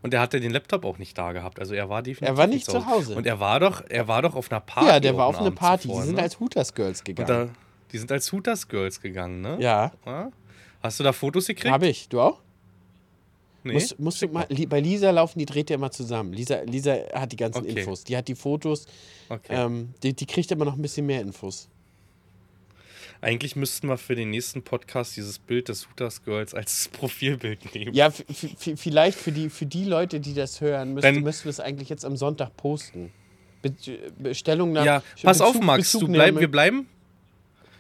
Und 0.01 0.15
er 0.15 0.19
hatte 0.19 0.39
den 0.39 0.49
Laptop 0.49 0.83
auch 0.83 0.97
nicht 0.97 1.15
da 1.15 1.31
gehabt. 1.31 1.59
Also 1.59 1.75
er 1.75 1.89
war 1.89 2.01
definitiv. 2.01 2.27
Er 2.27 2.37
war 2.37 2.47
nicht 2.47 2.65
zu 2.65 2.87
Hause. 2.87 3.15
Und 3.15 3.27
er 3.27 3.39
war 3.39 3.59
doch, 3.59 3.83
er 3.87 4.07
war 4.07 4.23
doch 4.23 4.33
auf 4.33 4.51
einer 4.51 4.61
Party. 4.61 4.87
Ja, 4.87 4.99
der 4.99 5.15
war 5.15 5.27
auf 5.27 5.37
einer 5.37 5.51
Party. 5.51 5.83
Zuvor, 5.83 6.01
die 6.01 6.07
sind 6.07 6.15
ne? 6.15 6.23
als 6.23 6.39
Hooters 6.39 6.73
Girls 6.73 7.03
gegangen. 7.03 7.27
Da, 7.27 7.49
die 7.91 7.97
sind 7.99 8.11
als 8.11 8.31
Hooters 8.31 8.67
Girls 8.67 8.99
gegangen, 8.99 9.41
ne? 9.41 9.57
Ja. 9.59 9.91
ja? 10.07 10.31
Hast 10.81 10.99
du 10.99 11.03
da 11.03 11.13
Fotos 11.13 11.45
gekriegt? 11.45 11.71
Habe 11.71 11.87
ich. 11.87 12.09
Du 12.09 12.19
auch? 12.19 12.39
Nee. 13.63 13.73
Musst, 13.73 13.99
musst 13.99 14.21
du 14.23 14.27
mal, 14.27 14.47
bei 14.47 14.79
Lisa 14.79 15.11
laufen, 15.11 15.37
die 15.37 15.45
dreht 15.45 15.69
ja 15.69 15.75
immer 15.75 15.91
zusammen. 15.91 16.33
Lisa, 16.33 16.61
Lisa 16.61 16.95
hat 17.13 17.31
die 17.31 17.35
ganzen 17.35 17.59
okay. 17.59 17.79
Infos. 17.79 18.03
Die 18.05 18.17
hat 18.17 18.27
die 18.27 18.35
Fotos. 18.35 18.87
Okay. 19.27 19.53
Ähm, 19.53 19.93
die, 20.01 20.15
die 20.15 20.25
kriegt 20.25 20.49
immer 20.51 20.65
noch 20.65 20.75
ein 20.75 20.81
bisschen 20.81 21.05
mehr 21.05 21.21
Infos. 21.21 21.69
Eigentlich 23.21 23.55
müssten 23.55 23.87
wir 23.87 23.97
für 23.97 24.15
den 24.15 24.29
nächsten 24.29 24.61
Podcast 24.61 25.17
dieses 25.17 25.39
Bild 25.39 25.67
des 25.67 25.89
Hooters 25.89 26.23
Girls 26.23 26.53
als 26.53 26.87
Profilbild 26.93 27.73
nehmen. 27.75 27.93
Ja, 27.93 28.11
vielleicht 28.11 29.17
für 29.17 29.31
die, 29.31 29.49
für 29.49 29.65
die 29.65 29.83
Leute, 29.83 30.19
die 30.19 30.33
das 30.33 30.61
hören, 30.61 30.93
müssten, 30.93 31.21
müssten 31.21 31.45
wir 31.45 31.49
es 31.49 31.59
eigentlich 31.59 31.89
jetzt 31.89 32.05
am 32.05 32.15
Sonntag 32.15 32.55
posten. 32.55 33.11
Be 33.61 33.73
Bestellung 34.17 34.71
nach. 34.71 34.85
Ja, 34.85 35.03
pass 35.21 35.39
Bezug, 35.39 35.55
auf, 35.55 35.61
Max, 35.61 35.91
du 35.91 36.07
bleib, 36.07 36.39
wir 36.39 36.49
bleiben. 36.49 36.87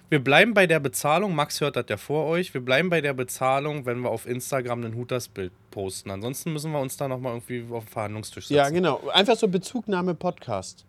Wir 0.09 0.21
bleiben 0.21 0.55
bei 0.55 0.65
der 0.65 0.79
Bezahlung. 0.79 1.35
Max 1.35 1.61
hört 1.61 1.75
das 1.75 1.85
ja 1.87 1.95
vor 1.95 2.25
euch. 2.25 2.51
Wir 2.53 2.61
bleiben 2.61 2.89
bei 2.89 2.99
der 2.99 3.13
Bezahlung, 3.13 3.85
wenn 3.85 3.99
wir 3.99 4.09
auf 4.09 4.25
Instagram 4.25 4.83
ein 4.83 4.95
Hooters-Bild 4.95 5.51
posten. 5.69 6.09
Ansonsten 6.09 6.51
müssen 6.51 6.71
wir 6.71 6.79
uns 6.79 6.97
da 6.97 7.07
nochmal 7.07 7.35
irgendwie 7.35 7.63
auf 7.71 7.85
den 7.85 7.91
Verhandlungstisch 7.91 8.47
setzen. 8.47 8.57
Ja, 8.57 8.69
genau. 8.71 9.07
Einfach 9.09 9.37
so 9.37 9.47
Bezugnahme 9.47 10.15
Podcast. 10.15 10.83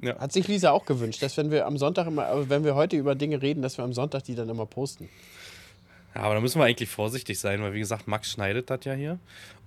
Ja. 0.00 0.18
Hat 0.18 0.32
sich 0.32 0.46
Lisa 0.46 0.70
auch 0.70 0.86
gewünscht, 0.86 1.22
dass 1.22 1.36
wenn 1.36 1.50
wir 1.50 1.66
am 1.66 1.76
Sonntag 1.76 2.06
immer, 2.06 2.48
wenn 2.48 2.64
wir 2.64 2.74
heute 2.74 2.96
über 2.96 3.14
Dinge 3.14 3.42
reden, 3.42 3.62
dass 3.62 3.78
wir 3.78 3.84
am 3.84 3.92
Sonntag 3.92 4.24
die 4.24 4.34
dann 4.34 4.48
immer 4.48 4.66
posten. 4.66 5.08
Ja, 6.14 6.22
aber 6.22 6.34
da 6.34 6.40
müssen 6.40 6.60
wir 6.60 6.64
eigentlich 6.64 6.88
vorsichtig 6.88 7.38
sein, 7.38 7.62
weil 7.62 7.74
wie 7.74 7.80
gesagt, 7.80 8.06
Max 8.08 8.30
schneidet 8.30 8.70
das 8.70 8.84
ja 8.84 8.94
hier. 8.94 9.18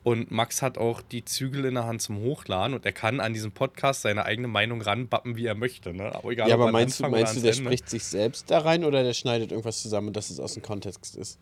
Und 0.04 0.32
Max 0.32 0.64
hat 0.64 0.80
auch 0.80 1.02
die 1.02 1.24
Zügel 1.24 1.66
in 1.66 1.76
der 1.76 1.86
Hand 1.86 2.02
zum 2.02 2.20
Hochladen 2.22 2.74
und 2.74 2.86
er 2.86 2.92
kann 2.92 3.20
an 3.20 3.34
diesem 3.34 3.52
Podcast 3.52 4.02
seine 4.02 4.26
eigene 4.26 4.48
Meinung 4.48 4.82
ranbappen, 4.82 5.36
wie 5.36 5.46
er 5.46 5.54
möchte. 5.54 5.94
Ne? 5.94 6.16
Aber, 6.16 6.32
egal, 6.32 6.50
ja, 6.50 6.56
aber 6.56 6.72
meinst 6.72 7.00
du, 7.00 7.08
meinst 7.08 7.36
du, 7.36 7.42
der 7.42 7.52
Ende. 7.52 7.64
spricht 7.64 7.90
sich 7.90 8.04
selbst 8.04 8.50
da 8.50 8.60
rein 8.60 8.84
oder 8.84 9.04
der 9.04 9.14
schneidet 9.14 9.52
irgendwas 9.52 9.82
zusammen, 9.82 10.12
dass 10.12 10.32
es 10.32 10.40
aus 10.40 10.56
dem 10.56 10.64
Kontext 10.64 11.16
ist? 11.16 11.38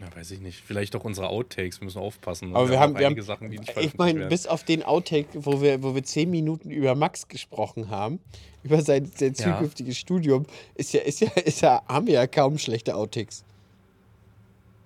Ja, 0.00 0.06
weiß 0.14 0.30
ich 0.30 0.40
nicht. 0.40 0.62
Vielleicht 0.64 0.94
auch 0.94 1.04
unsere 1.04 1.28
Outtakes. 1.28 1.80
Wir 1.80 1.86
müssen 1.86 1.98
aufpassen. 1.98 2.54
Aber 2.54 2.66
wir, 2.66 2.72
wir 2.72 2.80
haben, 2.80 2.98
wir 2.98 3.06
haben 3.06 3.20
Sachen, 3.22 3.50
die 3.50 3.58
nicht 3.58 3.76
Ich 3.76 3.96
meine, 3.96 4.26
bis 4.26 4.46
auf 4.46 4.62
den 4.62 4.82
Outtake, 4.84 5.28
wo 5.34 5.60
wir, 5.60 5.82
wo 5.82 5.94
wir 5.94 6.04
zehn 6.04 6.30
Minuten 6.30 6.70
über 6.70 6.94
Max 6.94 7.26
gesprochen 7.26 7.90
haben, 7.90 8.20
über 8.62 8.80
sein, 8.80 9.10
sein 9.14 9.34
zukünftiges 9.34 9.96
ja. 9.96 10.00
Studium, 10.00 10.46
ist 10.76 10.92
ja, 10.92 11.00
ist 11.00 11.20
ja, 11.20 11.28
ist 11.44 11.60
ja, 11.62 11.82
haben 11.88 12.06
wir 12.06 12.14
ja 12.14 12.26
kaum 12.26 12.58
schlechte 12.58 12.94
Outtakes. 12.94 13.44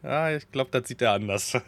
Ja, 0.03 0.35
ich 0.35 0.51
glaube, 0.51 0.71
das 0.73 0.89
sieht 0.89 1.03
er 1.03 1.13
anders. 1.13 1.53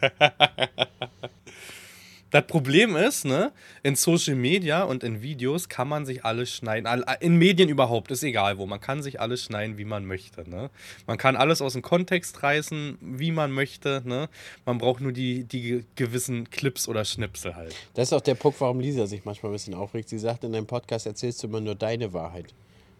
Das 2.31 2.47
Problem 2.47 2.95
ist, 2.95 3.23
ne, 3.23 3.51
in 3.83 3.95
Social 3.95 4.35
Media 4.35 4.83
und 4.83 5.03
in 5.03 5.21
Videos 5.21 5.69
kann 5.69 5.87
man 5.87 6.05
sich 6.05 6.25
alles 6.25 6.51
schneiden. 6.51 7.03
In 7.21 7.37
Medien 7.37 7.69
überhaupt, 7.69 8.11
ist 8.11 8.23
egal 8.23 8.57
wo. 8.57 8.65
Man 8.65 8.81
kann 8.81 9.03
sich 9.03 9.21
alles 9.21 9.43
schneiden, 9.43 9.77
wie 9.77 9.85
man 9.85 10.05
möchte. 10.05 10.49
Ne? 10.49 10.69
Man 11.07 11.17
kann 11.17 11.35
alles 11.35 11.61
aus 11.61 11.73
dem 11.73 11.81
Kontext 11.81 12.43
reißen, 12.43 12.97
wie 12.99 13.31
man 13.31 13.51
möchte. 13.51 14.01
Ne? 14.05 14.27
Man 14.65 14.79
braucht 14.79 15.01
nur 15.01 15.11
die, 15.11 15.43
die 15.43 15.85
gewissen 15.95 16.49
Clips 16.49 16.87
oder 16.87 17.05
Schnipsel 17.05 17.55
halt. 17.55 17.75
Das 17.93 18.09
ist 18.09 18.13
auch 18.13 18.21
der 18.21 18.35
Punkt, 18.35 18.59
warum 18.59 18.79
Lisa 18.79 19.05
sich 19.05 19.23
manchmal 19.23 19.51
ein 19.51 19.55
bisschen 19.55 19.75
aufregt. 19.75 20.09
Sie 20.09 20.19
sagt, 20.19 20.43
in 20.43 20.51
deinem 20.51 20.67
Podcast 20.67 21.05
erzählst 21.05 21.43
du 21.43 21.47
immer 21.47 21.61
nur 21.61 21.75
deine 21.75 22.11
Wahrheit. 22.11 22.53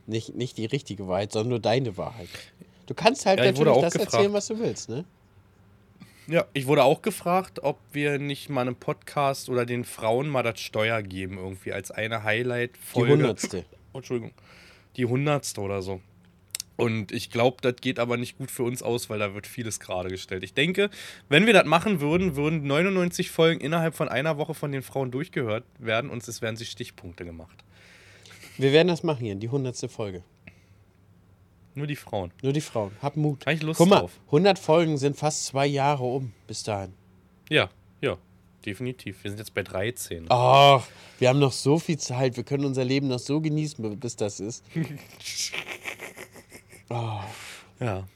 Nicht, 0.08 0.36
nicht 0.36 0.58
die 0.58 0.66
richtige 0.66 1.08
Wahrheit, 1.08 1.32
sondern 1.32 1.50
nur 1.50 1.60
deine 1.60 1.98
Wahrheit. 1.98 2.30
Du 2.86 2.94
kannst 2.94 3.26
halt 3.26 3.40
ja, 3.40 3.46
natürlich 3.46 3.82
das 3.82 3.94
gefragt. 3.94 4.14
erzählen, 4.14 4.34
was 4.34 4.48
du 4.48 4.60
willst, 4.60 4.90
ne? 4.90 5.04
Ja, 6.28 6.46
ich 6.54 6.66
wurde 6.66 6.84
auch 6.84 7.02
gefragt, 7.02 7.60
ob 7.62 7.80
wir 7.92 8.18
nicht 8.18 8.50
mal 8.50 8.62
einen 8.62 8.76
Podcast 8.76 9.48
oder 9.50 9.66
den 9.66 9.84
Frauen 9.84 10.28
mal 10.28 10.42
das 10.42 10.60
Steuer 10.60 11.04
geben, 11.04 11.38
irgendwie 11.38 11.72
als 11.72 11.92
eine 11.92 12.24
Highlight-Folge. 12.24 13.08
Die 13.08 13.14
hundertste. 13.14 13.66
Oh, 13.94 13.98
Entschuldigung. 13.98 14.32
Die 14.98 15.06
hundertste 15.06 15.62
oder 15.62 15.82
so. 15.82 16.02
Und 16.78 17.12
ich 17.12 17.30
glaube, 17.30 17.58
das 17.62 17.76
geht 17.78 18.00
aber 18.00 18.18
nicht 18.18 18.38
gut 18.38 18.52
für 18.52 18.64
uns 18.64 18.84
aus, 18.84 19.10
weil 19.10 19.20
da 19.20 19.34
wird 19.34 19.48
vieles 19.48 19.80
gerade 19.80 20.10
gestellt. 20.10 20.44
Ich 20.44 20.54
denke, 20.54 20.90
wenn 21.30 21.46
wir 21.46 21.54
das 21.54 21.66
machen 21.66 22.02
würden, 22.02 22.36
würden 22.36 22.66
99 22.68 23.32
Folgen 23.32 23.62
innerhalb 23.62 23.96
von 23.96 24.10
einer 24.10 24.38
Woche 24.38 24.54
von 24.54 24.72
den 24.72 24.82
Frauen 24.82 25.12
durchgehört 25.12 25.64
werden 25.80 26.10
und 26.10 26.28
es 26.28 26.42
werden 26.42 26.58
sich 26.58 26.70
Stichpunkte 26.70 27.24
gemacht. 27.24 27.64
Wir 28.58 28.74
werden 28.74 28.88
das 28.88 29.04
machen 29.04 29.26
hier, 29.26 29.36
die 29.36 29.50
hundertste 29.50 29.88
Folge. 29.88 30.24
Nur 31.76 31.88
die 31.88 31.96
Frauen. 31.96 32.32
Nur 32.42 32.54
die 32.54 32.62
Frauen. 32.62 32.92
Hab 33.02 33.18
Mut. 33.18 33.46
Habe 33.46 33.54
ich 33.54 33.62
Lust 33.62 33.78
Guck 33.78 33.90
mal, 33.90 34.00
drauf. 34.00 34.20
100 34.28 34.58
Folgen 34.58 34.98
sind 34.98 35.18
fast 35.18 35.46
zwei 35.46 35.68
Jahre 35.68 36.06
um 36.06 36.32
bis 36.48 36.64
dahin. 36.64 36.94
Ja, 37.50 37.70
ja, 38.02 38.18
definitiv. 38.66 39.24
Wir 39.24 39.32
sind 39.32 39.38
jetzt 39.38 39.54
bei 39.54 39.62
13. 39.62 40.26
Ach, 40.30 40.88
wir 41.20 41.30
haben 41.30 41.40
noch 41.40 41.52
so 41.52 41.78
viel 41.78 41.98
Zeit. 41.98 42.38
Wir 42.38 42.44
können 42.44 42.66
unser 42.66 42.86
Leben 42.86 43.10
noch 43.10 43.20
so 43.20 43.42
genießen, 43.42 44.00
bis 44.00 44.16
das 44.16 44.40
ist. 44.40 44.64
oh. 46.90 47.20
Ja. 47.80 48.08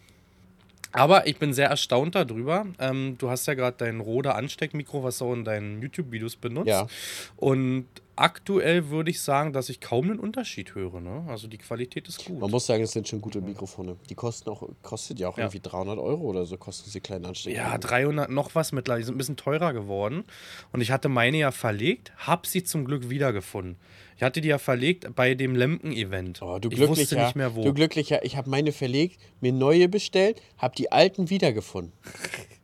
Aber 0.91 1.27
ich 1.27 1.37
bin 1.37 1.53
sehr 1.53 1.69
erstaunt 1.69 2.15
darüber. 2.15 2.65
Ähm, 2.79 3.15
du 3.19 3.29
hast 3.29 3.45
ja 3.45 3.53
gerade 3.53 3.77
dein 3.77 3.99
Rode 3.99 4.33
Ansteckmikro, 4.33 5.03
was 5.03 5.19
du 5.19 5.25
auch 5.25 5.33
in 5.33 5.43
deinen 5.43 5.81
YouTube-Videos 5.81 6.37
benutzt. 6.37 6.67
Ja. 6.67 6.87
Und 7.35 7.85
aktuell 8.19 8.89
würde 8.89 9.11
ich 9.11 9.21
sagen, 9.21 9.53
dass 9.53 9.69
ich 9.69 9.79
kaum 9.79 10.09
einen 10.09 10.19
Unterschied 10.19 10.75
höre. 10.75 10.99
Ne? 10.99 11.25
Also 11.27 11.47
die 11.47 11.57
Qualität 11.57 12.07
ist 12.07 12.25
gut. 12.25 12.39
Man 12.39 12.51
muss 12.51 12.65
sagen, 12.65 12.83
es 12.83 12.91
sind 12.91 13.07
schon 13.07 13.21
gute 13.21 13.41
Mikrofone. 13.41 13.95
Die 14.09 14.15
kosten 14.15 14.49
auch, 14.49 14.67
kostet 14.81 15.19
ja 15.19 15.29
auch 15.29 15.37
ja. 15.37 15.45
irgendwie 15.45 15.61
300 15.61 15.97
Euro 15.97 16.23
oder 16.23 16.45
so, 16.45 16.57
kosten 16.57 16.83
diese 16.85 17.01
kleinen 17.01 17.25
Anstecker. 17.25 17.55
Ja, 17.55 17.77
300 17.77 18.29
noch 18.29 18.53
was 18.55 18.71
mittlerweile. 18.71 19.01
Die 19.01 19.05
sind 19.05 19.15
ein 19.15 19.17
bisschen 19.17 19.37
teurer 19.37 19.73
geworden. 19.73 20.25
Und 20.71 20.81
ich 20.81 20.91
hatte 20.91 21.09
meine 21.09 21.37
ja 21.37 21.51
verlegt, 21.51 22.11
habe 22.17 22.47
sie 22.47 22.63
zum 22.63 22.85
Glück 22.85 23.09
wiedergefunden. 23.09 23.77
Ich 24.17 24.23
hatte 24.23 24.41
die 24.41 24.49
ja 24.49 24.57
verlegt 24.57 25.15
bei 25.15 25.33
dem 25.33 25.55
Lemken-Event. 25.55 26.41
Oh, 26.41 26.59
du 26.59 26.67
glücklicher, 26.67 26.83
ich 26.83 26.99
wusste 26.99 27.15
nicht 27.15 27.35
mehr 27.37 27.55
wo. 27.55 27.63
Du 27.63 27.73
glücklicher, 27.73 28.25
ich 28.25 28.35
habe 28.35 28.49
meine 28.49 28.73
verlegt, 28.73 29.21
mir 29.39 29.53
neue 29.53 29.87
bestellt, 29.87 30.41
habe 30.57 30.75
die 30.75 30.91
alten 30.91 31.29
wiedergefunden. 31.29 31.93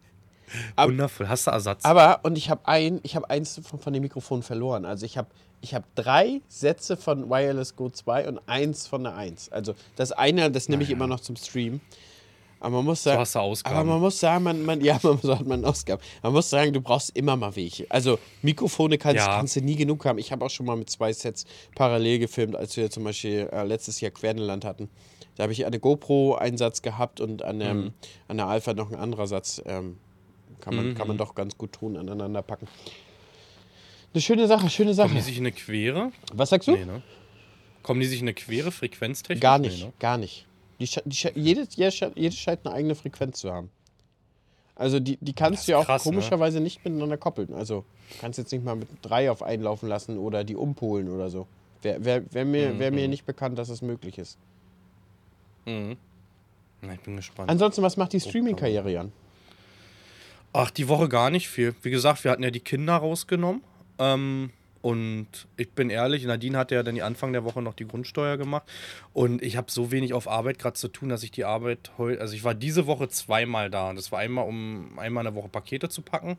Wundervoll. 0.77 1.27
Hast 1.27 1.47
du 1.47 1.51
Ersatz? 1.51 1.83
Aber, 1.85 2.19
und 2.23 2.37
ich 2.37 2.49
habe 2.49 2.67
ein, 2.67 2.99
ich 3.03 3.15
habe 3.15 3.29
eins 3.29 3.59
von, 3.63 3.79
von 3.79 3.93
dem 3.93 4.01
Mikrofon 4.03 4.43
verloren. 4.43 4.85
Also 4.85 5.05
ich 5.05 5.17
habe 5.17 5.27
ich 5.61 5.73
habe 5.73 5.85
drei 5.95 6.41
Sätze 6.47 6.95
von 6.95 7.29
Wireless 7.29 7.75
Go 7.75 7.89
2 7.89 8.27
und 8.27 8.39
eins 8.45 8.85
von 8.87 9.03
der 9.03 9.15
1. 9.15 9.51
Also 9.51 9.73
das 9.95 10.11
eine, 10.11 10.51
das 10.51 10.69
nehme 10.69 10.83
ich 10.83 10.91
immer 10.91 11.07
noch 11.07 11.19
zum 11.21 11.35
Stream. 11.37 11.81
Aber 12.59 12.77
man 12.77 12.85
muss 12.85 13.03
So 13.03 13.09
sagen, 13.09 13.19
hast 13.21 13.35
du 13.35 13.39
Ausgaben. 13.39 13.75
aber 13.75 13.89
man 13.89 13.99
muss 13.99 14.19
sagen, 14.19 14.43
man, 14.43 14.63
man, 14.63 14.81
ja, 14.83 14.99
man, 15.03 15.17
so 15.21 15.37
hat 15.37 15.45
man 15.45 15.63
Ausgaben. 15.65 16.01
Man 16.23 16.33
muss 16.33 16.49
sagen, 16.49 16.71
du 16.73 16.81
brauchst 16.81 17.15
immer 17.15 17.35
mal 17.35 17.55
welche. 17.55 17.85
Also 17.89 18.19
Mikrofone 18.43 18.97
kannst, 18.97 19.17
Ja. 19.25 19.37
kannst 19.37 19.55
du 19.55 19.61
nie 19.61 19.75
genug 19.75 20.05
haben. 20.05 20.19
Ich 20.19 20.31
habe 20.31 20.45
auch 20.45 20.49
schon 20.49 20.65
mal 20.67 20.75
mit 20.75 20.89
zwei 20.89 21.11
Sets 21.13 21.45
parallel 21.75 22.19
gefilmt, 22.19 22.55
als 22.55 22.75
wir 22.77 22.89
zum 22.91 23.03
Beispiel 23.03 23.49
äh, 23.51 23.63
letztes 23.63 24.01
Jahr 24.01 24.11
Querdenland 24.11 24.65
hatten. 24.65 24.89
Da 25.35 25.43
habe 25.43 25.53
ich 25.53 25.65
eine 25.65 25.79
GoPro-Einsatz 25.79 26.81
gehabt 26.81 27.19
und 27.21 27.43
an, 27.43 27.59
ähm, 27.61 27.77
Mhm. 27.85 27.93
an 28.29 28.37
der 28.37 28.47
Alpha 28.47 28.73
noch 28.73 28.89
ein 28.91 28.95
anderer 28.97 29.27
Satz. 29.27 29.61
Ähm, 29.65 29.97
kann, 30.61 30.75
man, 30.75 30.95
kann 30.95 31.07
man 31.07 31.17
doch 31.17 31.35
ganz 31.35 31.57
gut 31.57 31.73
tun, 31.73 31.97
aneinander 31.97 32.41
packen. 32.41 32.67
Eine 34.13 34.21
schöne 34.21 34.47
Sache, 34.47 34.69
schöne 34.69 34.95
Kommen 34.95 35.09
die 35.09 35.15
Sache. 35.17 35.25
sich 35.25 35.37
in 35.37 35.43
eine 35.43 35.51
Quere? 35.51 36.11
Was 36.33 36.49
sagst 36.49 36.67
du? 36.67 36.71
Nee, 36.71 36.85
ne? 36.85 37.01
Kommen 37.83 37.99
die 37.99 38.05
sich 38.07 38.19
in 38.21 38.25
eine 38.25 38.33
Quere 38.33 38.71
frequenztechnisch? 38.71 39.41
Gar 39.41 39.59
Nee, 39.59 39.67
nicht, 39.67 39.83
ne? 39.85 39.93
gar 39.99 40.17
nicht. 40.17 40.45
Die, 40.79 40.85
die, 41.05 41.29
jedes, 41.35 41.75
jedes, 41.75 41.95
sche- 41.95 42.11
jedes 42.15 42.37
scheint 42.37 42.65
eine 42.65 42.73
eigene 42.75 42.95
Frequenz 42.95 43.39
zu 43.39 43.51
haben. 43.51 43.69
Also 44.75 44.99
die, 44.99 45.17
die 45.21 45.33
kannst 45.33 45.67
du 45.67 45.71
ja 45.73 45.77
auch 45.79 45.85
krass, 45.85 46.03
ne? 46.05 46.11
komischerweise 46.11 46.59
nicht 46.59 46.83
miteinander 46.83 47.17
koppeln. 47.17 47.53
Also 47.53 47.85
du 48.11 48.17
kannst 48.19 48.37
jetzt 48.39 48.51
nicht 48.51 48.63
mal 48.65 48.75
mit 48.75 48.89
drei 49.01 49.31
auf 49.31 49.41
einlaufen 49.43 49.87
lassen 49.87 50.17
oder 50.17 50.43
die 50.43 50.55
umpolen 50.55 51.09
oder 51.09 51.29
so. 51.29 51.47
Wäre 51.81 52.03
wär, 52.03 52.33
wär 52.33 52.45
mir, 52.45 52.79
wär 52.79 52.91
Mhm. 52.91 52.95
mir 52.95 53.07
nicht 53.07 53.25
bekannt, 53.25 53.57
dass 53.57 53.69
es 53.69 53.81
möglich 53.81 54.17
ist. 54.17 54.37
Mhm. 55.65 55.95
Na, 56.81 56.93
ich 56.93 56.99
bin 57.01 57.15
gespannt. 57.15 57.49
Ansonsten, 57.49 57.81
was 57.83 57.95
macht 57.97 58.11
die 58.13 58.19
Streaming-Karriere, 58.19 58.91
Jan? 58.91 59.11
Ach, 60.57 60.71
die 60.71 60.87
Woche 60.87 61.09
gar 61.09 61.31
nicht 61.31 61.49
viel. 61.49 61.75
Wie 61.81 61.89
gesagt, 61.89 62.23
wir 62.23 62.31
hatten 62.31 62.41
ja 62.41 62.49
die 62.49 62.61
Kinder 62.61 62.95
rausgenommen. 62.95 63.61
Ähm, 63.99 64.51
und 64.81 65.27
ich 65.57 65.69
bin 65.71 65.89
ehrlich, 65.89 66.23
Nadine 66.23 66.57
hatte 66.57 66.75
ja 66.75 66.83
dann 66.83 66.95
die 66.95 67.01
Anfang 67.01 67.33
der 67.33 67.43
Woche 67.43 67.61
noch 67.61 67.73
die 67.73 67.85
Grundsteuer 67.85 68.37
gemacht. 68.37 68.63
Und 69.11 69.41
ich 69.41 69.57
habe 69.57 69.69
so 69.69 69.91
wenig 69.91 70.13
auf 70.13 70.29
Arbeit 70.29 70.57
gerade 70.57 70.75
zu 70.75 70.87
tun, 70.87 71.09
dass 71.09 71.23
ich 71.23 71.31
die 71.31 71.43
Arbeit 71.43 71.91
heute. 71.97 72.21
Also 72.21 72.35
ich 72.35 72.45
war 72.45 72.53
diese 72.53 72.87
Woche 72.87 73.09
zweimal 73.09 73.69
da. 73.69 73.93
Das 73.93 74.13
war 74.13 74.19
einmal, 74.19 74.47
um 74.47 74.97
einmal 74.97 75.25
in 75.25 75.33
der 75.33 75.35
Woche 75.35 75.49
Pakete 75.49 75.89
zu 75.89 76.01
packen. 76.01 76.37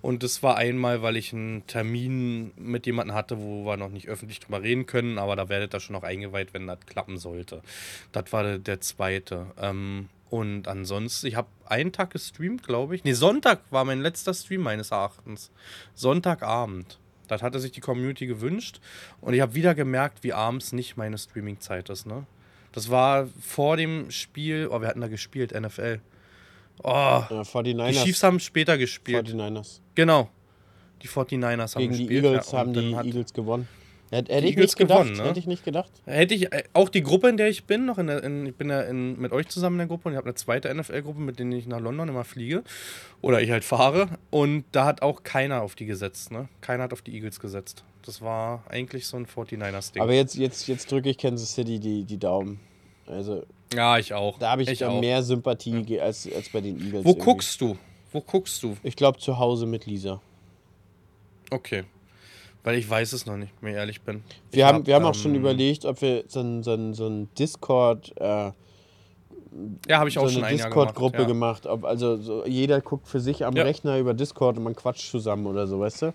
Und 0.00 0.24
das 0.24 0.42
war 0.42 0.56
einmal, 0.56 1.02
weil 1.02 1.16
ich 1.16 1.32
einen 1.32 1.64
Termin 1.68 2.50
mit 2.56 2.86
jemandem 2.86 3.14
hatte, 3.14 3.38
wo 3.38 3.64
wir 3.64 3.76
noch 3.76 3.90
nicht 3.90 4.08
öffentlich 4.08 4.40
drüber 4.40 4.60
reden 4.60 4.86
können, 4.86 5.18
aber 5.18 5.36
da 5.36 5.48
werdet 5.48 5.72
ihr 5.72 5.78
schon 5.78 5.94
noch 5.94 6.02
eingeweiht, 6.02 6.52
wenn 6.52 6.66
das 6.66 6.80
klappen 6.80 7.16
sollte. 7.16 7.62
Das 8.10 8.32
war 8.32 8.58
der, 8.58 8.80
zweite. 8.80 9.46
Ähm, 9.56 10.08
und 10.32 10.66
ansonsten, 10.66 11.26
ich 11.26 11.36
habe 11.36 11.48
einen 11.66 11.92
Tag 11.92 12.08
gestreamt, 12.08 12.62
glaube 12.62 12.94
ich. 12.96 13.04
Nee, 13.04 13.12
Sonntag 13.12 13.60
war 13.68 13.84
mein 13.84 14.00
letzter 14.00 14.32
Stream 14.32 14.62
meines 14.62 14.90
Erachtens. 14.90 15.50
Sonntagabend. 15.94 16.98
Das 17.28 17.42
hatte 17.42 17.60
sich 17.60 17.70
die 17.72 17.82
Community 17.82 18.26
gewünscht. 18.26 18.80
Und 19.20 19.34
ich 19.34 19.42
habe 19.42 19.54
wieder 19.54 19.74
gemerkt, 19.74 20.24
wie 20.24 20.32
abends 20.32 20.72
nicht 20.72 20.96
meine 20.96 21.18
Streaming-Zeit 21.18 21.90
ist, 21.90 22.06
ne? 22.06 22.24
Das 22.72 22.90
war 22.90 23.28
vor 23.42 23.76
dem 23.76 24.10
Spiel, 24.10 24.68
oh, 24.70 24.80
wir 24.80 24.88
hatten 24.88 25.02
da 25.02 25.08
gespielt, 25.08 25.52
NFL. 25.52 26.00
Oh, 26.82 26.88
49ers. 26.88 27.90
die 27.90 27.96
Chiefs 27.98 28.22
haben 28.22 28.40
später 28.40 28.78
gespielt. 28.78 29.28
49ers. 29.28 29.80
Genau. 29.94 30.30
Die 31.02 31.08
49ers 31.08 31.74
haben 31.74 31.82
Gegen 31.82 31.92
die 31.92 32.06
gespielt. 32.06 32.24
Eagles 32.24 32.52
ja, 32.52 32.58
haben 32.58 32.72
die 32.72 32.92
Eagles 32.92 33.34
gewonnen. 33.34 33.68
Hätte, 34.12 34.32
ich 34.46 34.56
nicht 34.56 34.76
gedacht. 34.76 35.00
gewonnen, 35.04 35.16
ne? 35.16 35.24
Hätte 35.30 35.38
ich 35.40 35.46
nicht 35.46 35.64
gedacht. 35.64 35.90
Hätte 36.04 36.34
ich 36.34 36.52
äh, 36.52 36.64
auch 36.74 36.88
die 36.90 37.02
Gruppe, 37.02 37.28
in 37.30 37.36
der 37.38 37.48
ich 37.48 37.64
bin, 37.64 37.86
noch 37.86 37.96
in 37.98 38.08
der, 38.08 38.22
in, 38.22 38.44
ich 38.46 38.54
bin 38.54 38.68
ja 38.68 38.82
in, 38.82 39.18
mit 39.18 39.32
euch 39.32 39.48
zusammen 39.48 39.76
in 39.76 39.78
der 39.78 39.86
Gruppe 39.88 40.08
und 40.08 40.12
ich 40.12 40.16
habe 40.18 40.26
eine 40.26 40.34
zweite 40.34 40.72
NFL-Gruppe, 40.74 41.18
mit 41.20 41.38
denen 41.38 41.52
ich 41.52 41.66
nach 41.66 41.80
London 41.80 42.08
immer 42.08 42.24
fliege. 42.24 42.62
Oder 43.22 43.40
ich 43.40 43.50
halt 43.50 43.64
fahre. 43.64 44.08
Und 44.30 44.64
da 44.72 44.84
hat 44.84 45.00
auch 45.02 45.22
keiner 45.22 45.62
auf 45.62 45.74
die 45.74 45.86
gesetzt, 45.86 46.30
ne? 46.30 46.48
Keiner 46.60 46.84
hat 46.84 46.92
auf 46.92 47.00
die 47.02 47.14
Eagles 47.14 47.40
gesetzt. 47.40 47.84
Das 48.04 48.20
war 48.20 48.64
eigentlich 48.68 49.06
so 49.06 49.16
ein 49.16 49.26
49ers-Ding. 49.26 50.02
Aber 50.02 50.12
jetzt, 50.12 50.34
jetzt, 50.36 50.68
jetzt 50.68 50.90
drücke 50.92 51.08
ich 51.08 51.16
Kansas 51.18 51.54
City 51.54 51.80
die, 51.80 52.04
die 52.04 52.18
Daumen. 52.18 52.60
Also 53.06 53.44
Ja, 53.74 53.96
ich 53.98 54.12
auch. 54.12 54.38
da 54.38 54.50
habe 54.50 54.62
ich, 54.62 54.84
auch. 54.84 55.00
mehr 55.00 55.22
Sympathie 55.22 55.82
ge- 55.84 56.00
als, 56.00 56.30
als 56.30 56.48
bei 56.50 56.60
den 56.60 56.78
Eagles. 56.80 57.04
Wo 57.04 57.10
irgendwie. 57.10 57.24
guckst 57.24 57.60
du? 57.60 57.78
Wo 58.12 58.20
guckst 58.20 58.62
du? 58.62 58.76
Ich 58.82 58.96
glaube 58.96 59.18
zu 59.18 59.38
Hause 59.38 59.64
mit 59.66 59.86
Lisa. 59.86 60.20
Okay. 61.50 61.84
Weil 62.64 62.76
ich 62.78 62.88
weiß 62.88 63.12
es 63.12 63.26
noch 63.26 63.36
nicht, 63.36 63.52
wenn 63.60 63.70
ich 63.72 63.76
ehrlich 63.76 64.02
bin. 64.02 64.22
Wir 64.50 64.58
Ich 64.60 64.64
haben, 64.64 64.78
hab, 64.78 64.86
wir 64.86 64.94
haben 64.94 65.04
auch 65.04 65.14
schon 65.14 65.34
ähm, 65.34 65.40
überlegt, 65.40 65.84
ob 65.84 66.00
wir 66.00 66.24
so 66.28 66.40
ein, 66.40 66.62
so 66.62 66.74
ein, 66.74 66.94
so 66.94 67.08
ein 67.08 67.28
Discord, 67.34 68.12
äh, 68.20 68.52
Ja, 69.88 69.98
habe 69.98 70.08
ich 70.08 70.18
auch 70.18 70.28
so 70.28 70.34
schon 70.34 70.44
eine 70.44 70.56
Discord-Gruppe 70.56 71.26
gemacht. 71.26 71.62
gemacht. 71.64 71.66
Ob, 71.66 71.84
also 71.84 72.16
so, 72.18 72.46
jeder 72.46 72.80
guckt 72.80 73.08
für 73.08 73.20
sich 73.20 73.44
am 73.44 73.54
Ja. 73.56 73.64
Rechner 73.64 73.98
über 73.98 74.14
Discord 74.14 74.58
und 74.58 74.64
man 74.64 74.76
quatscht 74.76 75.10
zusammen 75.10 75.46
oder 75.46 75.66
so, 75.66 75.80
weißt 75.80 76.02
du? 76.02 76.14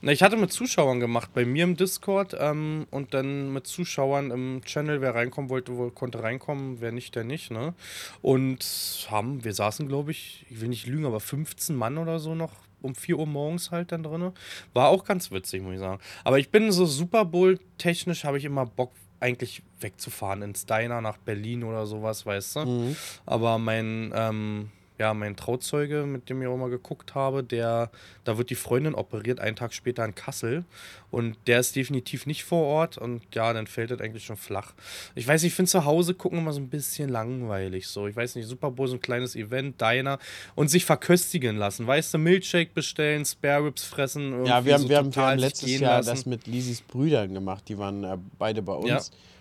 Na, 0.00 0.12
ich 0.12 0.22
hatte 0.22 0.36
mit 0.36 0.52
Zuschauern 0.52 1.00
gemacht, 1.00 1.30
bei 1.34 1.44
mir 1.44 1.64
im 1.64 1.76
Discord 1.76 2.36
ähm, 2.38 2.86
und 2.92 3.14
dann 3.14 3.52
mit 3.52 3.66
Zuschauern 3.66 4.30
im 4.30 4.60
Channel, 4.64 5.00
wer 5.00 5.14
reinkommen 5.16 5.50
wollte, 5.50 5.76
wo, 5.76 5.90
konnte 5.90 6.22
reinkommen, 6.22 6.80
wer 6.80 6.92
nicht, 6.92 7.16
der 7.16 7.24
nicht, 7.24 7.50
ne? 7.50 7.74
Und 8.22 9.08
haben, 9.10 9.42
wir 9.44 9.52
saßen, 9.54 9.88
glaube 9.88 10.12
ich, 10.12 10.46
ich 10.50 10.60
will 10.60 10.68
nicht 10.68 10.86
lügen, 10.86 11.04
aber 11.06 11.18
15 11.18 11.74
Mann 11.74 11.98
oder 11.98 12.20
so 12.20 12.36
noch 12.36 12.52
um 12.82 12.94
4 12.94 13.18
Uhr 13.18 13.26
morgens 13.26 13.70
halt 13.70 13.92
dann 13.92 14.02
drin. 14.02 14.32
War 14.72 14.88
auch 14.88 15.04
ganz 15.04 15.30
witzig, 15.30 15.62
muss 15.62 15.74
ich 15.74 15.80
sagen. 15.80 16.00
Aber 16.24 16.38
ich 16.38 16.50
bin 16.50 16.70
so 16.72 16.86
Super 16.86 17.24
Bowl-technisch, 17.24 18.24
habe 18.24 18.38
ich 18.38 18.44
immer 18.44 18.66
Bock, 18.66 18.92
eigentlich 19.20 19.62
wegzufahren 19.80 20.42
ins 20.42 20.66
Diner 20.66 21.00
nach 21.00 21.16
Berlin 21.18 21.64
oder 21.64 21.86
sowas, 21.86 22.24
weißt 22.24 22.56
du? 22.56 22.60
Mhm. 22.60 22.96
Aber 23.26 23.58
mein, 23.58 24.12
ähm, 24.14 24.70
ja, 24.98 25.14
mein 25.14 25.36
Trauzeuge, 25.36 26.04
mit 26.06 26.28
dem 26.28 26.42
ich 26.42 26.48
auch 26.48 26.56
mal 26.56 26.70
geguckt 26.70 27.14
habe, 27.14 27.44
der, 27.44 27.90
da 28.24 28.36
wird 28.36 28.50
die 28.50 28.56
Freundin 28.56 28.94
operiert, 28.94 29.38
einen 29.38 29.54
Tag 29.54 29.72
später 29.72 30.04
in 30.04 30.14
Kassel. 30.14 30.64
Und 31.10 31.36
der 31.46 31.60
ist 31.60 31.76
definitiv 31.76 32.26
nicht 32.26 32.44
vor 32.44 32.64
Ort. 32.64 32.98
Und 32.98 33.22
ja, 33.32 33.52
dann 33.52 33.66
fällt 33.66 33.92
das 33.92 34.00
eigentlich 34.00 34.24
schon 34.24 34.36
flach. 34.36 34.74
Ich 35.14 35.26
weiß 35.26 35.42
nicht, 35.42 35.52
ich 35.52 35.56
finde 35.56 35.70
zu 35.70 35.84
Hause 35.84 36.14
gucken 36.14 36.40
immer 36.40 36.52
so 36.52 36.60
ein 36.60 36.68
bisschen 36.68 37.08
langweilig. 37.08 37.86
So, 37.86 38.08
ich 38.08 38.16
weiß 38.16 38.34
nicht, 38.34 38.48
Super 38.48 38.72
Bowl, 38.72 38.88
so 38.88 38.96
ein 38.96 39.00
kleines 39.00 39.36
Event, 39.36 39.80
Diner 39.80 40.18
und 40.56 40.68
sich 40.68 40.84
verköstigen 40.84 41.56
lassen. 41.56 41.86
Weißt 41.86 42.12
du, 42.12 42.18
Milkshake 42.18 42.72
bestellen, 42.74 43.24
Spare 43.24 43.66
Ribs 43.66 43.84
fressen. 43.84 44.44
Ja, 44.46 44.64
wir 44.64 44.74
haben, 44.74 44.82
so 44.82 44.88
wir 44.88 44.96
haben, 44.98 45.14
wir 45.14 45.22
haben 45.22 45.38
letztes 45.38 45.78
Jahr 45.78 45.98
lassen. 45.98 46.10
das 46.10 46.26
mit 46.26 46.46
Lisis 46.48 46.80
Brüdern 46.80 47.32
gemacht. 47.32 47.64
Die 47.68 47.78
waren 47.78 48.02
äh, 48.02 48.16
beide 48.38 48.62
bei 48.62 48.74
uns. 48.74 48.88
Ja. 48.88 49.00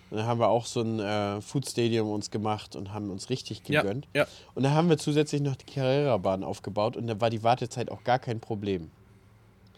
Und 0.09 0.17
dann 0.17 0.25
haben 0.25 0.39
wir 0.39 0.47
auch 0.49 0.65
so 0.65 0.81
ein 0.81 0.99
äh, 0.99 1.41
Food 1.41 1.67
Stadium 1.69 2.09
uns 2.09 2.31
gemacht 2.31 2.75
und 2.75 2.93
haben 2.93 3.09
uns 3.09 3.29
richtig 3.29 3.61
Ja, 3.67 3.81
gegönnt. 3.81 4.07
ja. 4.15 4.25
Und 4.55 4.63
dann 4.63 4.73
haben 4.73 4.89
wir 4.89 4.97
zusätzlich 4.97 5.41
noch 5.41 5.55
die 5.55 5.65
Carrera-Bahn 5.65 6.43
aufgebaut 6.43 6.95
und 6.95 7.07
da 7.07 7.19
war 7.19 7.29
die 7.29 7.43
Wartezeit 7.43 7.91
auch 7.91 8.03
gar 8.03 8.19
kein 8.19 8.39
Problem. 8.39 8.89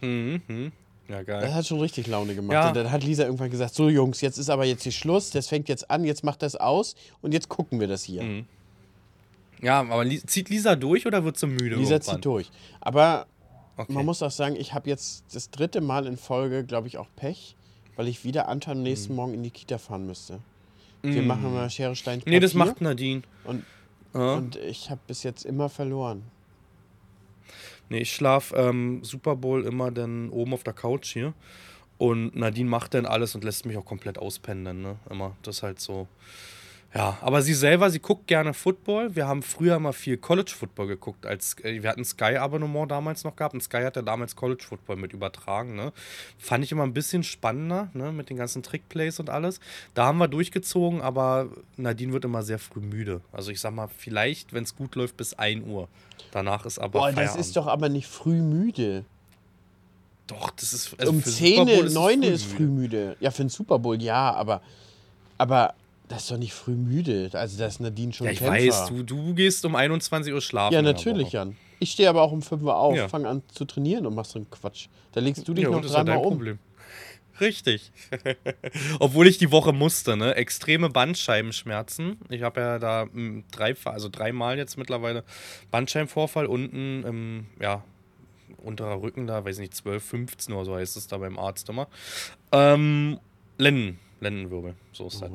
Mhm, 0.02 0.42
mhm. 0.48 0.72
Ja, 1.08 1.18
Das 1.24 1.26
geil. 1.26 1.54
hat 1.56 1.66
schon 1.66 1.80
richtig 1.80 2.06
Laune 2.06 2.36
gemacht. 2.36 2.54
Ja. 2.54 2.68
Und 2.68 2.76
dann 2.78 2.92
hat 2.92 3.04
Lisa 3.04 3.24
irgendwann 3.24 3.50
gesagt: 3.50 3.74
So, 3.74 3.90
Jungs, 3.90 4.22
jetzt 4.22 4.38
ist 4.38 4.50
aber 4.52 4.66
jetzt 4.66 4.84
hier 4.84 4.92
Schluss, 4.92 5.32
das 5.32 5.48
fängt 5.48 5.68
jetzt 5.68 5.90
an, 5.90 6.04
jetzt 6.06 6.24
macht 6.24 6.44
das 6.44 6.56
aus 6.56 6.96
und 7.24 7.34
jetzt 7.34 7.50
gucken 7.50 7.80
wir 7.80 7.88
das 7.88 8.04
hier. 8.04 8.22
Mhm. 8.24 8.46
Ja, 9.62 9.80
aber 9.82 10.08
zieht 10.08 10.50
Lisa 10.50 10.76
durch 10.76 11.06
oder 11.08 11.24
wird 11.26 11.38
sie 11.38 11.48
müde? 11.48 11.76
Lisa 11.76 11.96
irgendwann? 11.96 12.16
zieht 12.16 12.26
durch. 12.26 12.52
Aber 12.82 13.26
Okay. 13.76 13.94
man 13.94 14.06
muss 14.06 14.22
auch 14.22 14.32
sagen, 14.32 14.58
ich 14.58 14.74
habe 14.74 14.90
jetzt 14.90 15.24
das 15.34 15.52
dritte 15.52 15.80
Mal 15.80 16.06
in 16.06 16.18
Folge, 16.18 16.66
glaube 16.66 16.88
ich, 16.90 16.98
auch 16.98 17.08
Pech, 17.16 17.56
weil 18.00 18.08
ich 18.08 18.24
wieder 18.24 18.48
Anton 18.48 18.78
am 18.78 18.84
nächsten 18.84 19.14
Morgen 19.14 19.34
in 19.34 19.44
die 19.44 19.50
Kita 19.52 19.78
fahren 19.78 20.06
müsste. 20.06 20.40
Wir 21.02 21.22
Mhm. 21.22 21.28
machen 21.28 21.54
mal 21.54 21.70
Schere, 21.70 21.98
Stein, 21.98 22.22
Nee, 22.26 22.40
das 22.40 22.54
Papier. 22.54 22.66
macht 22.72 22.80
Nadine. 22.80 23.24
Und, 23.44 23.66
Ja. 24.14 24.36
und 24.36 24.56
ich 24.56 24.90
habe 24.90 25.02
bis 25.06 25.24
jetzt 25.24 25.44
immer 25.44 25.68
verloren. 25.68 26.24
Nee, 27.90 27.98
ich 28.00 28.14
schlaf 28.16 28.54
ähm, 28.56 29.04
Super 29.04 29.36
Bowl 29.36 29.66
immer 29.66 29.92
dann 29.92 30.30
oben 30.30 30.54
auf 30.54 30.64
der 30.64 30.72
Couch 30.72 31.12
hier. 31.12 31.34
Und 31.98 32.38
Nadine 32.38 32.70
macht 32.70 32.94
dann 32.94 33.06
alles 33.06 33.36
und 33.36 33.44
lässt 33.44 33.66
mich 33.66 33.76
auch 33.76 33.84
komplett 33.84 34.18
auspendeln, 34.18 34.82
ne? 34.82 34.96
Immer. 35.10 35.36
Das 35.44 35.58
ist 35.58 35.64
halt 35.64 35.82
so. 35.82 36.08
Ja, 36.94 37.20
aber 37.22 37.44
sie 37.44 37.54
selber, 37.54 37.92
sie 37.92 38.00
guckt 38.00 38.26
gerne 38.26 38.54
Football. 38.56 39.16
Wir 39.16 39.28
haben 39.28 39.44
früher 39.44 39.76
immer 39.76 39.94
viel 39.94 40.18
College 40.18 40.52
Football 40.58 40.88
geguckt. 40.88 41.24
Als, 41.26 41.56
äh, 41.64 41.84
wir 41.84 41.90
hatten 41.90 42.04
Sky-Abonnement 42.04 42.90
damals 42.90 43.24
noch 43.24 43.36
gehabt 43.36 43.54
und 43.54 43.62
Sky 43.62 43.84
hat 43.84 43.96
ja 43.96 44.02
damals 44.02 44.36
College 44.36 44.64
Football 44.68 44.96
mit 44.96 45.14
übertragen. 45.14 45.76
Ne? 45.76 45.94
Fand 46.40 46.64
ich 46.64 46.72
immer 46.72 46.84
ein 46.84 46.94
bisschen 46.94 47.22
spannender, 47.24 47.90
ne? 47.94 48.12
mit 48.12 48.32
den 48.32 48.38
ganzen 48.38 48.64
Trickplays 48.64 49.20
und 49.20 49.30
alles. 49.30 49.60
Da 49.94 50.06
haben 50.06 50.18
wir 50.18 50.28
durchgezogen, 50.28 51.02
aber 51.02 51.50
Nadine 51.78 52.12
wird 52.12 52.26
immer 52.26 52.42
sehr 52.42 52.58
früh 52.58 52.80
müde. 52.80 53.22
Also 53.32 53.52
ich 53.52 53.60
sag 53.60 53.72
mal, 53.72 53.88
vielleicht, 53.88 54.54
wenn 54.54 54.64
es 54.64 54.76
gut 54.76 54.96
läuft, 54.96 55.16
bis 55.16 55.36
1 55.36 55.68
Uhr. 55.68 55.88
Danach 56.32 56.66
ist 56.66 56.80
aber 56.80 57.00
Boah, 57.00 57.08
das 57.08 57.16
Feierabend. 57.16 57.40
ist 57.42 57.56
doch 57.56 57.68
aber 57.68 57.90
nicht 57.90 58.08
früh 58.08 58.42
müde. 58.42 59.06
Doch, 60.26 60.50
das 60.52 60.74
ist. 60.74 60.94
um 61.08 61.22
Super 61.22 61.66
Bowl 61.66 61.78
10, 61.78 61.86
es 61.86 61.94
9 61.94 62.24
ist 62.24 62.46
früh 62.46 62.58
früh 62.58 62.66
müde. 62.66 63.16
Ja, 63.20 63.30
für 63.30 63.44
den 63.44 63.50
Super 63.50 63.78
Bowl 63.80 64.02
ja, 64.02 64.34
aber, 64.34 64.62
aber 65.38 65.76
das 66.10 66.24
ist 66.24 66.32
doch 66.32 66.38
nicht 66.38 66.54
früh 66.54 66.74
müde. 66.76 67.30
Also 67.34 67.58
da 67.58 67.68
ist 67.68 67.80
Nadine 67.80 68.12
schon 68.12 68.26
Ja, 68.28 68.34
ich 68.34 68.40
Kämpfer. 68.40 68.54
weiß, 68.56 68.86
du, 68.88 69.04
du 69.04 69.34
gehst 69.34 69.64
um 69.64 69.76
21 69.76 70.34
Uhr 70.34 70.42
schlafen. 70.42 70.74
Ja, 70.74 70.82
natürlich. 70.82 71.32
Jan. 71.32 71.56
Ich 71.80 71.92
stehe 71.92 72.10
aber 72.10 72.22
auch 72.24 72.34
um 72.34 72.42
5 72.42 72.62
Uhr 72.62 72.76
auf, 72.76 72.96
Ja. 72.98 73.08
fange 73.08 73.30
an 73.30 73.42
zu 73.48 73.64
trainieren 73.64 74.06
und 74.06 74.14
machst 74.16 74.32
so 74.32 74.40
einen 74.40 74.50
Quatsch. 74.50 74.88
Da 75.14 75.22
legst 75.22 75.48
du 75.48 75.54
dich 75.54 75.64
Ja, 75.64 75.70
noch 75.72 75.82
dreimal 75.82 76.04
dein 76.06 76.18
um. 76.18 76.24
Problem. 76.34 76.60
Richtig. 77.40 77.94
Obwohl 79.00 79.26
ich 79.28 79.38
die 79.38 79.50
Woche 79.52 79.72
musste, 79.72 80.18
ne? 80.18 80.36
Extreme 80.36 80.90
Bandscheibenschmerzen. 80.90 82.18
Ich 82.28 82.42
habe 82.42 82.60
ja 82.60 82.80
da 82.80 83.04
m, 83.04 83.46
drei, 83.52 83.76
also 83.86 84.10
dreimal 84.10 84.58
jetzt 84.58 84.78
mittlerweile 84.78 85.24
Bandscheibenvorfall 85.72 86.48
unten 86.48 87.04
im, 87.04 87.46
ja, 87.62 87.82
unterer 88.58 89.02
Rücken 89.02 89.26
da, 89.26 89.46
weiß 89.46 89.60
nicht, 89.60 89.74
12, 89.74 90.04
15 90.04 90.54
oder 90.54 90.66
so 90.66 90.76
heißt 90.76 90.98
es 90.98 91.08
da 91.08 91.18
beim 91.18 91.40
Arzt 91.40 91.70
immer. 91.70 91.88
Ähm, 92.52 93.20
Lenden, 93.58 94.00
Lendenwirbel, 94.22 94.76
so 94.92 95.08
ist 95.08 95.22
das. 95.22 95.32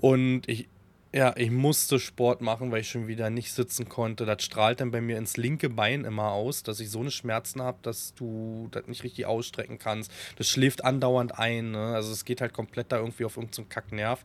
Und 0.00 0.48
ich, 0.48 0.68
Ja, 1.14 1.32
ich 1.38 1.50
musste 1.50 1.98
Sport 1.98 2.42
machen, 2.42 2.70
weil 2.70 2.82
ich 2.82 2.90
schon 2.90 3.08
wieder 3.08 3.30
nicht 3.30 3.52
sitzen 3.52 3.88
konnte. 3.88 4.26
Das 4.26 4.42
strahlt 4.42 4.80
dann 4.80 4.90
bei 4.90 5.00
mir 5.00 5.16
ins 5.16 5.38
linke 5.38 5.70
Bein 5.70 6.04
immer 6.04 6.32
aus, 6.32 6.62
dass 6.62 6.80
ich 6.80 6.90
so 6.90 7.00
eine 7.00 7.10
Schmerzen 7.10 7.62
habe, 7.62 7.78
dass 7.80 8.12
du 8.14 8.68
das 8.72 8.86
nicht 8.88 9.04
richtig 9.04 9.24
ausstrecken 9.24 9.78
kannst. 9.78 10.12
Das 10.36 10.48
schläft 10.50 10.84
andauernd 10.84 11.38
ein. 11.38 11.70
Ne? 11.70 11.94
Also 11.94 12.12
es 12.12 12.26
geht 12.26 12.42
halt 12.42 12.52
komplett 12.52 12.92
da 12.92 12.98
irgendwie 12.98 13.24
auf 13.24 13.38
irgendeinen 13.38 13.70
Kacknerv. 13.70 14.22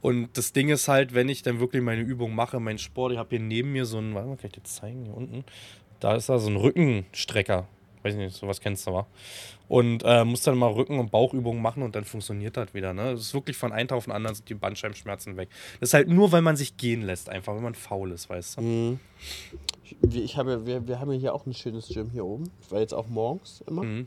Und 0.00 0.36
das 0.36 0.52
Ding 0.52 0.70
ist 0.70 0.88
halt, 0.88 1.14
wenn 1.14 1.28
ich 1.28 1.42
dann 1.42 1.60
wirklich 1.60 1.82
meine 1.82 2.02
Übung 2.02 2.34
mache, 2.34 2.58
meinen 2.58 2.78
Sport, 2.78 3.12
ich 3.12 3.18
habe 3.18 3.30
hier 3.30 3.40
neben 3.40 3.70
mir 3.70 3.86
so 3.86 3.98
einen, 3.98 4.12
warte 4.14 4.28
mal, 4.28 4.36
kann 4.36 4.46
ich 4.46 4.54
dir 4.54 4.64
zeigen, 4.64 5.04
hier 5.04 5.16
unten. 5.16 5.44
Da 6.00 6.16
ist 6.16 6.28
da 6.28 6.40
so 6.40 6.50
ein 6.50 6.56
Rückenstrecker 6.56 7.68
weiß 8.04 8.14
nicht, 8.16 8.36
sowas 8.36 8.60
kennst 8.60 8.86
du 8.86 8.90
aber. 8.90 9.06
Und 9.68 10.02
äh, 10.04 10.24
musst 10.24 10.46
dann 10.46 10.58
mal 10.58 10.70
Rücken- 10.70 10.98
und 10.98 11.10
Bauchübungen 11.10 11.62
machen 11.62 11.82
und 11.82 11.94
dann 11.96 12.04
funktioniert 12.04 12.56
das 12.56 12.74
wieder. 12.74 12.92
Ne? 12.92 13.12
Das 13.12 13.20
ist 13.22 13.34
wirklich 13.34 13.56
von 13.56 13.72
einem 13.72 13.88
Tag 13.88 13.96
auf 13.96 14.04
den 14.04 14.12
anderen 14.12 14.34
sind 14.34 14.48
die 14.48 14.54
Bandscheibenschmerzen 14.54 15.36
weg. 15.36 15.48
Das 15.80 15.88
ist 15.90 15.94
halt 15.94 16.08
nur, 16.08 16.30
weil 16.32 16.42
man 16.42 16.56
sich 16.56 16.76
gehen 16.76 17.02
lässt, 17.02 17.28
einfach, 17.30 17.54
wenn 17.56 17.62
man 17.62 17.74
faul 17.74 18.12
ist, 18.12 18.28
weißt 18.28 18.58
du. 18.58 18.62
Mhm. 18.62 19.00
Ich, 19.84 19.96
ich 20.16 20.36
habe, 20.36 20.66
wir, 20.66 20.86
wir 20.86 21.00
haben 21.00 21.10
ja 21.12 21.18
hier 21.18 21.34
auch 21.34 21.46
ein 21.46 21.54
schönes 21.54 21.88
Gym 21.88 22.10
hier 22.10 22.26
oben, 22.26 22.50
weil 22.68 22.80
jetzt 22.80 22.92
auch 22.94 23.08
morgens 23.08 23.62
immer. 23.66 23.82
Mhm. 23.84 24.06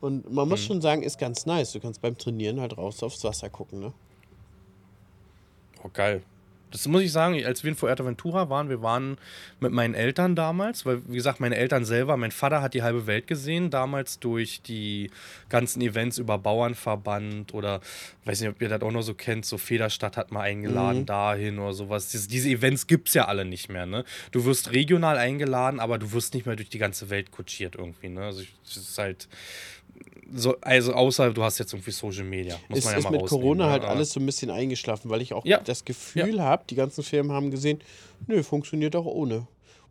Und 0.00 0.30
man 0.32 0.48
muss 0.48 0.60
Mhm. 0.62 0.66
schon 0.66 0.80
sagen, 0.82 1.02
ist 1.02 1.18
ganz 1.18 1.46
nice. 1.46 1.72
Du 1.72 1.80
kannst 1.80 2.02
beim 2.02 2.18
Trainieren 2.18 2.60
halt 2.60 2.76
raus 2.76 3.02
aufs 3.02 3.22
Wasser 3.24 3.48
gucken, 3.48 3.80
ne? 3.80 3.92
Oh, 5.82 5.90
geil. 5.92 6.22
Das 6.74 6.88
muss 6.88 7.02
ich 7.02 7.12
sagen, 7.12 7.40
als 7.44 7.62
wir 7.62 7.70
in 7.70 7.76
Fuerteventura 7.76 8.50
waren, 8.50 8.68
wir 8.68 8.82
waren 8.82 9.16
mit 9.60 9.70
meinen 9.70 9.94
Eltern 9.94 10.34
damals, 10.34 10.84
weil, 10.84 11.02
wie 11.08 11.14
gesagt, 11.14 11.38
meine 11.38 11.54
Eltern 11.54 11.84
selber, 11.84 12.16
mein 12.16 12.32
Vater 12.32 12.60
hat 12.62 12.74
die 12.74 12.82
halbe 12.82 13.06
Welt 13.06 13.28
gesehen, 13.28 13.70
damals 13.70 14.18
durch 14.18 14.60
die 14.60 15.08
ganzen 15.48 15.80
Events 15.82 16.18
über 16.18 16.36
Bauernverband 16.36 17.54
oder, 17.54 17.80
weiß 18.24 18.40
nicht, 18.40 18.50
ob 18.50 18.60
ihr 18.60 18.68
das 18.68 18.82
auch 18.82 18.90
noch 18.90 19.02
so 19.02 19.14
kennt, 19.14 19.46
so 19.46 19.56
Federstadt 19.56 20.16
hat 20.16 20.32
mal 20.32 20.40
eingeladen 20.40 21.02
Mhm. 21.02 21.06
dahin 21.06 21.58
oder 21.60 21.74
sowas. 21.74 22.08
Diese, 22.10 22.48
Events 22.48 22.88
gibt 22.88 23.06
es 23.06 23.14
ja 23.14 23.26
alle 23.26 23.44
nicht 23.44 23.68
mehr, 23.68 23.86
ne? 23.86 24.04
Du 24.32 24.44
wirst 24.44 24.72
regional 24.72 25.16
eingeladen, 25.16 25.78
aber 25.78 25.98
du 25.98 26.10
wirst 26.10 26.34
nicht 26.34 26.44
mehr 26.44 26.56
durch 26.56 26.70
die 26.70 26.78
ganze 26.78 27.08
Welt 27.08 27.30
kutschiert 27.30 27.76
irgendwie, 27.76 28.08
ne? 28.08 28.22
Also, 28.24 28.42
es 28.66 28.76
ist 28.76 28.98
halt. 28.98 29.28
So, 30.36 30.56
also 30.62 30.94
außer 30.94 31.32
du 31.32 31.44
hast 31.44 31.58
jetzt 31.58 31.72
irgendwie 31.74 31.92
Social 31.92 32.24
Media. 32.24 32.56
Muss 32.68 32.80
Es 32.80 32.84
man 32.86 32.92
ja 32.94 32.98
ist 32.98 33.04
mal 33.04 33.10
mit 33.12 33.26
Corona 33.26 33.66
ne? 33.66 33.70
halt 33.72 33.82
Aber- 33.84 33.92
alles 33.92 34.10
so 34.12 34.18
ein 34.18 34.26
bisschen 34.26 34.50
eingeschlafen, 34.50 35.08
weil 35.10 35.20
ich 35.20 35.32
auch 35.34 35.44
Ja. 35.44 35.58
das 35.60 35.84
Gefühl 35.84 36.42
habe, 36.42 36.63
die 36.70 36.74
ganzen 36.74 37.02
Firmen 37.04 37.32
haben 37.32 37.50
gesehen, 37.50 37.80
nö, 38.26 38.42
funktioniert 38.42 38.96
auch 38.96 39.06
ohne. 39.06 39.46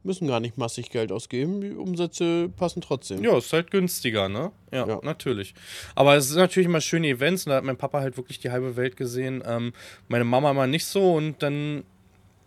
Müssen 0.05 0.28
gar 0.28 0.41
nicht 0.41 0.57
massig 0.57 0.89
Geld 0.89 1.13
ausgeben, 1.13 1.61
die 1.61 1.71
Umsätze 1.71 2.49
passen 2.49 2.82
trotzdem. 2.82 3.24
Ja, 3.24 3.38
ist 3.38 3.53
halt 3.53 3.71
günstiger, 3.71 4.28
ne? 4.28 4.51
Ja, 4.71 4.86
Ja. 4.86 4.99
natürlich. 5.01 5.53
Aber 5.95 6.15
es 6.17 6.28
sind 6.28 6.39
natürlich 6.39 6.67
immer 6.67 6.82
schöne 6.82 7.07
Events 7.07 7.45
und 7.45 7.51
da 7.51 7.57
hat 7.57 7.63
mein 7.63 7.78
Papa 7.78 8.01
halt 8.01 8.17
wirklich 8.17 8.39
die 8.39 8.51
halbe 8.51 8.76
Welt 8.76 8.97
gesehen. 8.97 9.41
Ähm, 9.45 9.71
meine 10.09 10.26
Mama 10.26 10.51
mal 10.53 10.67
nicht 10.67 10.86
so 10.86 11.13
und 11.13 11.41
dann 11.41 11.84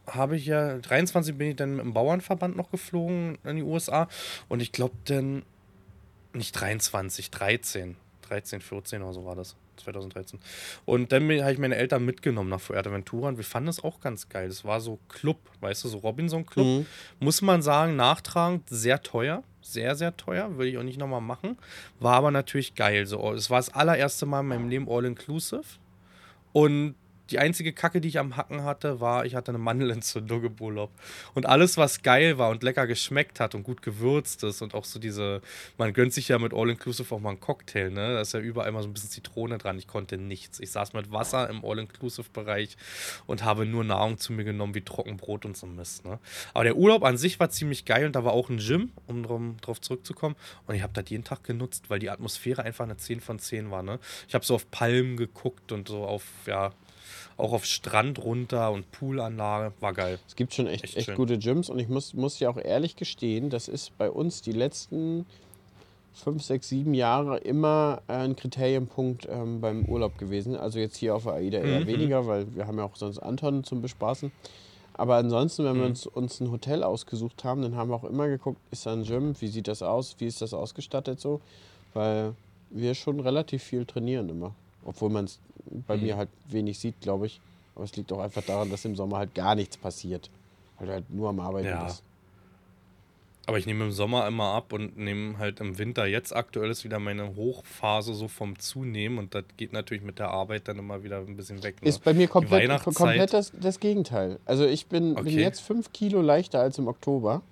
habe 0.06 0.36
ich 0.36 0.44
ja, 0.46 0.76
23 0.78 1.36
bin 1.36 1.48
ich 1.50 1.56
dann 1.56 1.76
mit 1.76 1.84
dem 1.84 1.94
Bauernverband 1.94 2.56
noch 2.56 2.70
geflogen 2.70 3.38
in 3.44 3.56
die 3.56 3.62
USA 3.62 4.06
und 4.48 4.60
ich 4.60 4.70
glaube 4.72 4.94
dann, 5.06 5.42
nicht 6.34 6.52
23, 6.52 7.30
13. 7.30 7.96
13, 8.28 8.60
14 8.60 9.02
oder 9.02 9.14
so 9.14 9.24
war 9.24 9.34
das. 9.34 9.56
2013. 9.76 10.38
Und 10.84 11.12
dann 11.12 11.22
habe 11.24 11.52
ich 11.52 11.58
meine 11.58 11.76
Eltern 11.76 12.04
mitgenommen 12.04 12.50
nach 12.50 12.60
Fuerteventura 12.60 13.28
und 13.28 13.36
wir 13.36 13.44
fanden 13.44 13.68
es 13.68 13.82
auch 13.82 14.00
ganz 14.00 14.28
geil. 14.28 14.48
Das 14.48 14.64
war 14.64 14.80
so 14.80 14.98
Club, 15.08 15.38
weißt 15.60 15.84
du, 15.84 15.88
so 15.88 15.98
Robinson-Club 15.98 16.66
Mhm. 16.66 16.86
muss 17.20 17.42
man 17.42 17.62
sagen, 17.62 17.96
nachtragend 17.96 18.68
sehr 18.68 19.02
teuer. 19.02 19.42
Sehr, 19.60 19.96
sehr 19.96 20.16
teuer. 20.16 20.56
Würde 20.56 20.68
ich 20.68 20.78
auch 20.78 20.82
nicht 20.84 20.98
nochmal 20.98 21.20
machen. 21.20 21.58
War 21.98 22.14
aber 22.14 22.30
natürlich 22.30 22.74
geil. 22.76 23.06
So, 23.06 23.32
es 23.32 23.50
war 23.50 23.58
das 23.58 23.74
allererste 23.74 24.24
Mal 24.24 24.40
in 24.40 24.46
meinem 24.46 24.68
Leben 24.68 24.88
All-Inclusive. 24.88 25.64
Und 26.52 26.94
die 27.30 27.38
einzige 27.38 27.72
Kacke, 27.72 28.00
die 28.00 28.08
ich 28.08 28.18
am 28.18 28.36
Hacken 28.36 28.64
hatte, 28.64 29.00
war, 29.00 29.24
ich 29.24 29.34
hatte 29.34 29.50
eine 29.50 29.58
Mandelentzündung 29.58 30.44
im 30.44 30.56
Urlaub. 30.60 30.90
Und 31.34 31.46
alles, 31.46 31.76
was 31.76 32.02
geil 32.02 32.38
war 32.38 32.50
und 32.50 32.62
lecker 32.62 32.86
geschmeckt 32.86 33.40
hat 33.40 33.54
und 33.54 33.62
gut 33.62 33.82
gewürzt 33.82 34.44
ist 34.44 34.62
und 34.62 34.74
auch 34.74 34.84
so 34.84 34.98
diese, 34.98 35.42
man 35.78 35.92
gönnt 35.92 36.12
sich 36.12 36.28
ja 36.28 36.38
mit 36.38 36.52
All-Inclusive 36.54 37.14
auch 37.14 37.20
mal 37.20 37.30
einen 37.30 37.40
Cocktail, 37.40 37.90
ne? 37.90 38.14
Da 38.14 38.20
ist 38.20 38.32
ja 38.32 38.40
überall 38.40 38.70
mal 38.72 38.82
so 38.82 38.88
ein 38.88 38.92
bisschen 38.92 39.10
Zitrone 39.10 39.58
dran. 39.58 39.78
Ich 39.78 39.86
konnte 39.86 40.18
nichts. 40.18 40.60
Ich 40.60 40.70
saß 40.70 40.92
mit 40.92 41.10
Wasser 41.10 41.48
im 41.50 41.64
All-Inclusive-Bereich 41.64 42.76
und 43.26 43.44
habe 43.44 43.66
nur 43.66 43.84
Nahrung 43.84 44.18
zu 44.18 44.32
mir 44.32 44.44
genommen, 44.44 44.74
wie 44.74 44.82
Trockenbrot 44.82 45.44
und 45.44 45.56
so 45.56 45.66
Mist, 45.66 46.04
ne? 46.04 46.18
Aber 46.54 46.64
der 46.64 46.76
Urlaub 46.76 47.04
an 47.04 47.16
sich 47.16 47.40
war 47.40 47.50
ziemlich 47.50 47.84
geil 47.84 48.06
und 48.06 48.14
da 48.14 48.24
war 48.24 48.32
auch 48.32 48.48
ein 48.48 48.58
Gym, 48.58 48.92
um 49.06 49.56
drauf 49.60 49.80
zurückzukommen. 49.80 50.36
Und 50.66 50.74
ich 50.74 50.82
habe 50.82 50.92
das 50.92 51.08
jeden 51.08 51.24
Tag 51.24 51.44
genutzt, 51.44 51.90
weil 51.90 51.98
die 51.98 52.10
Atmosphäre 52.10 52.62
einfach 52.62 52.84
eine 52.84 52.96
10 52.96 53.20
von 53.20 53.38
10 53.38 53.70
war, 53.70 53.82
ne? 53.82 53.98
Ich 54.28 54.34
habe 54.34 54.44
so 54.44 54.54
auf 54.54 54.70
Palmen 54.70 55.16
geguckt 55.16 55.72
und 55.72 55.88
so 55.88 56.04
auf, 56.04 56.24
ja, 56.46 56.72
auch 57.36 57.52
auf 57.52 57.64
Strand 57.64 58.22
runter 58.24 58.70
und 58.72 58.90
Poolanlage. 58.92 59.72
War 59.80 59.92
geil. 59.92 60.18
Es 60.26 60.36
gibt 60.36 60.54
schon 60.54 60.66
echt, 60.66 60.84
Echt 60.84 60.96
echt, 60.96 61.14
gute 61.14 61.38
Gyms 61.38 61.68
und 61.68 61.78
ich 61.78 61.88
muss, 61.88 62.14
muss 62.14 62.40
ja 62.40 62.48
auch 62.48 62.56
ehrlich 62.56 62.96
gestehen, 62.96 63.50
das 63.50 63.68
ist 63.68 63.96
bei 63.98 64.10
uns 64.10 64.40
die 64.42 64.52
letzten 64.52 65.26
fünf, 66.14 66.42
sechs, 66.42 66.68
sieben 66.70 66.94
Jahre 66.94 67.36
immer 67.38 68.00
ein 68.08 68.36
Kriterienpunkt 68.36 69.28
ähm, 69.30 69.60
beim 69.60 69.84
Urlaub 69.84 70.16
gewesen. 70.16 70.56
Also 70.56 70.78
jetzt 70.78 70.96
hier 70.96 71.14
auf 71.14 71.24
der 71.24 71.34
AIDA 71.34 71.58
eher 71.58 71.80
Mhm. 71.80 71.86
weniger, 71.86 72.26
weil 72.26 72.54
wir 72.54 72.66
haben 72.66 72.78
ja 72.78 72.84
auch 72.84 72.96
sonst 72.96 73.18
Anton 73.18 73.64
zum 73.64 73.82
Bespaßen. 73.82 74.32
Aber 74.94 75.16
ansonsten, 75.16 75.64
wenn 75.66 75.74
wir 75.76 75.82
Mhm. 75.82 75.90
uns, 75.90 76.06
uns 76.06 76.40
ein 76.40 76.50
Hotel 76.50 76.82
ausgesucht 76.82 77.44
haben, 77.44 77.60
dann 77.60 77.76
haben 77.76 77.90
wir 77.90 77.96
auch 77.96 78.04
immer 78.04 78.28
geguckt, 78.28 78.58
ist 78.70 78.86
da 78.86 78.94
ein 78.94 79.02
Gym, 79.04 79.38
wie 79.42 79.48
sieht 79.48 79.68
das 79.68 79.82
aus, 79.82 80.16
wie 80.18 80.26
ist 80.26 80.40
das 80.40 80.54
ausgestattet 80.54 81.20
so, 81.20 81.42
weil 81.92 82.32
wir 82.70 82.94
schon 82.94 83.20
relativ 83.20 83.62
viel 83.62 83.84
trainieren 83.84 84.30
immer. 84.30 84.54
Obwohl 84.86 85.10
man 85.10 85.24
es 85.26 85.40
bei 85.86 85.96
Mhm. 85.96 86.02
mir 86.02 86.16
halt 86.16 86.28
wenig 86.48 86.78
sieht, 86.78 87.00
glaube 87.00 87.26
ich. 87.26 87.40
Aber 87.74 87.84
es 87.84 87.94
liegt 87.96 88.12
auch 88.12 88.20
einfach 88.20 88.42
daran, 88.42 88.70
dass 88.70 88.84
im 88.84 88.96
Sommer 88.96 89.18
halt 89.18 89.34
gar 89.34 89.54
nichts 89.54 89.76
passiert. 89.76 90.30
Weil 90.78 90.86
du 90.86 90.92
halt 90.94 91.10
nur 91.10 91.28
am 91.28 91.40
Arbeiten 91.40 91.66
Ja. 91.68 91.84
bist. 91.84 92.02
Aber 93.48 93.58
ich 93.58 93.66
nehme 93.66 93.84
im 93.84 93.92
Sommer 93.92 94.26
immer 94.26 94.54
ab 94.54 94.72
und 94.72 94.96
nehme 94.98 95.38
halt 95.38 95.60
im 95.60 95.78
Winter. 95.78 96.04
Jetzt 96.06 96.34
aktuell 96.34 96.68
ist 96.68 96.82
wieder 96.82 96.98
meine 96.98 97.36
Hochphase 97.36 98.12
so 98.12 98.26
vom 98.26 98.58
Zunehmen 98.58 99.18
und 99.18 99.36
das 99.36 99.44
geht 99.56 99.72
natürlich 99.72 100.02
mit 100.02 100.18
der 100.18 100.30
Arbeit 100.30 100.66
dann 100.66 100.78
immer 100.78 101.04
wieder 101.04 101.18
ein 101.18 101.36
bisschen 101.36 101.62
weg. 101.62 101.80
Ne? 101.82 101.88
Ist 101.88 102.02
bei 102.02 102.12
mir 102.12 102.26
komplett, 102.26 102.68
komplett 102.82 103.32
das, 103.32 103.52
das 103.60 103.78
Gegenteil. 103.78 104.40
Also 104.46 104.66
ich 104.66 104.86
bin, 104.86 105.14
bin 105.14 105.18
Okay. 105.26 105.40
jetzt 105.40 105.60
fünf 105.60 105.92
Kilo 105.92 106.20
leichter 106.22 106.60
als 106.60 106.78
im 106.78 106.88
Oktober. 106.88 107.42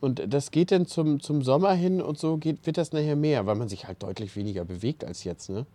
Und 0.00 0.22
das 0.32 0.50
geht 0.50 0.72
dann 0.72 0.86
zum, 0.86 1.20
zum 1.20 1.42
Sommer 1.42 1.74
hin 1.74 2.00
und 2.00 2.18
so 2.18 2.38
geht, 2.38 2.64
wird 2.66 2.78
das 2.78 2.92
nachher 2.92 3.14
mehr, 3.14 3.44
weil 3.46 3.54
man 3.54 3.68
sich 3.68 3.86
halt 3.86 4.02
deutlich 4.02 4.34
weniger 4.34 4.64
bewegt 4.64 5.04
als 5.04 5.24
jetzt, 5.24 5.50
ne? 5.50 5.66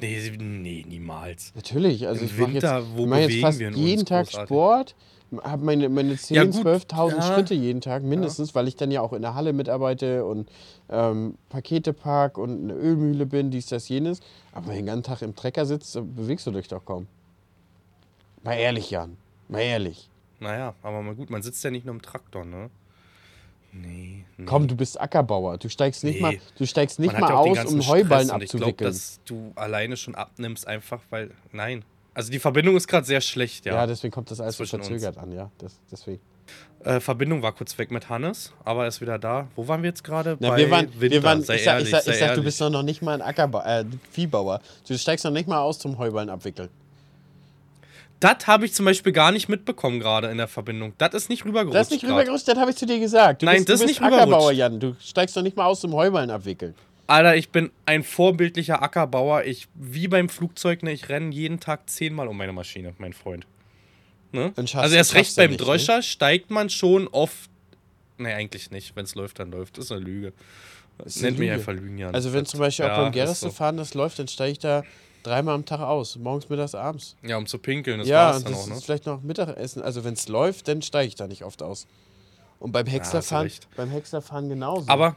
Nee, 0.00 0.32
nee, 0.38 0.84
niemals. 0.88 1.52
Natürlich, 1.54 2.06
also 2.06 2.24
ich 2.24 2.32
mache 2.38 2.52
jetzt, 2.52 2.62
Winter, 2.62 2.82
wo 2.94 3.02
ich 3.02 3.08
mach 3.08 3.18
jetzt 3.18 3.40
fast 3.40 3.60
jeden 3.60 4.06
Tag 4.06 4.26
großartig? 4.26 4.48
Sport, 4.48 4.94
habe 5.42 5.64
meine, 5.64 5.88
meine 5.88 6.14
10.000, 6.14 6.34
Ja, 6.34 6.44
gut, 6.44 6.54
12.000 6.54 7.10
ja. 7.10 7.22
Schritte 7.22 7.54
jeden 7.54 7.80
Tag 7.80 8.02
mindestens, 8.02 8.54
weil 8.54 8.68
ich 8.68 8.76
dann 8.76 8.90
ja 8.90 9.00
auch 9.00 9.12
in 9.12 9.22
der 9.22 9.34
Halle 9.34 9.52
mitarbeite 9.52 10.24
und 10.24 10.50
ähm, 10.88 11.34
Pakete 11.48 11.92
pack 11.92 12.38
und 12.38 12.64
eine 12.64 12.74
Ölmühle 12.74 13.26
bin, 13.26 13.50
dies, 13.50 13.66
das, 13.66 13.88
jenes. 13.88 14.20
Aber 14.52 14.68
wenn 14.68 14.72
du 14.72 14.78
den 14.78 14.86
ganzen 14.86 15.02
Tag 15.04 15.22
im 15.22 15.36
Trecker 15.36 15.66
sitzt, 15.66 15.94
dann 15.94 16.14
bewegst 16.14 16.46
du 16.46 16.50
dich 16.50 16.68
doch 16.68 16.84
kaum. 16.84 17.06
Mal 18.42 18.54
ehrlich, 18.54 18.90
Jan. 18.90 19.16
Mal 19.48 19.60
ehrlich. 19.60 20.08
Naja, 20.40 20.74
aber 20.82 21.02
mal 21.02 21.14
gut, 21.14 21.30
man 21.30 21.42
sitzt 21.42 21.62
ja 21.62 21.70
nicht 21.70 21.84
nur 21.84 21.94
im 21.94 22.02
Traktor, 22.02 22.44
ne? 22.44 22.70
Nee. 23.72 24.24
nee. 24.36 24.44
Komm, 24.46 24.66
du 24.68 24.76
bist 24.76 25.00
Ackerbauer. 25.00 25.58
Du 25.58 25.68
steigst 25.68 26.02
nicht 26.04 26.16
Nee. 26.16 26.20
mal, 26.22 26.38
du 26.56 26.66
steigst 26.66 26.98
nicht 26.98 27.12
mal 27.18 27.30
ja 27.30 27.36
aus, 27.36 27.64
um 27.66 27.86
Heuballen 27.86 28.26
Stress 28.28 28.34
und 28.34 28.42
Ich 28.42 28.50
glaube, 28.50 28.64
abzuwickeln. 28.66 28.90
dass 28.90 29.20
du 29.24 29.52
alleine 29.54 29.96
schon 29.96 30.14
abnimmst, 30.14 30.66
einfach 30.66 31.00
weil. 31.10 31.30
Nein. 31.52 31.84
Also 32.12 32.32
die 32.32 32.40
Verbindung 32.40 32.76
ist 32.76 32.88
gerade 32.88 33.06
sehr 33.06 33.20
schlecht, 33.20 33.66
ja. 33.66 33.74
ja. 33.74 33.86
deswegen 33.86 34.12
kommt 34.12 34.30
das 34.30 34.40
alles 34.40 34.56
so 34.56 34.64
Zwischen 34.64 34.80
uns. 34.80 34.88
verzögert 34.88 35.18
an, 35.18 35.32
ja. 35.32 35.50
Das, 35.58 35.78
deswegen. 35.90 36.20
Äh, 36.82 36.98
Verbindung 36.98 37.42
war 37.42 37.52
kurz 37.52 37.78
weg 37.78 37.90
mit 37.92 38.08
Hannes, 38.08 38.52
aber 38.64 38.82
er 38.82 38.88
ist 38.88 39.00
wieder 39.00 39.18
da. 39.18 39.46
Wo 39.54 39.68
waren 39.68 39.82
wir 39.82 39.90
jetzt 39.90 40.02
gerade? 40.02 40.40
Wir 40.40 40.48
waren, 40.70 40.88
Winter. 40.98 41.00
wir 41.00 41.22
waren 41.22 41.42
sei 41.42 41.56
ich 41.56 41.64
sag, 41.64 41.74
ehrlich, 41.74 41.92
ich 41.92 41.98
sag, 42.00 42.12
ich 42.12 42.18
sag 42.18 42.34
du 42.34 42.42
bist 42.42 42.60
doch 42.60 42.70
noch 42.70 42.82
nicht 42.82 43.02
mal 43.02 43.14
ein 43.14 43.22
Ackerbauer, 43.22 43.64
äh, 43.66 43.84
Viehbauer. 44.10 44.60
Du 44.88 44.98
steigst 44.98 45.24
noch 45.24 45.30
nicht 45.30 45.46
mal 45.46 45.60
aus 45.60 45.78
zum 45.78 45.98
Heuballen 45.98 46.30
abwickeln. 46.30 46.68
Das 48.20 48.46
habe 48.46 48.66
ich 48.66 48.74
zum 48.74 48.84
Beispiel 48.84 49.12
gar 49.12 49.32
nicht 49.32 49.48
mitbekommen 49.48 49.98
gerade 49.98 50.28
in 50.28 50.36
der 50.36 50.46
Verbindung. 50.48 50.92
Das 50.98 51.14
ist 51.14 51.30
nicht 51.30 51.44
rübergerutscht. 51.44 51.74
Das 51.74 51.86
ist 51.88 51.90
nicht 51.92 52.04
rübergerutscht, 52.04 52.46
das 52.48 52.58
habe 52.58 52.70
ich 52.70 52.76
zu 52.76 52.84
dir 52.86 53.00
gesagt. 53.00 53.40
Du 53.42 53.46
Nein, 53.46 53.56
bist, 53.56 53.68
das 53.70 53.80
ist 53.80 53.86
nicht 53.86 54.00
rübergerutscht. 54.00 54.28
Ackerbauer, 54.28 54.52
Jan. 54.52 54.78
Du 54.78 54.94
steigst 55.00 55.36
doch 55.36 55.42
nicht 55.42 55.56
mal 55.56 55.64
aus 55.64 55.80
zum 55.80 55.94
Heuballen 55.94 56.30
abwickeln. 56.30 56.74
Alter, 57.06 57.34
ich 57.34 57.48
bin 57.48 57.70
ein 57.86 58.04
vorbildlicher 58.04 58.82
Ackerbauer. 58.82 59.44
Ich, 59.44 59.66
wie 59.74 60.06
beim 60.06 60.28
Flugzeug, 60.28 60.82
ne, 60.82 60.92
ich 60.92 61.08
renne 61.08 61.34
jeden 61.34 61.58
Tag 61.60 61.88
zehnmal 61.90 62.28
um 62.28 62.36
meine 62.36 62.52
Maschine, 62.52 62.94
mein 62.98 63.14
Freund. 63.14 63.46
Ne? 64.32 64.52
Also 64.56 64.94
erst 64.94 65.14
recht 65.14 65.34
beim 65.36 65.50
nicht, 65.50 65.58
ne? 65.60 65.66
Dröscher 65.66 66.02
steigt 66.02 66.50
man 66.50 66.70
schon 66.70 67.08
oft. 67.08 67.50
Ne, 68.18 68.34
eigentlich 68.34 68.70
nicht. 68.70 68.94
Wenn 68.94 69.04
es 69.04 69.14
läuft, 69.14 69.38
dann 69.38 69.50
läuft. 69.50 69.78
Das 69.78 69.86
ist 69.86 69.92
eine 69.92 70.02
Lüge. 70.02 70.32
eine 70.98 71.06
Nennt 71.08 71.38
mich 71.38 71.48
Lüge. 71.48 71.52
einfach 71.54 71.72
Lügen, 71.72 71.98
Jan. 71.98 72.14
Also 72.14 72.32
wenn 72.32 72.44
Das- 72.44 72.50
zum 72.50 72.60
Beispiel 72.60 72.84
auch 72.84 72.88
ja, 72.90 72.96
beim 72.98 73.06
ist 73.08 73.14
Gerste 73.14 73.46
so. 73.46 73.50
fahren 73.50 73.76
das 73.78 73.94
läuft, 73.94 74.18
dann 74.18 74.28
steige 74.28 74.52
ich 74.52 74.58
da 74.58 74.84
dreimal 75.22 75.54
am 75.54 75.64
Tag 75.64 75.80
aus. 75.80 76.16
Morgens, 76.16 76.48
mittags, 76.48 76.74
abends. 76.74 77.16
Ja, 77.22 77.36
um 77.36 77.46
zu 77.46 77.58
pinkeln, 77.58 77.98
das 78.00 78.08
ja, 78.08 78.26
war's 78.28 78.38
und 78.38 78.44
dann 78.46 78.52
das 78.52 78.62
auch, 78.62 78.68
ne? 78.68 78.74
ist 78.76 78.84
vielleicht 78.84 79.06
noch 79.06 79.22
Mittagessen. 79.22 79.82
Also 79.82 80.04
wenn 80.04 80.14
es 80.14 80.28
läuft, 80.28 80.68
dann 80.68 80.82
steige 80.82 81.08
ich 81.08 81.14
da 81.14 81.26
nicht 81.26 81.44
oft 81.44 81.62
aus. 81.62 81.86
Und 82.58 82.72
beim 82.72 82.84
du 82.84 82.90
Häckslerfahren, 82.92 83.46
recht. 83.46 83.68
beim 83.76 83.90
Häckslerfahren 83.90 84.48
genauso. 84.48 84.88
Aber 84.88 85.16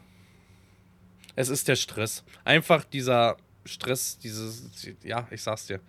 es 1.36 1.50
ist 1.50 1.68
der 1.68 1.76
Stress. 1.76 2.24
Einfach 2.46 2.84
dieser 2.86 3.38
Stress, 3.66 4.18
dieses, 4.18 4.70
ja, 5.04 5.28
ich 5.32 5.42
sag's 5.42 5.68
dir, 5.68 5.80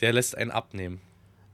der 0.00 0.12
lässt 0.12 0.36
einen 0.36 0.50
abnehmen. 0.50 1.00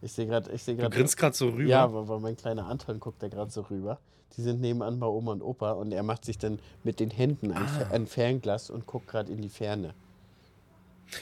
Ich 0.00 0.12
sehe 0.12 0.26
gerade, 0.26 0.50
ich 0.52 0.62
sehe 0.62 0.74
Du 0.74 0.82
gerade. 0.82 0.96
grinst 0.96 1.16
gerade 1.16 1.36
so 1.36 1.48
rüber. 1.50 1.68
Ja, 1.70 1.92
weil, 2.08 2.18
mein 2.20 2.36
kleiner 2.36 2.66
Anton 2.66 2.98
guckt 3.00 3.22
da 3.22 3.28
gerade 3.28 3.50
so 3.50 3.62
rüber. 3.62 3.98
Die 4.36 4.42
sind 4.42 4.60
nebenan 4.60 4.98
bei 4.98 5.06
Oma 5.06 5.32
und 5.32 5.42
Opa 5.42 5.72
und 5.72 5.92
er 5.92 6.02
macht 6.02 6.24
sich 6.24 6.38
dann 6.38 6.58
mit 6.82 6.98
den 7.00 7.10
Händen 7.10 7.52
ein, 7.52 7.62
Ah. 7.64 7.66
Fer- 7.82 7.90
ein 7.92 8.06
Fernglas 8.06 8.70
und 8.70 8.86
guckt 8.86 9.06
gerade 9.08 9.30
in 9.30 9.42
die 9.42 9.48
Ferne. 9.50 9.94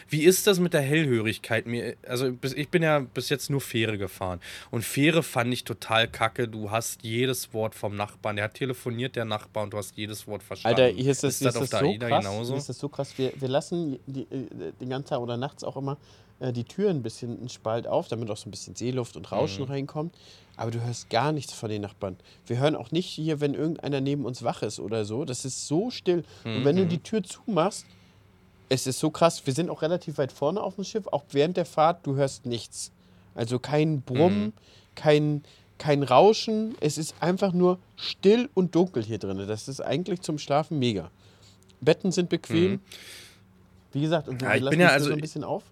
Wie 0.08 0.22
ist 0.22 0.46
das 0.46 0.60
mit 0.60 0.72
der 0.74 0.82
Hellhörigkeit? 0.82 1.66
Mir, 1.66 1.96
also 2.06 2.32
ich 2.42 2.68
bin 2.68 2.82
ja 2.82 3.00
bis 3.00 3.28
jetzt 3.28 3.50
nur 3.50 3.60
Fähre 3.60 3.98
gefahren. 3.98 4.40
Und 4.70 4.84
Fähre 4.84 5.22
fand 5.22 5.52
ich 5.52 5.64
total 5.64 6.08
kacke. 6.08 6.48
Du 6.48 6.70
hast 6.70 7.02
jedes 7.02 7.52
Wort 7.52 7.74
vom 7.74 7.96
Nachbarn. 7.96 8.36
Der 8.36 8.46
hat 8.46 8.54
telefoniert, 8.54 9.16
der 9.16 9.24
Nachbar, 9.24 9.64
und 9.64 9.72
du 9.72 9.78
hast 9.78 9.96
jedes 9.96 10.26
Wort 10.26 10.42
verstanden. 10.42 10.80
Alter, 10.80 10.96
hier 10.96 11.10
ist 11.10 11.22
das, 11.24 11.34
ist 11.34 11.44
das 11.44 11.54
ist 11.56 11.72
das 11.72 11.80
so 11.80 11.98
krass. 11.98 12.24
genauso? 12.24 12.54
Ist 12.56 12.68
das 12.68 12.78
so 12.78 12.88
krass. 12.88 13.12
Wir, 13.16 13.32
wir 13.36 13.48
lassen 13.48 13.98
die, 14.06 14.22
äh, 14.22 14.72
den 14.80 14.88
ganzen 14.90 15.08
Tag 15.08 15.20
oder 15.20 15.36
nachts 15.36 15.64
auch 15.64 15.76
immer 15.76 15.96
äh, 16.40 16.52
die 16.52 16.64
Türen 16.64 16.98
ein 16.98 17.02
bisschen 17.02 17.38
einen 17.38 17.48
Spalt 17.48 17.86
auf, 17.86 18.08
damit 18.08 18.30
auch 18.30 18.36
so 18.36 18.48
ein 18.48 18.50
bisschen 18.50 18.74
Seeluft 18.74 19.16
und 19.16 19.30
Rauschen 19.30 19.64
Mhm. 19.64 19.70
reinkommt. 19.70 20.14
Aber 20.56 20.70
du 20.70 20.80
hörst 20.82 21.08
gar 21.10 21.32
nichts 21.32 21.52
von 21.52 21.70
den 21.70 21.82
Nachbarn. 21.82 22.16
Wir 22.46 22.58
hören 22.58 22.76
auch 22.76 22.90
nicht 22.90 23.06
hier, 23.06 23.40
wenn 23.40 23.54
irgendeiner 23.54 24.00
neben 24.00 24.24
uns 24.26 24.42
wach 24.42 24.62
ist 24.62 24.78
oder 24.78 25.04
so. 25.04 25.24
Das 25.24 25.44
ist 25.44 25.66
so 25.66 25.90
still. 25.90 26.22
Und 26.44 26.64
wenn 26.64 26.76
du 26.76 26.84
Mhm. 26.84 26.88
die 26.90 26.98
Tür 27.02 27.22
zumachst, 27.22 27.86
es 28.70 28.86
ist 28.86 28.98
so 28.98 29.10
krass. 29.10 29.42
Wir 29.44 29.52
sind 29.52 29.68
auch 29.68 29.82
relativ 29.82 30.16
weit 30.16 30.32
vorne 30.32 30.62
auf 30.62 30.76
dem 30.76 30.84
Schiff. 30.84 31.06
Auch 31.08 31.24
während 31.32 31.58
der 31.58 31.66
Fahrt, 31.66 32.06
du 32.06 32.16
hörst 32.16 32.46
nichts. 32.46 32.90
Also 33.34 33.58
kein 33.58 34.00
Brummen, 34.00 34.46
Mhm. 34.46 34.52
kein, 34.94 35.44
kein 35.76 36.02
Rauschen. 36.02 36.74
Es 36.80 36.96
ist 36.96 37.14
einfach 37.20 37.52
nur 37.52 37.78
still 37.96 38.48
und 38.54 38.74
dunkel 38.74 39.02
hier 39.04 39.18
drin. 39.18 39.44
Das 39.46 39.68
ist 39.68 39.80
eigentlich 39.82 40.22
zum 40.22 40.38
Schlafen 40.38 40.78
mega. 40.78 41.10
Betten 41.82 42.10
sind 42.12 42.28
bequem. 42.30 42.80
Wie 43.92 44.00
gesagt, 44.00 44.28
und 44.28 44.40
wir 44.40 44.48
Mhm. 44.48 44.50
Ja, 44.52 44.56
ich 44.56 44.62
lassen 44.62 44.70
bin 44.70 44.80
ja 44.80 44.88
also- 44.88 45.06
so 45.08 45.12
ein 45.12 45.20
bisschen 45.20 45.44
auf. 45.44 45.64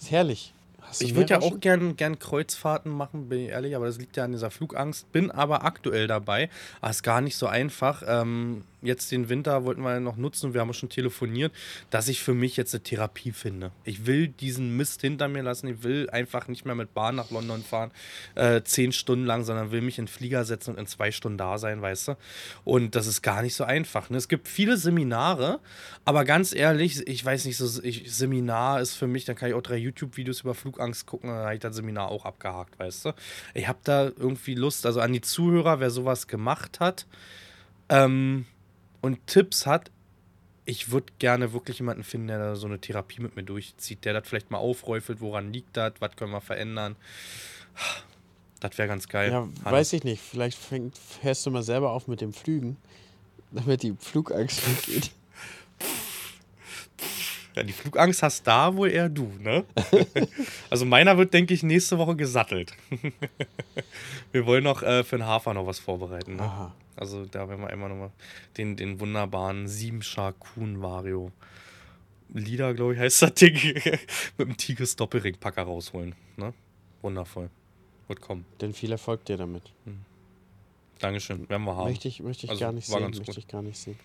Ist 0.00 0.10
herrlich. 0.10 0.52
Ich 1.00 1.14
würde 1.14 1.30
ja 1.30 1.36
Rauschen? 1.38 1.54
auch 1.56 1.60
gern, 1.60 1.96
gern 1.96 2.18
Kreuzfahrten 2.18 2.90
machen, 2.92 3.28
bin 3.28 3.40
ich 3.44 3.48
ehrlich, 3.50 3.74
aber 3.76 3.86
das 3.86 3.98
liegt 3.98 4.16
ja 4.16 4.24
an 4.24 4.32
dieser 4.32 4.50
Flugangst. 4.50 5.10
Bin 5.12 5.30
aber 5.30 5.64
aktuell 5.64 6.06
dabei. 6.06 6.50
Aber 6.80 6.90
ist 6.90 7.02
gar 7.02 7.20
nicht 7.22 7.36
so 7.36 7.46
einfach. 7.46 8.02
Ähm, 8.06 8.64
jetzt 8.82 9.10
den 9.12 9.28
Winter 9.28 9.64
wollten 9.64 9.82
wir 9.82 10.00
noch 10.00 10.16
nutzen, 10.16 10.54
wir 10.54 10.60
haben 10.60 10.72
schon 10.72 10.88
telefoniert, 10.88 11.52
dass 11.90 12.08
ich 12.08 12.22
für 12.22 12.34
mich 12.34 12.56
jetzt 12.56 12.74
eine 12.74 12.82
Therapie 12.82 13.32
finde. 13.32 13.72
Ich 13.84 14.06
will 14.06 14.28
diesen 14.28 14.76
Mist 14.76 15.00
hinter 15.00 15.28
mir 15.28 15.42
lassen. 15.42 15.68
Ich 15.68 15.82
will 15.82 16.10
einfach 16.10 16.48
nicht 16.48 16.64
mehr 16.64 16.74
mit 16.74 16.94
Bahn 16.94 17.14
nach 17.14 17.30
London 17.30 17.62
fahren, 17.62 17.90
äh, 18.34 18.62
zehn 18.62 18.92
Stunden 18.92 19.24
lang, 19.24 19.44
sondern 19.44 19.70
will 19.70 19.80
mich 19.80 19.98
in 19.98 20.06
den 20.06 20.10
Flieger 20.10 20.44
setzen 20.44 20.70
und 20.70 20.78
in 20.78 20.86
zwei 20.86 21.10
Stunden 21.12 21.38
da 21.38 21.58
sein, 21.58 21.80
weißt 21.80 22.08
du? 22.08 22.16
Und 22.64 22.94
das 22.94 23.06
ist 23.06 23.22
gar 23.22 23.42
nicht 23.42 23.54
so 23.54 23.64
einfach. 23.64 24.10
Ne? 24.10 24.16
Es 24.16 24.28
gibt 24.28 24.48
viele 24.48 24.76
Seminare, 24.76 25.60
aber 26.04 26.24
ganz 26.24 26.54
ehrlich, 26.54 27.06
ich 27.06 27.24
weiß 27.24 27.44
nicht, 27.44 27.56
so 27.56 27.82
ich, 27.82 28.12
Seminar 28.12 28.80
ist 28.80 28.94
für 28.94 29.06
mich, 29.06 29.24
dann 29.24 29.36
kann 29.36 29.48
ich 29.48 29.54
auch 29.54 29.62
drei 29.62 29.76
YouTube-Videos 29.76 30.40
über 30.40 30.54
Flugangst 30.54 31.06
gucken, 31.06 31.30
dann 31.30 31.38
habe 31.38 31.54
ich 31.54 31.60
das 31.60 31.76
Seminar 31.76 32.08
auch 32.08 32.24
abgehakt, 32.24 32.78
weißt 32.78 33.06
du? 33.06 33.12
Ich 33.54 33.68
habe 33.68 33.78
da 33.84 34.04
irgendwie 34.04 34.54
Lust, 34.54 34.86
also 34.86 35.00
an 35.00 35.12
die 35.12 35.20
Zuhörer, 35.20 35.80
wer 35.80 35.90
sowas 35.90 36.26
gemacht 36.26 36.80
hat 36.80 37.06
ähm, 37.92 38.46
und 39.02 39.26
Tipps 39.26 39.66
hat, 39.66 39.90
ich 40.64 40.90
würde 40.90 41.12
gerne 41.18 41.52
wirklich 41.52 41.78
jemanden 41.78 42.04
finden, 42.04 42.28
der 42.28 42.38
da 42.38 42.56
so 42.56 42.66
eine 42.66 42.80
Therapie 42.80 43.20
mit 43.20 43.36
mir 43.36 43.42
durchzieht, 43.42 44.04
der 44.04 44.14
das 44.14 44.26
vielleicht 44.26 44.50
mal 44.50 44.58
aufräufelt, 44.58 45.20
woran 45.20 45.52
liegt 45.52 45.76
das, 45.76 45.94
was 45.98 46.16
können 46.16 46.32
wir 46.32 46.40
verändern. 46.40 46.96
Das 48.60 48.78
wäre 48.78 48.86
ganz 48.86 49.08
geil. 49.08 49.32
Ja, 49.32 49.40
Hannes. 49.40 49.64
weiß 49.64 49.92
ich 49.94 50.04
nicht. 50.04 50.22
Vielleicht 50.22 50.56
fängt, 50.56 50.98
hörst 51.20 51.44
du 51.44 51.50
mal 51.50 51.64
selber 51.64 51.90
auf 51.90 52.06
mit 52.06 52.20
dem 52.20 52.32
Flügen, 52.32 52.76
damit 53.50 53.82
die 53.82 53.94
Flugangst 53.98 54.66
weggeht. 54.88 55.10
Ja, 57.54 57.62
die 57.62 57.72
Flugangst 57.72 58.22
hast 58.22 58.46
da 58.46 58.74
wohl 58.76 58.90
eher 58.90 59.08
du, 59.08 59.30
ne? 59.38 59.64
also 60.70 60.84
meiner 60.86 61.18
wird, 61.18 61.34
denke 61.34 61.52
ich, 61.52 61.62
nächste 61.62 61.98
Woche 61.98 62.16
gesattelt. 62.16 62.74
wir 64.32 64.46
wollen 64.46 64.64
noch 64.64 64.82
äh, 64.82 65.04
für 65.04 65.18
den 65.18 65.26
Hafer 65.26 65.52
noch 65.52 65.66
was 65.66 65.78
vorbereiten. 65.78 66.36
Ne? 66.36 66.42
Aha. 66.42 66.74
Also 66.96 67.26
da 67.26 67.48
werden 67.48 67.60
wir 67.60 67.68
einmal 67.68 67.88
nochmal 67.88 68.10
den, 68.56 68.76
den 68.76 69.00
wunderbaren 69.00 69.68
Siebenschar 69.68 70.32
Kuhn 70.32 70.82
Vario 70.82 71.32
Lieder, 72.34 72.72
glaube 72.72 72.94
ich, 72.94 72.98
heißt 72.98 73.22
das 73.22 73.34
Ding, 73.34 73.54
mit 74.38 74.48
dem 74.48 74.56
Tigris 74.56 74.96
Doppelringpacker 74.96 75.62
rausholen. 75.62 76.14
Ne? 76.36 76.54
Wundervoll. 77.02 77.50
Wird 78.08 78.20
kommen. 78.20 78.46
Denn 78.60 78.72
viel 78.72 78.90
Erfolg 78.92 79.24
dir 79.26 79.36
damit. 79.36 79.62
Dankeschön. 80.98 81.48
Werden 81.48 81.64
wir 81.64 81.76
haben. 81.76 81.90
Möchte 81.90 82.08
ich, 82.08 82.20
möchte 82.20 82.46
ich 82.46 82.50
Also, 82.50 82.60
gar 82.60 82.72
nicht 82.72 82.86
sehen. 82.86 83.02
Möchte 83.02 83.24
gut. 83.24 83.36
ich 83.36 83.48
gar 83.48 83.62
nicht 83.62 83.78
sehen. 83.78 83.98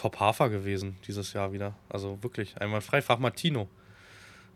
Top 0.00 0.18
Hafer 0.18 0.48
gewesen 0.48 0.96
dieses 1.06 1.34
Jahr 1.34 1.52
wieder. 1.52 1.74
Also 1.90 2.22
wirklich, 2.22 2.56
einmal 2.58 2.80
frei. 2.80 3.02
Frag 3.02 3.20
mal 3.20 3.32
Tino. 3.32 3.68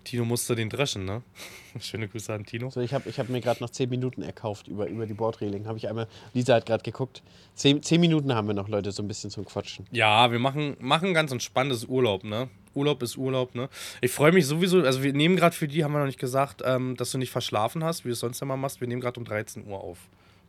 Tino 0.02 0.24
musste 0.24 0.54
den 0.54 0.70
dreschen, 0.70 1.04
ne? 1.04 1.20
Schöne 1.80 2.08
Grüße 2.08 2.32
an 2.32 2.46
Tino. 2.46 2.70
So, 2.70 2.80
ich 2.80 2.94
habe 2.94 3.10
ich 3.10 3.18
hab 3.18 3.28
mir 3.28 3.42
gerade 3.42 3.62
noch 3.62 3.68
10 3.68 3.90
Minuten 3.90 4.22
erkauft 4.22 4.68
über, 4.68 4.86
über 4.86 5.04
die 5.04 5.12
Bordreling. 5.12 5.66
Habe 5.66 5.76
ich 5.76 5.86
einmal, 5.86 6.08
Lisa 6.32 6.54
hat 6.54 6.64
gerade 6.64 6.82
geguckt. 6.82 7.22
10, 7.56 7.82
10 7.82 8.00
Minuten 8.00 8.34
haben 8.34 8.46
wir 8.46 8.54
noch, 8.54 8.68
Leute, 8.68 8.90
so 8.90 9.02
ein 9.02 9.08
bisschen 9.08 9.28
zum 9.28 9.44
Quatschen. 9.44 9.86
Ja, 9.92 10.32
wir 10.32 10.38
machen, 10.38 10.78
machen 10.80 11.12
ganz 11.12 11.30
entspanntes 11.30 11.84
Urlaub, 11.84 12.24
ne? 12.24 12.48
Urlaub 12.72 13.02
ist 13.02 13.18
Urlaub, 13.18 13.54
ne? 13.54 13.68
Ich 14.00 14.12
freue 14.12 14.32
mich 14.32 14.46
sowieso, 14.46 14.80
also 14.80 15.02
wir 15.02 15.12
nehmen 15.12 15.36
gerade 15.36 15.54
für 15.54 15.68
die, 15.68 15.84
haben 15.84 15.92
wir 15.92 15.98
noch 15.98 16.06
nicht 16.06 16.18
gesagt, 16.18 16.62
ähm, 16.64 16.96
dass 16.96 17.10
du 17.10 17.18
nicht 17.18 17.30
verschlafen 17.30 17.84
hast, 17.84 18.06
wie 18.06 18.08
du 18.08 18.14
es 18.14 18.20
sonst 18.20 18.40
immer 18.40 18.56
machst. 18.56 18.80
Wir 18.80 18.88
nehmen 18.88 19.02
gerade 19.02 19.20
um 19.20 19.26
13 19.26 19.66
Uhr 19.66 19.78
auf. 19.78 19.98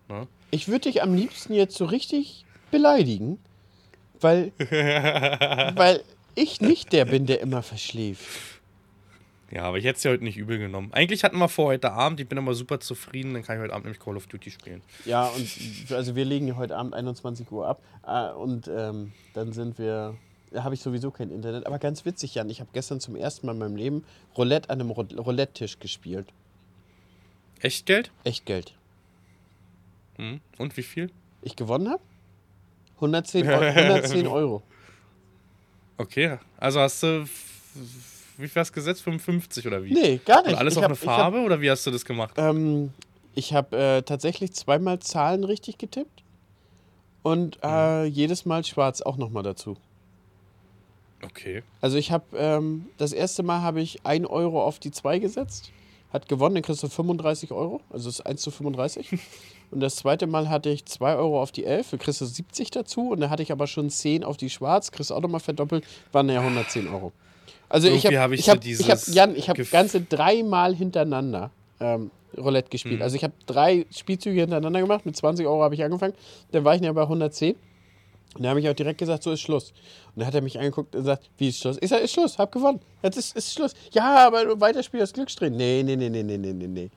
Ne? 0.08 0.26
Ich 0.52 0.70
würde 0.70 0.90
dich 0.90 1.04
am 1.04 1.14
liebsten 1.14 1.54
jetzt 1.54 1.76
so 1.76 1.84
richtig 1.84 2.46
beleidigen, 2.72 3.40
weil, 4.22 4.52
weil 5.76 6.04
ich 6.36 6.62
nicht 6.62 6.92
der 6.94 7.06
bin, 7.06 7.26
der 7.26 7.42
immer 7.42 7.62
verschläft. 7.64 8.26
Ja, 9.52 9.64
aber 9.64 9.78
ich 9.78 9.86
hätte 9.86 9.98
es 9.98 10.04
ja 10.04 10.12
heute 10.12 10.24
nicht 10.24 10.38
übel 10.38 10.58
genommen. 10.58 10.90
Eigentlich 10.92 11.24
hatten 11.24 11.38
wir 11.38 11.48
vor 11.48 11.68
heute 11.68 11.92
Abend, 11.92 12.20
ich 12.20 12.28
bin 12.28 12.38
aber 12.38 12.56
super 12.56 12.80
zufrieden, 12.80 13.34
dann 13.36 13.44
kann 13.44 13.58
ich 13.58 13.62
heute 13.64 13.74
Abend 13.74 13.86
nämlich 13.86 14.00
Call 14.02 14.18
of 14.18 14.28
Duty 14.28 14.50
spielen. 14.52 14.82
Ja, 15.06 15.28
und 15.28 15.92
also 15.92 16.16
wir 16.16 16.26
legen 16.26 16.48
ja 16.48 16.56
heute 16.56 16.76
Abend 16.76 16.94
21 16.96 17.50
Uhr 17.52 17.68
ab 17.68 17.82
äh, 18.06 18.32
und 18.34 18.68
ähm, 18.68 19.14
dann 19.34 19.54
sind 19.54 19.78
wir, 19.78 20.16
da 20.52 20.64
habe 20.64 20.74
ich 20.74 20.82
sowieso 20.82 21.12
kein 21.12 21.30
Internet. 21.30 21.68
Aber 21.68 21.78
ganz 21.80 22.06
witzig, 22.06 22.36
Jan, 22.36 22.50
ich 22.50 22.60
habe 22.60 22.72
gestern 22.74 23.00
zum 23.00 23.16
ersten 23.16 23.46
Mal 23.46 23.54
in 23.54 23.60
meinem 23.60 23.76
Leben 23.76 24.04
Roulette 24.36 24.70
an 24.72 24.82
einem 24.82 24.90
Roul- 24.92 25.18
Roulette-Tisch 25.18 25.80
gespielt. 25.80 26.28
Echtgeld? 27.62 28.12
Echt 28.24 28.46
Geld. 28.48 28.74
Hm. 30.18 30.42
Und 30.58 30.76
wie 30.76 30.84
viel? 30.84 31.12
Ich 31.44 31.56
gewonnen 31.56 31.90
habe? 31.90 32.02
110, 32.96 33.48
Eu 33.50 33.60
110 33.60 34.28
Euro. 34.28 34.64
Okay, 35.98 36.38
also 36.58 36.80
hast 36.80 37.04
du, 37.04 37.26
wie 38.38 38.48
viel 38.48 38.60
hast 38.60 38.72
du 38.72 38.76
gesetzt? 38.76 39.02
55 39.04 39.66
oder 39.68 39.84
wie? 39.84 39.94
Nee, 39.94 40.20
gar 40.26 40.42
nicht. 40.42 40.54
Und 40.54 40.60
alles 40.60 40.74
ich 40.74 40.78
auf 40.78 40.84
hab, 40.84 40.90
eine 40.92 40.98
Farbe 40.98 41.40
oder 41.40 41.62
wie 41.62 41.70
hast 41.70 41.86
du 41.86 41.92
das 41.92 42.04
gemacht? 42.04 42.34
Ich 42.36 42.44
habe 42.44 42.58
ähm, 42.58 42.94
ich 43.34 43.54
hab, 43.54 43.74
äh, 43.74 44.02
tatsächlich 44.02 44.54
zweimal 44.54 45.00
Zahlen 45.00 45.44
richtig 45.44 45.78
getippt 45.78 46.24
und 47.24 47.60
äh, 47.64 48.06
jedes 48.06 48.46
Mal 48.46 48.64
schwarz 48.66 49.02
auch 49.02 49.18
nochmal 49.18 49.44
dazu. 49.44 49.78
Okay. 51.24 51.64
Also 51.82 51.98
ich 51.98 52.12
habe, 52.12 52.26
ähm, 52.38 52.88
das 52.98 53.14
erste 53.14 53.42
Mal 53.42 53.62
habe 53.62 53.82
ich 53.82 54.06
1 54.06 54.28
Euro 54.28 54.64
auf 54.64 54.80
die 54.80 54.92
2 54.92 55.20
gesetzt, 55.20 55.72
hat 56.12 56.30
gewonnen, 56.30 56.56
dann 56.56 56.64
kriegst 56.64 56.84
du 56.84 56.88
35 56.88 57.52
Euro, 57.52 57.82
also 57.90 58.10
ist 58.10 58.22
1 58.22 58.42
zu 58.42 58.52
35. 58.52 59.12
und 59.72 59.80
das 59.80 59.98
zweite 59.98 60.28
Mal 60.28 60.50
hatte 60.50 60.70
ich 60.70 60.86
2 60.86 61.16
Euro 61.16 61.42
auf 61.42 61.52
die 61.52 61.66
11, 61.66 61.92
dann 61.92 62.00
kriegst 62.00 62.22
du 62.22 62.26
70 62.26 62.72
dazu 62.72 63.10
und 63.10 63.20
dann 63.20 63.30
hatte 63.30 63.44
ich 63.44 63.52
aber 63.52 63.68
schon 63.68 63.90
10 63.90 64.24
auf 64.24 64.38
die 64.38 64.50
Schwarz, 64.50 64.92
kriegst 64.92 65.10
du 65.10 65.16
auch 65.16 65.22
nochmal 65.22 65.42
verdoppelt, 65.42 65.84
waren 66.12 66.30
ja 66.30 66.40
110 66.40 66.88
Euro. 66.88 67.12
Also 67.68 67.90
ich 67.90 68.06
habe, 68.06 68.20
hab 68.20 68.32
ich 68.32 68.40
ich 68.40 68.46
so 68.46 68.52
habe, 68.52 68.60
ich 68.60 68.78
dieses 68.78 69.14
Jan, 69.14 69.36
ich 69.36 69.50
habe 69.50 69.64
ganze 69.66 70.02
dreimal 70.02 70.76
hintereinander 70.76 71.52
ähm, 71.80 72.12
Roulette 72.38 72.70
gespielt. 72.70 72.98
Mhm. 72.98 73.02
Also 73.02 73.16
ich 73.16 73.24
habe 73.24 73.34
drei 73.46 73.86
Spielzüge 73.96 74.42
hintereinander 74.42 74.82
gemacht, 74.82 75.06
mit 75.06 75.16
20 75.16 75.46
Euro 75.46 75.64
habe 75.64 75.76
ich 75.76 75.84
angefangen, 75.84 76.14
dann 76.52 76.64
war 76.64 76.76
ich 76.76 76.82
ja 76.82 76.92
bei 76.94 77.04
110. 77.04 77.56
Und 78.36 78.44
da 78.44 78.50
habe 78.50 78.60
ich 78.60 78.70
auch 78.70 78.74
direkt 78.74 79.00
gesagt, 79.00 79.24
so 79.24 79.32
ist 79.32 79.42
Schluss. 79.42 79.72
Und 80.14 80.18
dann 80.20 80.28
hat 80.28 80.36
er 80.36 80.42
mich 80.42 80.60
angeguckt 80.60 80.94
und 80.94 81.02
gesagt, 81.02 81.30
wie 81.38 81.50
ist 81.50 81.60
Schluss? 81.60 81.78
Ich 81.82 81.90
sage, 81.90 82.04
ist 82.04 82.12
Schluss, 82.14 82.38
hab 82.38 82.52
gewonnen. 82.52 82.82
Jetzt 83.02 83.18
ist, 83.18 83.36
ist 83.36 83.54
Schluss. 83.54 83.74
Ja, 83.92 84.28
aber 84.28 84.46
du 84.46 84.60
weiterspielst 84.60 85.02
das 85.04 85.14
Glückssträhnen. 85.14 85.58
Nee, 85.58 85.84
nee, 85.84 85.96
nee, 85.96 86.10
nee, 86.10 86.22
nee, 86.22 86.38
nee, 86.38 86.54
nee, 86.54 86.68
nee. 86.68 86.90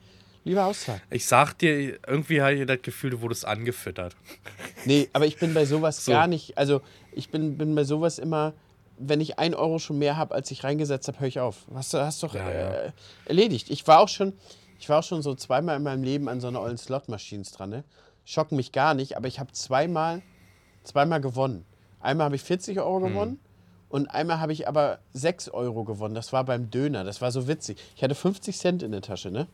Lieber 0.43 0.65
auszahlen. 0.65 1.01
Ich 1.09 1.25
sag 1.25 1.53
dir, 1.57 1.97
irgendwie 2.07 2.41
habe 2.41 2.53
ich 2.55 2.65
das 2.67 2.81
Gefühl, 2.81 3.11
du 3.11 3.21
wurdest 3.21 3.45
angefüttert. 3.45 4.15
Nee, 4.85 5.09
aber 5.13 5.25
ich 5.25 5.37
bin 5.37 5.53
bei 5.53 5.65
sowas 5.65 6.03
So. 6.05 6.11
gar 6.11 6.27
nicht, 6.27 6.57
also 6.57 6.81
ich 7.13 7.29
bin, 7.29 7.57
bin 7.57 7.73
bei 7.75 7.83
sowas 7.83 8.19
immer, 8.19 8.53
wenn 8.97 9.21
ich 9.21 9.39
ein 9.39 9.53
Euro 9.55 9.79
schon 9.79 9.97
mehr 9.97 10.17
habe, 10.17 10.35
als 10.35 10.51
ich 10.51 10.63
reingesetzt 10.63 11.07
habe, 11.07 11.19
höre 11.19 11.27
ich 11.27 11.39
auf. 11.39 11.65
Hast 11.73 11.93
du 11.93 11.99
hast 11.99 12.21
doch 12.23 12.35
Ja, 12.35 12.51
ja. 12.51 12.69
Äh, 12.71 12.91
erledigt. 13.25 13.69
Ich 13.69 13.87
war 13.87 13.99
auch 13.99 14.09
schon, 14.09 14.33
ich 14.79 14.89
war 14.89 14.99
auch 14.99 15.03
schon 15.03 15.21
so 15.21 15.35
zweimal 15.35 15.77
in 15.77 15.83
meinem 15.83 16.03
Leben 16.03 16.27
an 16.27 16.41
so 16.41 16.47
einer 16.47 16.61
ollen 16.61 16.77
Slot-Maschines 16.77 17.51
dran, 17.51 17.69
ne? 17.69 17.83
Schocken 18.25 18.57
mich 18.57 18.71
gar 18.71 18.93
nicht, 18.93 19.17
aber 19.17 19.27
ich 19.27 19.39
habe 19.39 19.51
zweimal, 19.53 20.21
zweimal 20.89 21.21
gewonnen. 21.21 21.65
Einmal 22.01 22.25
habe 22.25 22.35
ich 22.35 22.41
40 22.43 22.79
Euro 22.79 22.99
gewonnen 22.99 23.39
und 23.89 24.07
einmal 24.07 24.39
habe 24.39 24.53
ich 24.53 24.67
aber 24.67 24.99
6 25.13 25.49
Euro 25.49 25.83
gewonnen. 25.83 26.15
Das 26.15 26.31
war 26.33 26.43
beim 26.43 26.69
Döner. 26.71 27.03
Das 27.03 27.21
war 27.21 27.31
so 27.31 27.47
witzig. 27.47 27.77
Ich 27.95 28.03
hatte 28.03 28.15
50 28.15 28.57
Cent 28.57 28.83
in 28.83 28.91
der 28.91 29.01
Tasche, 29.01 29.31
ne? 29.31 29.47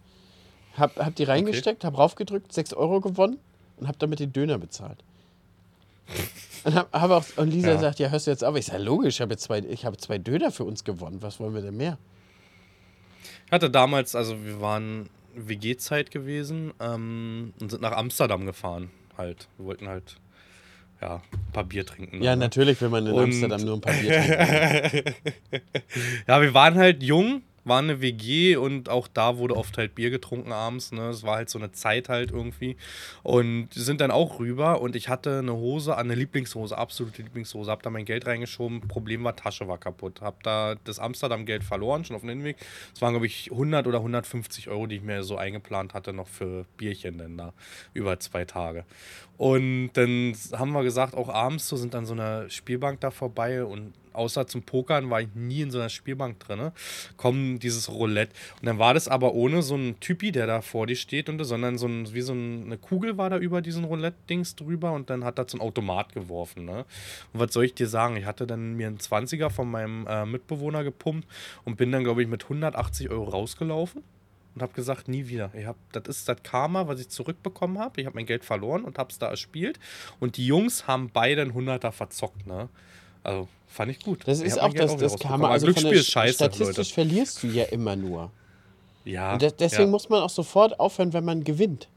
Hab, 0.78 0.98
hab 0.98 1.16
die 1.16 1.24
reingesteckt, 1.24 1.84
hab 1.86 1.98
raufgedrückt, 1.98 2.52
6 2.52 2.74
Euro 2.74 3.00
gewonnen 3.02 3.40
und 3.78 3.88
hab 3.88 3.98
damit 4.00 4.20
den 4.20 4.34
Döner 4.34 4.58
bezahlt. 4.58 4.98
Und, 6.66 6.76
hab, 6.76 6.92
hab 6.94 7.12
auch, 7.12 7.26
und 7.38 7.50
Lisa 7.50 7.72
Ja. 7.74 7.80
sagt, 7.80 8.00
ja, 8.00 8.10
hörst 8.10 8.28
du 8.28 8.32
jetzt 8.32 8.44
auf? 8.44 8.56
Ich 8.56 8.66
sage, 8.66 8.84
logisch, 8.84 9.16
ich 9.16 9.22
habe 9.22 9.38
zwei, 9.38 9.60
ich 9.60 9.86
habe 9.86 9.98
zwei 9.98 10.18
Döner 10.18 10.52
für 10.52 10.64
uns 10.66 10.84
gewonnen. 10.84 11.22
Was 11.22 11.40
wollen 11.40 11.54
wir 11.54 11.62
denn 11.62 11.78
mehr? 11.78 11.98
Ich 13.46 13.52
hatte 13.52 13.70
damals, 13.70 14.16
also 14.16 14.44
wir 14.44 14.60
waren 14.62 15.10
WG-Zeit 15.36 16.12
gewesen 16.12 16.74
ähm, 16.80 17.54
und 17.60 17.72
sind 17.72 17.82
nach 17.82 17.92
Amsterdam 17.94 18.46
gefahren. 18.46 18.92
Halt. 19.18 19.48
Wir 19.58 19.66
wollten 19.66 19.88
halt 19.88 20.18
ja, 21.06 21.16
ein 21.34 21.52
paar 21.54 21.64
Bier 21.64 21.86
trinken. 21.86 22.22
Ja, 22.24 22.36
ne? 22.36 22.42
natürlich 22.46 22.80
will 22.82 22.90
man 22.90 23.06
in 23.06 23.14
Und- 23.14 23.24
Amsterdam 23.26 23.62
nur 23.62 23.76
ein 23.76 23.82
paar 23.82 23.94
Bier 23.94 24.92
trinken. 24.92 25.16
ja, 26.28 26.42
wir 26.42 26.54
waren 26.54 26.76
halt 26.76 27.04
jung, 27.04 27.42
waren 27.66 27.90
eine 27.90 28.02
WG 28.02 28.56
und 28.56 28.90
auch 28.90 29.08
da 29.08 29.38
wurde 29.38 29.58
oft 29.58 29.78
halt 29.78 29.96
Bier 29.96 30.12
getrunken 30.12 30.52
abends. 30.52 30.92
Ne? 30.92 31.10
Es 31.10 31.24
war 31.24 31.38
halt 31.38 31.50
so 31.50 31.60
eine 31.60 31.72
Zeit 31.72 32.10
halt 32.10 32.32
irgendwie. 32.32 32.78
Und 33.24 33.74
sind 33.74 34.02
dann 34.02 34.12
auch 34.12 34.40
rüber 34.40 34.82
und 34.82 34.96
ich 34.96 35.10
hatte 35.10 35.40
eine 35.40 35.54
Hose 35.54 35.98
eine 35.98 36.16
Lieblingshose, 36.16 36.78
absolute 36.78 37.24
Lieblingshose. 37.24 37.70
Hab 37.70 37.84
da 37.84 37.90
mein 37.90 38.06
Geld 38.06 38.26
reingeschoben. 38.28 38.82
Problem 38.88 39.24
war, 39.24 39.36
Tasche 39.36 39.68
war 39.68 39.80
kaputt. 39.80 40.22
Hab 40.22 40.44
da 40.44 40.76
das 40.84 41.00
Amsterdam-Geld 41.00 41.64
verloren, 41.64 42.06
schon 42.06 42.16
auf 42.16 42.22
dem 42.22 42.30
Hinweg. 42.30 42.58
Es 42.94 43.02
waren, 43.02 43.14
glaube 43.14 43.26
ich, 43.26 43.52
100 43.52 43.88
oder 43.88 43.98
150 43.98 44.70
Euro, 44.70 44.86
die 44.86 44.98
ich 44.98 45.04
mir 45.04 45.24
so 45.24 45.38
eingeplant 45.38 45.94
hatte, 45.94 46.14
noch 46.14 46.28
für 46.28 46.66
Bierchen 46.78 47.18
denn 47.18 47.38
da 47.38 47.54
über 47.94 48.20
zwei 48.20 48.46
Tage. 48.46 48.86
Und 49.38 49.92
dann 49.94 50.34
haben 50.54 50.72
wir 50.72 50.84
gesagt, 50.84 51.16
auch 51.16 51.30
abends 51.30 51.68
so 51.68 51.76
sind 51.76 51.94
dann 51.94 52.06
so 52.06 52.14
einer 52.14 52.50
Spielbank 52.50 53.02
da 53.02 53.12
vorbei 53.12 53.66
und 53.66 53.94
außer 54.16 54.48
zum 54.48 54.64
Pokern 54.64 55.10
war 55.10 55.22
ich 55.22 55.28
nie 55.36 55.62
in 55.62 55.72
so 55.72 55.80
einer 55.80 55.90
Spielbank 55.90 56.40
drin. 56.40 56.72
Kommen 57.18 57.60
dieses 57.60 57.90
Roulette. 57.90 58.34
Und 58.60 58.66
dann 58.68 58.80
war 58.80 58.94
das 58.94 59.08
aber 59.08 59.34
ohne 59.34 59.62
so 59.62 59.76
einen 59.76 60.00
Typi, 60.00 60.32
der 60.32 60.48
da 60.48 60.62
vor 60.62 60.88
dir 60.88 60.96
steht, 60.96 61.30
und, 61.30 61.44
sondern 61.44 61.78
so 61.78 61.88
ein, 61.88 62.14
wie 62.14 62.22
so 62.22 62.34
ein- 62.34 62.64
eine 62.66 62.78
Kugel 62.78 63.18
war 63.18 63.30
da 63.30 63.38
über 63.38 63.62
diesen 63.62 63.84
Roulette-Dings 63.84 64.56
drüber 64.56 64.94
und 64.94 65.10
dann 65.10 65.24
hat 65.24 65.38
er 65.38 65.48
zum 65.48 65.62
Automat 65.62 66.14
geworfen. 66.14 66.66
Ne? 66.66 66.86
Und 67.34 67.40
was 67.40 67.54
soll 67.54 67.66
ich 67.66 67.74
dir 67.76 67.88
sagen? 67.88 68.16
Ich 68.18 68.26
hatte 68.26 68.48
dann 68.48 68.74
mir 68.76 68.88
einen 68.88 68.98
20er 69.00 69.50
von 69.50 69.70
meinem 69.70 70.08
äh, 70.08 70.26
Mitbewohner 70.26 70.84
gepumpt 70.84 71.28
und 71.64 71.76
bin 71.78 71.92
dann, 71.92 72.04
glaube 72.04 72.22
ich, 72.22 72.28
mit 72.28 72.44
180 72.44 73.10
Euro 73.10 73.26
rausgelaufen 73.26 74.04
und 74.56 74.62
habe 74.62 74.72
gesagt, 74.74 75.10
nie 75.10 75.28
wieder. 75.28 75.52
Ich 75.54 75.66
hab, 75.66 75.76
das 75.92 76.04
ist 76.08 76.30
das 76.30 76.42
Karma, 76.42 76.88
was 76.88 77.02
ich 77.02 77.10
zurückbekommen 77.10 77.78
habe. 77.78 78.00
Ich 78.00 78.08
habe 78.08 78.16
mein 78.16 78.26
Geld 78.26 78.46
verloren 78.46 78.84
und 78.86 78.98
habe 78.98 79.12
es 79.12 79.20
da 79.20 79.28
erspielt. 79.30 79.80
Und 80.22 80.38
die 80.38 80.46
Jungs 80.48 80.88
haben 80.88 81.10
beide 81.12 81.42
einen 81.42 81.54
Hunderter 81.54 81.92
verzockt. 81.92 82.48
Ne? 82.48 82.70
Also 83.26 83.48
fand 83.68 83.92
ich 83.92 84.00
gut. 84.00 84.22
Das 84.26 84.40
Ich 84.40 84.48
ist 84.48 84.60
auch 84.60 84.68
mein 84.70 84.76
das, 84.78 84.92
wieder 84.94 85.02
das. 85.02 85.20
Karma. 85.20 85.50
Also 85.50 85.66
Glücksspiel 85.66 85.94
ist 85.94 86.12
scheiße, 86.12 86.36
statistisch 86.36 86.78
Leute. 86.78 86.94
verlierst 86.94 87.44
du 87.44 87.48
ja 87.48 87.66
immer 87.66 87.96
nur. 87.96 88.32
Ja, 89.04 89.34
Und 89.34 89.42
de 89.42 89.52
deswegen 89.58 89.84
ja. 89.84 89.90
muss 89.90 90.10
man 90.10 90.22
auch 90.22 90.30
sofort 90.30 90.80
aufhören, 90.80 91.14
wenn 91.14 91.26
man 91.26 91.44
gewinnt. 91.44 91.90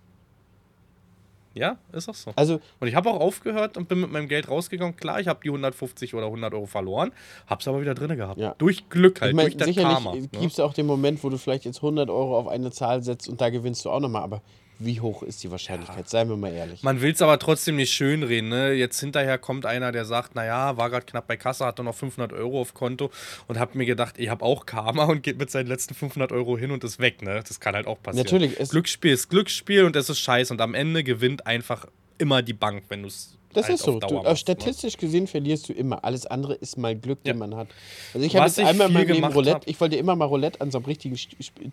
ja, 1.54 1.76
ist 1.92 2.08
auch 2.08 2.14
so. 2.14 2.32
Also 2.36 2.60
Und 2.80 2.88
ich 2.88 2.94
habe 2.94 3.08
auch 3.10 3.18
aufgehört 3.20 3.76
und 3.76 3.88
bin 3.88 4.00
mit 4.00 4.10
meinem 4.12 4.28
Geld 4.28 4.48
rausgegangen. 4.48 4.94
Klar, 4.96 5.18
ich 5.20 5.26
habe 5.26 5.40
die 5.42 5.48
150 5.48 6.14
oder 6.14 6.26
100 6.26 6.52
Euro 6.54 6.66
verloren, 6.66 7.12
habe 7.46 7.60
es 7.60 7.66
aber 7.68 7.80
wieder 7.80 7.94
drin 7.94 8.16
gehabt. 8.16 8.38
Ja. 8.38 8.54
Durch 8.58 8.88
Glück 8.90 9.20
halt, 9.20 9.30
ich 9.30 9.36
meine, 9.36 9.48
durch 9.48 9.56
das 9.58 9.66
sicherlich 9.68 9.92
Karma. 9.92 10.14
ne? 10.14 10.28
gibt 10.28 10.52
es 10.52 10.60
auch 10.60 10.72
den 10.74 10.86
Moment, 10.86 11.24
wo 11.24 11.30
du 11.30 11.38
vielleicht 11.38 11.64
jetzt 11.64 11.78
100 11.78 12.10
Euro 12.10 12.38
auf 12.38 12.46
eine 12.46 12.70
Zahl 12.70 13.02
setzt 13.02 13.28
und 13.28 13.40
da 13.40 13.50
gewinnst 13.50 13.84
du 13.84 13.90
auch 13.90 14.00
nochmal. 14.00 14.22
Aber 14.22 14.42
wie 14.80 15.00
hoch 15.00 15.22
ist 15.22 15.42
die 15.42 15.50
Wahrscheinlichkeit? 15.50 16.08
Seien 16.08 16.28
wir 16.28 16.36
mal 16.36 16.52
ehrlich. 16.52 16.82
Man 16.82 17.00
will 17.00 17.12
es 17.12 17.20
aber 17.22 17.38
trotzdem 17.38 17.76
nicht 17.76 17.92
schönreden. 17.92 18.48
Ne? 18.48 18.72
Jetzt 18.72 19.00
hinterher 19.00 19.36
kommt 19.38 19.66
einer, 19.66 19.90
der 19.92 20.04
sagt, 20.04 20.34
naja, 20.34 20.76
war 20.76 20.88
gerade 20.90 21.04
knapp 21.06 21.26
bei 21.26 21.36
Kasse, 21.36 21.64
hatte 21.66 21.82
noch 21.82 21.94
500 21.94 22.32
Euro 22.32 22.60
auf 22.60 22.74
Konto 22.74 23.10
und 23.48 23.58
hab 23.58 23.74
mir 23.74 23.86
gedacht, 23.86 24.14
ich 24.18 24.28
habe 24.28 24.44
auch 24.44 24.66
Karma 24.66 25.04
und 25.04 25.22
geht 25.22 25.38
mit 25.38 25.50
seinen 25.50 25.66
letzten 25.66 25.94
500 25.94 26.30
Euro 26.32 26.56
hin 26.56 26.70
und 26.70 26.84
ist 26.84 26.98
weg. 27.00 27.22
Ne? 27.22 27.42
Das 27.46 27.58
kann 27.60 27.74
halt 27.74 27.86
auch 27.86 28.00
passieren. 28.02 28.24
Natürlich, 28.24 28.58
es- 28.60 28.70
Glücksspiel 28.70 29.12
ist 29.12 29.28
Glücksspiel 29.28 29.84
und 29.84 29.96
es 29.96 30.08
ist 30.08 30.20
scheiße 30.20 30.52
und 30.52 30.60
am 30.60 30.74
Ende 30.74 31.02
gewinnt 31.02 31.46
einfach 31.46 31.86
immer 32.18 32.42
die 32.42 32.52
Bank, 32.52 32.84
wenn 32.88 33.02
du's 33.02 33.36
Das 33.54 33.64
halt 33.66 33.74
ist 33.76 33.84
so. 33.84 33.92
Du, 33.92 33.98
Dauer 34.00 34.10
äh, 34.10 34.14
machst, 34.14 34.26
ne? 34.26 34.36
statistisch 34.54 34.96
gesehen 34.96 35.26
verlierst 35.26 35.68
du 35.68 35.72
immer. 35.72 36.04
Alles 36.04 36.26
andere 36.26 36.54
ist 36.54 36.76
mal 36.78 36.94
Glück, 36.96 37.18
Ja. 37.24 37.32
den 37.32 37.38
man 37.38 37.54
hat. 37.56 37.68
Also 38.14 38.26
ich 38.26 38.36
habe 38.36 38.46
jetzt 38.46 38.58
einmal 38.58 38.72
in 38.72 38.76
viel 38.78 38.88
meinem 38.94 39.06
Leben 39.06 39.14
gemacht 39.20 39.34
Roulette. 39.34 39.54
hab- 39.56 39.68
Ich 39.68 39.80
wollte 39.80 39.96
immer 39.96 40.14
mal 40.16 40.24
Roulette 40.26 40.60
an 40.60 40.70
so 40.70 40.78
einem 40.78 40.84
richtigen 40.86 41.16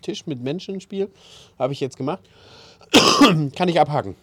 Tisch 0.02 0.26
mit 0.26 0.40
Menschen 0.42 0.80
spielen. 0.80 1.08
Habe 1.58 1.72
ich 1.72 1.80
jetzt 1.80 1.96
gemacht. 1.96 2.20
Kann 3.56 3.68
ich 3.68 3.80
abhaken. 3.80 4.14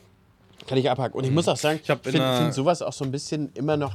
Kann 0.68 0.78
ich 0.78 0.90
abhaken. 0.90 1.18
Und 1.18 1.26
ich 1.26 1.32
muss 1.32 1.48
auch 1.48 1.58
sagen, 1.58 1.80
Ich 1.82 1.88
finde 1.88 2.38
find 2.38 2.54
sowas 2.54 2.82
auch 2.82 2.94
so 2.94 3.04
ein 3.04 3.12
bisschen 3.12 3.52
immer 3.54 3.78
noch 3.78 3.94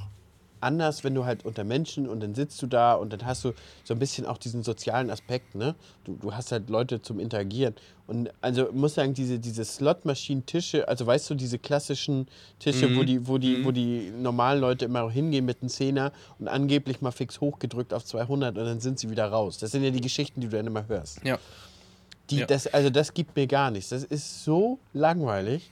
anders, 0.61 1.05
wenn 1.05 1.15
du 1.15 1.25
halt 1.25 1.45
unter 1.45 1.65
Menschen 1.65 2.09
und 2.09 2.21
dann 2.21 2.35
sitzt 2.35 2.61
du 2.63 2.67
da 2.67 2.95
und 2.95 3.13
dann 3.13 3.25
hast 3.25 3.45
du 3.45 3.53
so 3.85 3.95
ein 3.95 3.99
bisschen 3.99 4.27
auch 4.27 4.39
diesen 4.39 4.63
sozialen 4.63 5.11
Aspekt, 5.11 5.55
ne? 5.55 5.75
Du, 6.05 6.17
du 6.21 6.35
hast 6.35 6.53
halt 6.53 6.69
Leute 6.69 7.01
zum 7.01 7.21
Interagieren. 7.21 7.75
Und 8.07 8.31
also 8.41 8.69
ich 8.69 8.75
muss 8.75 8.95
sagen, 8.95 9.15
diese, 9.15 9.39
diese 9.39 9.65
Slot-Maschinen-Tische, 9.65 10.89
also 10.89 11.07
weißt 11.07 11.31
du, 11.31 11.35
diese 11.35 11.59
klassischen 11.59 12.27
Tische, 12.59 12.97
wo, 12.97 13.03
die, 13.03 13.29
wo, 13.29 13.39
die, 13.39 13.65
wo 13.65 13.71
die 13.71 14.11
normalen 14.11 14.61
Leute 14.61 14.87
immer 14.87 15.11
hingehen 15.11 15.45
mit 15.45 15.61
einem 15.61 15.69
Zehner 15.69 16.13
und 16.39 16.49
angeblich 16.49 17.03
mal 17.03 17.11
fix 17.13 17.41
hochgedrückt 17.41 17.93
auf 17.93 18.05
200 18.05 18.57
und 18.57 18.65
dann 18.65 18.81
sind 18.81 18.99
sie 18.99 19.11
wieder 19.11 19.27
raus. 19.27 19.59
Das 19.59 19.71
sind 19.73 19.85
ja 19.85 19.91
die 19.91 20.01
Geschichten, 20.01 20.41
die 20.41 20.49
du 20.49 20.57
dann 20.57 20.67
immer 20.67 20.89
hörst. 20.89 21.25
Ja. 21.25 21.39
Die, 22.31 22.39
Ja. 22.41 22.47
das, 22.47 22.67
also 22.67 22.91
das 22.91 23.15
gibt 23.15 23.37
mir 23.37 23.47
gar 23.47 23.71
nichts. 23.71 23.91
Das 23.91 24.05
ist 24.05 24.45
so 24.45 24.79
langweilig, 24.93 25.71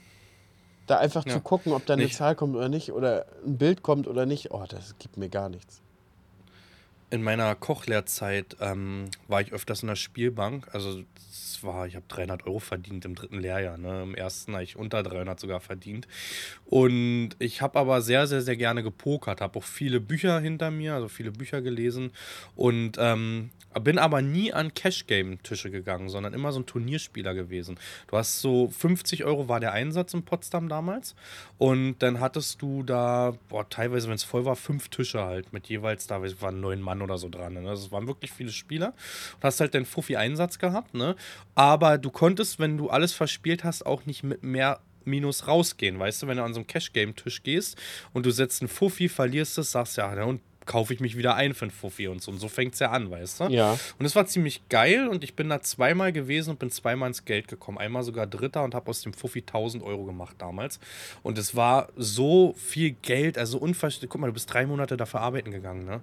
da 0.86 0.98
einfach 0.98 1.26
Ja. 1.26 1.32
zu 1.34 1.40
gucken, 1.40 1.72
ob 1.72 1.84
da 1.86 1.94
eine 1.94 2.04
Nicht- 2.04 2.16
Zahl 2.16 2.34
kommt 2.34 2.56
oder 2.56 2.68
nicht 2.68 2.92
oder 2.92 3.26
ein 3.44 3.58
Bild 3.58 3.82
kommt 3.82 4.06
oder 4.06 4.24
nicht. 4.26 4.50
Oh, 4.52 4.64
das 4.68 4.94
gibt 4.98 5.16
mir 5.16 5.28
gar 5.28 5.48
nichts. 5.48 5.80
In 7.10 7.22
meiner 7.22 7.54
Kochlehrzeit 7.54 8.56
ähm, 8.60 9.10
war 9.28 9.40
ich 9.40 9.52
öfters 9.52 9.82
in 9.82 9.88
der 9.88 9.96
Spielbank. 9.96 10.68
Also 10.74 11.02
war, 11.64 11.86
ich 11.86 11.96
habe 11.96 12.06
300 12.08 12.46
Euro 12.46 12.58
verdient 12.58 13.04
im 13.04 13.14
dritten 13.14 13.38
Lehrjahr. 13.38 13.78
Ne? 13.78 14.02
Im 14.02 14.14
ersten 14.14 14.54
habe 14.54 14.64
ich 14.64 14.76
unter 14.76 15.02
300 15.02 15.38
sogar 15.38 15.60
verdient. 15.60 16.06
Und 16.64 17.30
ich 17.38 17.62
habe 17.62 17.78
aber 17.78 18.02
sehr, 18.02 18.26
sehr, 18.26 18.42
sehr 18.42 18.56
gerne 18.56 18.82
gepokert. 18.82 19.40
Habe 19.40 19.58
auch 19.58 19.64
viele 19.64 20.00
Bücher 20.00 20.40
hinter 20.40 20.70
mir, 20.70 20.94
also 20.94 21.08
viele 21.08 21.32
Bücher 21.32 21.62
gelesen. 21.62 22.12
Und 22.54 22.96
ähm, 22.98 23.50
bin 23.80 23.98
aber 23.98 24.22
nie 24.22 24.52
an 24.52 24.72
Cash-Game-Tische 24.72 25.70
gegangen, 25.70 26.08
sondern 26.08 26.32
immer 26.32 26.52
so 26.52 26.60
ein 26.60 26.66
Turnierspieler 26.66 27.34
gewesen. 27.34 27.78
Du 28.08 28.16
hast 28.16 28.40
so 28.40 28.68
50 28.68 29.24
Euro 29.24 29.48
war 29.48 29.60
der 29.60 29.72
Einsatz 29.72 30.14
in 30.14 30.22
Potsdam 30.22 30.68
damals. 30.68 31.14
Und 31.58 31.98
dann 31.98 32.20
hattest 32.20 32.62
du 32.62 32.82
da, 32.82 33.34
boah, 33.48 33.68
teilweise, 33.68 34.08
wenn 34.08 34.14
es 34.14 34.24
voll 34.24 34.44
war, 34.44 34.56
fünf 34.56 34.88
Tische 34.88 35.22
halt 35.22 35.52
mit 35.52 35.68
jeweils, 35.68 36.06
da 36.06 36.22
waren 36.40 36.60
neun 36.60 36.80
Mann 36.80 37.02
oder 37.02 37.18
so 37.18 37.28
dran. 37.28 37.54
Ne? 37.54 37.62
Das 37.62 37.92
waren 37.92 38.06
wirklich 38.06 38.32
viele 38.32 38.50
Spieler. 38.50 38.94
Du 39.40 39.46
hast 39.46 39.60
halt 39.60 39.74
den 39.74 39.84
Fuffi-Einsatz 39.84 40.58
gehabt, 40.58 40.94
ne? 40.94 41.16
Aber 41.54 41.98
du 41.98 42.10
konntest, 42.10 42.58
wenn 42.58 42.76
du 42.76 42.90
alles 42.90 43.12
verspielt 43.12 43.64
hast, 43.64 43.86
auch 43.86 44.04
nicht 44.06 44.22
mit 44.22 44.42
mehr 44.42 44.80
Minus 45.04 45.46
rausgehen, 45.46 45.98
weißt 45.98 46.22
du, 46.22 46.26
wenn 46.26 46.38
du 46.38 46.42
an 46.42 46.52
so 46.52 46.58
einen 46.58 46.66
Cash-Game-Tisch 46.66 47.44
gehst 47.44 47.76
und 48.12 48.26
du 48.26 48.30
setzt 48.32 48.60
einen 48.60 48.68
Fuffi, 48.68 49.08
verlierst 49.08 49.56
es, 49.56 49.70
sagst 49.70 49.96
ja, 49.96 50.12
und 50.24 50.40
kaufe 50.66 50.92
ich 50.92 51.00
mich 51.00 51.16
wieder 51.16 51.34
ein 51.34 51.54
für 51.54 51.64
einen 51.64 51.70
Fuffi 51.70 52.08
und 52.08 52.20
so. 52.20 52.30
Und 52.30 52.38
so 52.38 52.48
fängt 52.48 52.74
es 52.74 52.80
ja 52.80 52.90
an, 52.90 53.10
weißt 53.10 53.40
du? 53.40 53.44
Ja. 53.44 53.78
Und 53.98 54.04
es 54.04 54.14
war 54.14 54.26
ziemlich 54.26 54.68
geil 54.68 55.08
und 55.08 55.24
ich 55.24 55.34
bin 55.34 55.48
da 55.48 55.60
zweimal 55.60 56.12
gewesen 56.12 56.50
und 56.50 56.58
bin 56.58 56.70
zweimal 56.70 57.08
ins 57.08 57.24
Geld 57.24 57.48
gekommen. 57.48 57.78
Einmal 57.78 58.02
sogar 58.02 58.26
Dritter 58.26 58.64
und 58.64 58.74
habe 58.74 58.90
aus 58.90 59.02
dem 59.02 59.12
Fuffi 59.12 59.40
1000 59.40 59.82
Euro 59.82 60.04
gemacht 60.04 60.36
damals. 60.38 60.78
Und 61.22 61.38
es 61.38 61.54
war 61.56 61.88
so 61.96 62.54
viel 62.58 62.92
Geld, 63.02 63.38
also 63.38 63.58
unverständlich. 63.58 64.10
Guck 64.10 64.20
mal, 64.20 64.26
du 64.26 64.34
bist 64.34 64.52
drei 64.52 64.66
Monate 64.66 64.96
dafür 64.96 65.20
arbeiten 65.20 65.50
gegangen, 65.50 65.84
ne? 65.84 66.00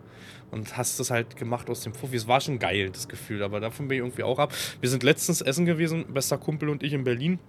Und 0.52 0.78
hast 0.78 1.00
das 1.00 1.10
halt 1.10 1.36
gemacht 1.36 1.70
aus 1.70 1.82
dem 1.82 1.94
Fuffi. 1.96 2.16
Es 2.16 2.28
war 2.28 2.40
schon 2.40 2.60
geil, 2.60 2.92
das 2.92 3.08
Gefühl, 3.08 3.42
aber 3.42 3.60
davon 3.60 3.88
bin 3.88 3.98
ich 3.98 4.04
irgendwie 4.04 4.24
auch 4.24 4.38
ab. 4.38 4.54
Wir 4.82 4.90
sind 4.90 5.02
letztens 5.02 5.42
essen 5.42 5.66
gewesen, 5.66 6.06
bester 6.14 6.38
Kumpel 6.38 6.70
und 6.70 6.84
ich 6.84 6.94
in 6.94 7.04
Berlin. 7.04 7.40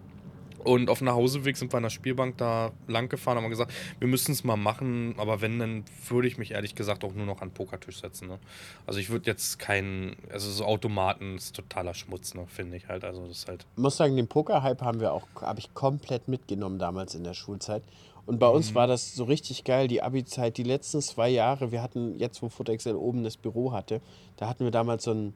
Und 0.65 0.89
auf 0.91 0.99
dem 0.99 1.07
Nachhauseweg 1.07 1.57
sind 1.57 1.73
wir 1.73 1.77
an 1.77 1.83
der 1.85 1.91
Spielbank 1.91 2.39
da 2.39 2.73
lang 2.89 3.09
gefahren, 3.09 3.37
haben 3.37 3.49
gesagt, 3.51 3.73
wir 3.99 4.09
müssen 4.09 4.33
es 4.33 4.45
mal 4.45 4.57
machen, 4.57 5.15
aber 5.19 5.41
wenn, 5.41 5.59
dann 5.59 5.85
würde 6.09 6.27
ich 6.27 6.39
mich 6.39 6.53
ehrlich 6.53 6.75
gesagt 6.75 7.05
auch 7.05 7.13
nur 7.13 7.27
noch 7.27 7.43
an 7.43 7.49
den 7.49 7.55
Pokertisch 7.55 8.01
setzen. 8.01 8.29
Ne? 8.29 8.39
Also 8.87 8.99
ich 8.99 9.11
würde 9.11 9.27
jetzt 9.31 9.59
keinen, 9.59 10.17
also 10.33 10.51
so 10.51 10.65
Automaten 10.65 11.37
ist 11.37 11.55
totaler 11.55 11.95
Schmutz, 11.95 12.35
ne, 12.35 12.47
finde 12.47 12.77
ich 12.77 12.89
halt. 12.89 13.05
Also 13.05 13.27
das 13.27 13.47
halt. 13.47 13.67
muss 13.77 13.97
sagen, 13.97 14.17
den 14.17 14.27
Poker-Hype 14.27 14.81
haben 14.81 15.01
wir 15.01 15.13
auch, 15.13 15.27
habe 15.41 15.61
ich 15.61 15.73
komplett 15.75 16.29
mitgenommen 16.29 16.79
damals 16.79 17.15
in 17.15 17.25
der 17.25 17.35
Schulzeit. 17.35 17.83
Und 18.27 18.39
bei 18.39 18.49
uns 18.49 18.75
war 18.75 18.87
das 18.87 19.15
so 19.15 19.25
richtig 19.25 19.65
geil, 19.65 19.87
die 19.87 20.01
Abi-Zeit, 20.01 20.57
die 20.57 20.63
letzten 20.63 21.03
zwei 21.03 21.29
Jahre. 21.29 21.73
Wir 21.73 21.83
hatten, 21.83 22.19
jetzt 22.19 22.41
wo 22.41 22.49
FootXL 22.49 22.95
oben 22.95 23.23
das 23.23 23.37
Büro 23.37 23.73
hatte, 23.73 24.01
da 24.37 24.49
hatten 24.49 24.65
wir 24.65 24.71
damals 24.71 25.05
so 25.05 25.11
einen, 25.11 25.35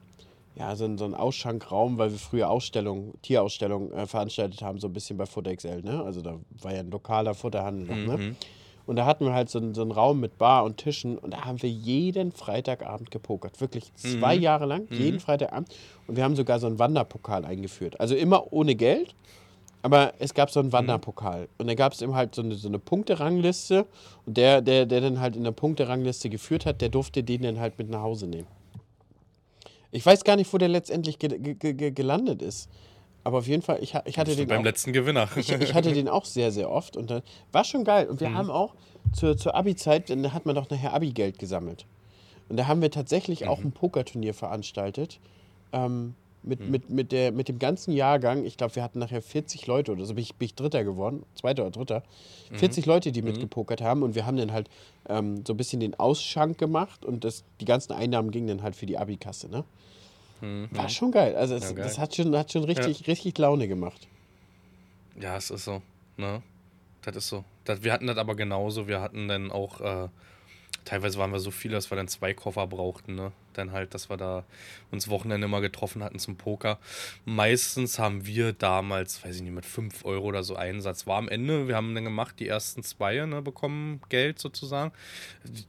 ja, 0.59 0.75
so 0.75 0.83
einen, 0.83 0.97
so 0.97 1.05
einen 1.05 1.15
Ausschankraum, 1.15 1.97
weil 1.97 2.11
wir 2.11 2.19
früher 2.19 2.49
Ausstellungen, 2.49 3.13
Tierausstellungen 3.21 3.93
äh, 3.93 4.05
veranstaltet 4.05 4.61
haben, 4.61 4.77
so 4.77 4.87
ein 4.87 4.93
bisschen 4.93 5.17
bei 5.17 5.25
FootXL. 5.25 5.81
Ne? 5.81 6.03
Also 6.03 6.21
da 6.21 6.37
war 6.61 6.73
ja 6.73 6.81
ein 6.81 6.91
lokaler 6.91 7.33
Futterhandel 7.33 7.87
noch. 7.87 8.17
Ne? 8.17 8.35
Und 8.85 8.95
da 8.97 9.05
hatten 9.05 9.23
wir 9.23 9.33
halt 9.33 9.49
so 9.49 9.59
einen, 9.59 9.73
so 9.73 9.83
einen 9.83 9.91
Raum 9.91 10.19
mit 10.19 10.37
Bar 10.37 10.65
und 10.65 10.77
Tischen 10.77 11.17
und 11.17 11.31
da 11.31 11.45
haben 11.45 11.61
wir 11.61 11.69
jeden 11.69 12.31
Freitagabend 12.31 13.11
gepokert. 13.11 13.61
Wirklich 13.61 13.93
zwei 13.93 14.33
Jahre 14.35 14.65
lang, 14.65 14.87
jeden 14.89 15.19
Freitagabend. 15.19 15.69
Und 16.07 16.17
wir 16.17 16.23
haben 16.23 16.35
sogar 16.35 16.59
so 16.59 16.67
einen 16.67 16.79
Wanderpokal 16.79 17.45
eingeführt. 17.45 17.99
Also 17.99 18.15
immer 18.15 18.51
ohne 18.51 18.75
Geld, 18.75 19.13
aber 19.81 20.13
es 20.19 20.33
gab 20.33 20.49
so 20.49 20.59
einen 20.59 20.73
Wanderpokal. 20.73 21.47
Und 21.57 21.67
da 21.67 21.75
gab 21.75 21.93
es 21.93 22.01
eben 22.01 22.15
halt 22.15 22.35
so 22.35 22.41
eine, 22.41 22.55
so 22.55 22.67
eine 22.67 22.79
Punkterangliste. 22.79 23.85
Und 24.25 24.35
der, 24.35 24.61
der, 24.61 24.85
der 24.85 25.01
dann 25.01 25.21
halt 25.21 25.35
in 25.37 25.43
der 25.43 25.51
Punkterangliste 25.51 26.29
geführt 26.29 26.65
hat, 26.65 26.81
der 26.81 26.89
durfte 26.89 27.23
den 27.23 27.43
dann 27.43 27.59
halt 27.59 27.77
mit 27.77 27.89
nach 27.89 28.01
Hause 28.01 28.27
nehmen. 28.27 28.47
Ich 29.91 30.05
weiß 30.05 30.23
gar 30.23 30.35
nicht, 30.35 30.51
wo 30.53 30.57
der 30.57 30.69
letztendlich 30.69 31.19
ge 31.19 31.37
ge 31.39 31.73
ge 31.73 31.91
gelandet 31.91 32.41
ist. 32.41 32.69
Aber 33.23 33.39
auf 33.39 33.47
jeden 33.47 33.61
Fall, 33.61 33.79
ich, 33.81 33.95
ich 34.05 34.17
hatte 34.17 34.35
den 34.35 34.47
beim 34.47 34.61
auch, 34.61 34.63
letzten 34.63 34.93
Gewinner. 34.93 35.27
ich, 35.35 35.51
ich 35.51 35.73
hatte 35.73 35.93
den 35.93 36.07
auch 36.07 36.25
sehr, 36.25 36.51
sehr 36.51 36.69
oft. 36.69 36.95
Und 36.95 37.11
dann 37.11 37.21
war 37.51 37.63
schon 37.63 37.83
geil. 37.83 38.07
Und 38.07 38.21
wir 38.21 38.33
haben 38.33 38.49
auch 38.49 38.75
zur, 39.13 39.37
zur 39.37 39.55
Abi-Zeit, 39.55 40.09
dann 40.09 40.33
hat 40.33 40.45
man 40.45 40.55
doch 40.55 40.69
nachher 40.69 40.93
Abi-Geld 40.93 41.37
gesammelt. 41.37 41.85
Und 42.47 42.57
da 42.57 42.67
haben 42.67 42.81
wir 42.81 42.91
tatsächlich 42.91 43.47
auch 43.47 43.59
ein 43.59 43.71
Pokerturnier 43.71 44.33
veranstaltet. 44.33 45.19
Ähm, 45.73 46.15
mit, 46.43 46.59
Mhm. 46.61 46.71
mit, 46.71 46.89
mit, 46.89 47.11
der, 47.11 47.31
mit 47.31 47.47
dem 47.49 47.59
ganzen 47.59 47.91
Jahrgang, 47.91 48.45
ich 48.45 48.55
glaube, 48.57 48.75
wir 48.75 48.83
hatten 48.83 48.99
nachher 48.99 49.21
40 49.21 49.67
Leute 49.67 49.91
oder 49.91 50.05
so, 50.05 50.13
bin 50.13 50.21
ich, 50.23 50.35
bin 50.35 50.45
ich 50.45 50.55
Dritter 50.55 50.83
geworden, 50.83 51.23
Zweiter 51.35 51.63
oder 51.63 51.71
Dritter. 51.71 52.03
Mhm. 52.51 52.57
40 52.57 52.85
Leute, 52.85 53.11
die 53.11 53.21
mitgepokert 53.21 53.81
haben 53.81 54.03
und 54.03 54.15
wir 54.15 54.25
haben 54.25 54.37
dann 54.37 54.51
halt 54.51 54.69
ähm, 55.07 55.43
so 55.45 55.53
ein 55.53 55.57
bisschen 55.57 55.79
den 55.79 55.99
Ausschank 55.99 56.57
gemacht 56.57 57.03
und 57.05 57.23
das, 57.23 57.43
die 57.59 57.65
ganzen 57.65 57.93
Einnahmen 57.93 58.31
gingen 58.31 58.47
dann 58.47 58.63
halt 58.63 58.75
für 58.75 58.85
die 58.85 58.97
Abikasse, 58.97 59.49
ne? 59.49 59.63
War 60.71 60.87
schon 60.87 61.11
geil. 61.11 61.35
Also 61.35 61.55
es, 61.55 61.63
Mhm. 61.63 61.67
Ja, 61.69 61.73
geil. 61.75 61.83
das 61.83 61.99
hat 61.99 62.15
schon, 62.15 62.35
hat 62.37 62.51
schon 62.53 62.63
richtig, 62.63 63.07
richtig 63.07 63.37
Laune 63.37 63.67
gemacht. 63.67 64.07
Ja, 65.19 65.35
es 65.35 65.49
ist 65.51 65.65
so, 65.65 65.81
ne? 66.15 66.41
Das 67.01 67.15
ist 67.17 67.27
so. 67.27 67.43
Das, 67.65 67.83
wir 67.83 67.91
hatten 67.91 68.07
das 68.07 68.17
aber 68.17 68.35
genauso. 68.35 68.87
Wir 68.87 69.01
hatten 69.01 69.27
dann 69.27 69.51
auch, 69.51 69.81
äh, 69.81 70.07
teilweise 70.85 71.17
waren 71.17 71.31
wir 71.31 71.39
so 71.39 71.51
viele, 71.51 71.73
dass 71.75 71.91
wir 71.91 71.97
dann 71.97 72.07
zwei 72.07 72.33
Koffer 72.33 72.67
brauchten, 72.67 73.15
ne? 73.15 73.33
Dann 73.59 73.71
halt, 73.71 73.93
dass 73.93 74.09
wir 74.09 74.17
da 74.17 74.45
uns 74.91 75.09
Wochenende 75.09 75.45
immer 75.45 75.61
getroffen 75.61 76.03
hatten 76.03 76.17
zum 76.17 76.35
Poker. 76.35 76.79
Meistens 77.25 77.99
haben 77.99 78.25
wir 78.25 78.53
damals, 78.53 79.23
weiß 79.23 79.35
ich 79.35 79.41
nicht, 79.41 79.53
mit 79.53 79.65
5 79.65 80.05
Euro 80.05 80.25
oder 80.27 80.43
so 80.43 80.55
Einsatz. 80.55 81.05
War 81.05 81.17
am 81.17 81.29
Ende, 81.29 81.67
wir 81.67 81.75
haben 81.75 81.93
dann 81.93 82.03
gemacht, 82.03 82.35
die 82.39 82.47
ersten 82.47 82.83
zwei, 82.83 83.25
ne, 83.25 83.41
bekommen 83.41 84.01
Geld 84.09 84.39
sozusagen. 84.39 84.91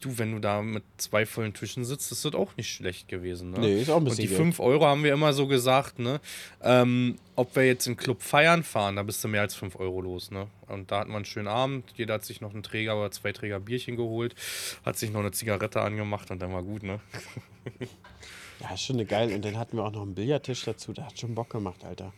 Du, 0.00 0.18
wenn 0.18 0.32
du 0.32 0.38
da 0.38 0.62
mit 0.62 0.84
zwei 0.96 1.26
vollen 1.26 1.52
Tischen 1.52 1.84
sitzt, 1.84 2.12
ist 2.12 2.24
das 2.24 2.34
auch 2.34 2.56
nicht 2.56 2.72
schlecht 2.72 3.08
gewesen, 3.08 3.50
ne? 3.50 3.58
Nee, 3.58 3.82
ist 3.82 3.90
auch 3.90 3.96
ein 3.96 3.98
Und 3.98 4.04
bisschen 4.04 4.22
die 4.22 4.28
Geld. 4.28 4.40
5 4.40 4.60
Euro 4.60 4.86
haben 4.86 5.04
wir 5.04 5.12
immer 5.12 5.32
so 5.32 5.46
gesagt, 5.46 5.98
ne? 5.98 6.20
Ähm, 6.62 7.18
ob 7.36 7.54
wir 7.56 7.66
jetzt 7.66 7.86
in 7.86 7.94
den 7.94 7.98
Club 7.98 8.22
feiern 8.22 8.62
fahren, 8.62 8.96
da 8.96 9.02
bist 9.02 9.22
du 9.24 9.28
mehr 9.28 9.42
als 9.42 9.54
5 9.54 9.76
Euro 9.76 10.00
los, 10.00 10.30
ne? 10.30 10.46
Und 10.70 10.90
da 10.90 11.00
hatten 11.00 11.10
wir 11.10 11.16
einen 11.16 11.24
schönen 11.24 11.48
Abend. 11.48 11.84
Jeder 11.96 12.14
hat 12.14 12.24
sich 12.24 12.40
noch 12.40 12.52
einen 12.52 12.62
Träger 12.62 12.98
oder 12.98 13.10
zwei 13.10 13.32
Träger 13.32 13.60
Bierchen 13.60 13.96
geholt, 13.96 14.34
hat 14.84 14.96
sich 14.96 15.10
noch 15.10 15.20
eine 15.20 15.32
Zigarette 15.32 15.80
angemacht 15.80 16.30
und 16.30 16.40
dann 16.40 16.52
war 16.52 16.62
gut, 16.62 16.82
ne? 16.82 17.00
Ja, 18.60 18.74
ist 18.74 18.82
schon 18.82 18.96
eine 18.96 19.06
geile. 19.06 19.34
Und 19.34 19.42
dann 19.44 19.56
hatten 19.56 19.78
wir 19.78 19.84
auch 19.84 19.90
noch 19.90 20.02
einen 20.02 20.14
Billardtisch 20.14 20.64
dazu. 20.64 20.92
Der 20.92 21.06
hat 21.06 21.18
schon 21.18 21.34
Bock 21.34 21.48
gemacht, 21.48 21.82
Alter. 21.82 22.12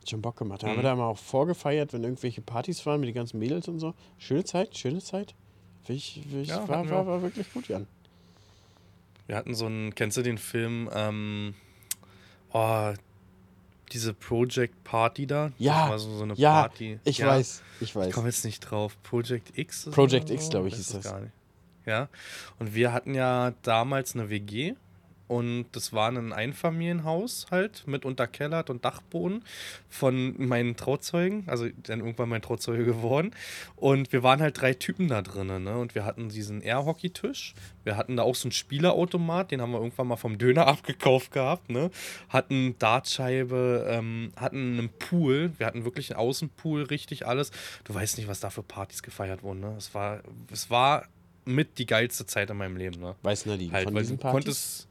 Hat 0.00 0.08
schon 0.08 0.22
Bock 0.22 0.36
gemacht. 0.38 0.62
Da 0.62 0.66
Mhm. 0.66 0.70
haben 0.70 0.76
wir 0.78 0.82
da 0.82 0.96
mal 0.96 1.06
auch 1.08 1.18
vorgefeiert, 1.18 1.92
wenn 1.92 2.02
irgendwelche 2.04 2.40
Partys 2.40 2.86
waren 2.86 3.00
mit 3.00 3.08
den 3.08 3.14
ganzen 3.14 3.38
Mädels 3.38 3.68
und 3.68 3.80
so. 3.80 3.92
Schöne 4.16 4.44
Zeit, 4.44 4.76
schöne 4.78 5.00
Zeit. 5.00 5.34
Ich, 5.86 6.22
ich, 6.34 6.48
Ja, 6.48 6.66
war, 6.66 6.88
war, 6.88 7.06
war 7.06 7.20
wirklich 7.22 7.52
gut, 7.52 7.68
Jan. 7.68 7.86
Wir 9.26 9.36
hatten 9.36 9.54
so 9.54 9.66
einen, 9.66 9.94
kennst 9.94 10.16
du 10.16 10.22
den 10.22 10.38
Film, 10.38 10.88
ähm, 10.94 11.54
oh, 12.54 12.92
diese 13.94 14.12
Project 14.12 14.84
Party 14.84 15.26
da? 15.26 15.52
Ja, 15.58 15.82
Das 15.82 15.90
war 15.90 15.98
so, 15.98 16.16
so 16.18 16.24
eine 16.24 16.34
ja, 16.34 16.52
Party. 16.62 16.98
ich 17.04 17.18
Ja. 17.18 17.28
weiß, 17.28 17.62
ich 17.76 17.82
Ich 17.90 17.96
weiß. 17.96 18.12
komme 18.12 18.26
jetzt 18.28 18.44
nicht 18.44 18.60
drauf. 18.60 18.96
Project 19.02 19.56
X? 19.56 19.86
ist 19.86 19.94
Project 19.94 20.30
X, 20.30 20.44
so? 20.44 20.50
glaub 20.50 20.66
ich, 20.66 20.74
ist 20.74 20.92
das. 20.94 21.04
Gar 21.04 21.20
nicht. 21.20 21.32
Ja. 21.86 22.08
Und 22.58 22.74
wir 22.74 22.92
hatten 22.92 23.14
ja 23.14 23.52
damals 23.62 24.14
eine 24.14 24.28
WG 24.30 24.74
und 25.26 25.66
das 25.72 25.92
war 25.94 26.10
ein 26.10 26.32
Einfamilienhaus 26.32 27.46
halt 27.50 27.86
mit 27.86 28.04
unterkellert 28.04 28.68
und 28.68 28.84
Dachboden 28.84 29.42
von 29.88 30.34
meinen 30.36 30.76
Trauzeugen, 30.76 31.44
also 31.46 31.66
dann 31.82 32.00
irgendwann 32.00 32.28
mein 32.28 32.42
Trauzeuge 32.42 32.84
geworden. 32.84 33.30
Und 33.76 34.12
wir 34.12 34.22
waren 34.22 34.40
halt 34.40 34.60
drei 34.60 34.74
Typen 34.74 35.08
da 35.08 35.22
drinnen, 35.22 35.64
ne? 35.64 35.78
Und 35.78 35.94
wir 35.94 36.04
hatten 36.04 36.28
diesen 36.28 36.60
Airhockey-Tisch, 36.60 37.54
wir 37.84 37.96
hatten 37.96 38.16
da 38.16 38.22
auch 38.22 38.34
so 38.34 38.46
einen 38.46 38.52
Spielerautomat, 38.52 39.50
den 39.50 39.62
haben 39.62 39.72
wir 39.72 39.78
irgendwann 39.78 40.08
mal 40.08 40.16
vom 40.16 40.36
Döner 40.36 40.66
abgekauft 40.66 41.32
gehabt, 41.32 41.70
ne? 41.70 41.90
Hatten 42.28 42.76
Dartscheibe, 42.78 43.86
ähm, 43.88 44.32
hatten 44.36 44.78
einen 44.78 44.90
Pool, 44.90 45.52
wir 45.56 45.66
hatten 45.66 45.84
wirklich 45.84 46.10
einen 46.10 46.20
Außenpool, 46.20 46.82
richtig 46.82 47.26
alles. 47.26 47.50
Du 47.84 47.94
weißt 47.94 48.18
nicht, 48.18 48.28
was 48.28 48.40
da 48.40 48.50
für 48.50 48.62
Partys 48.62 49.02
gefeiert 49.02 49.42
wurden, 49.42 49.60
ne? 49.60 49.74
Es 49.78 49.94
war, 49.94 50.20
es 50.52 50.68
war 50.68 51.06
mit 51.46 51.78
die 51.78 51.86
geilste 51.86 52.26
Zeit 52.26 52.50
in 52.50 52.56
meinem 52.58 52.76
Leben, 52.76 53.00
ne? 53.00 53.14
Weiß 53.22 53.46
Nadine 53.46 53.72
Halt, 53.72 53.84
von 53.84 53.94
diesen 53.94 54.18
du 54.18 54.22
Partys? 54.22 54.86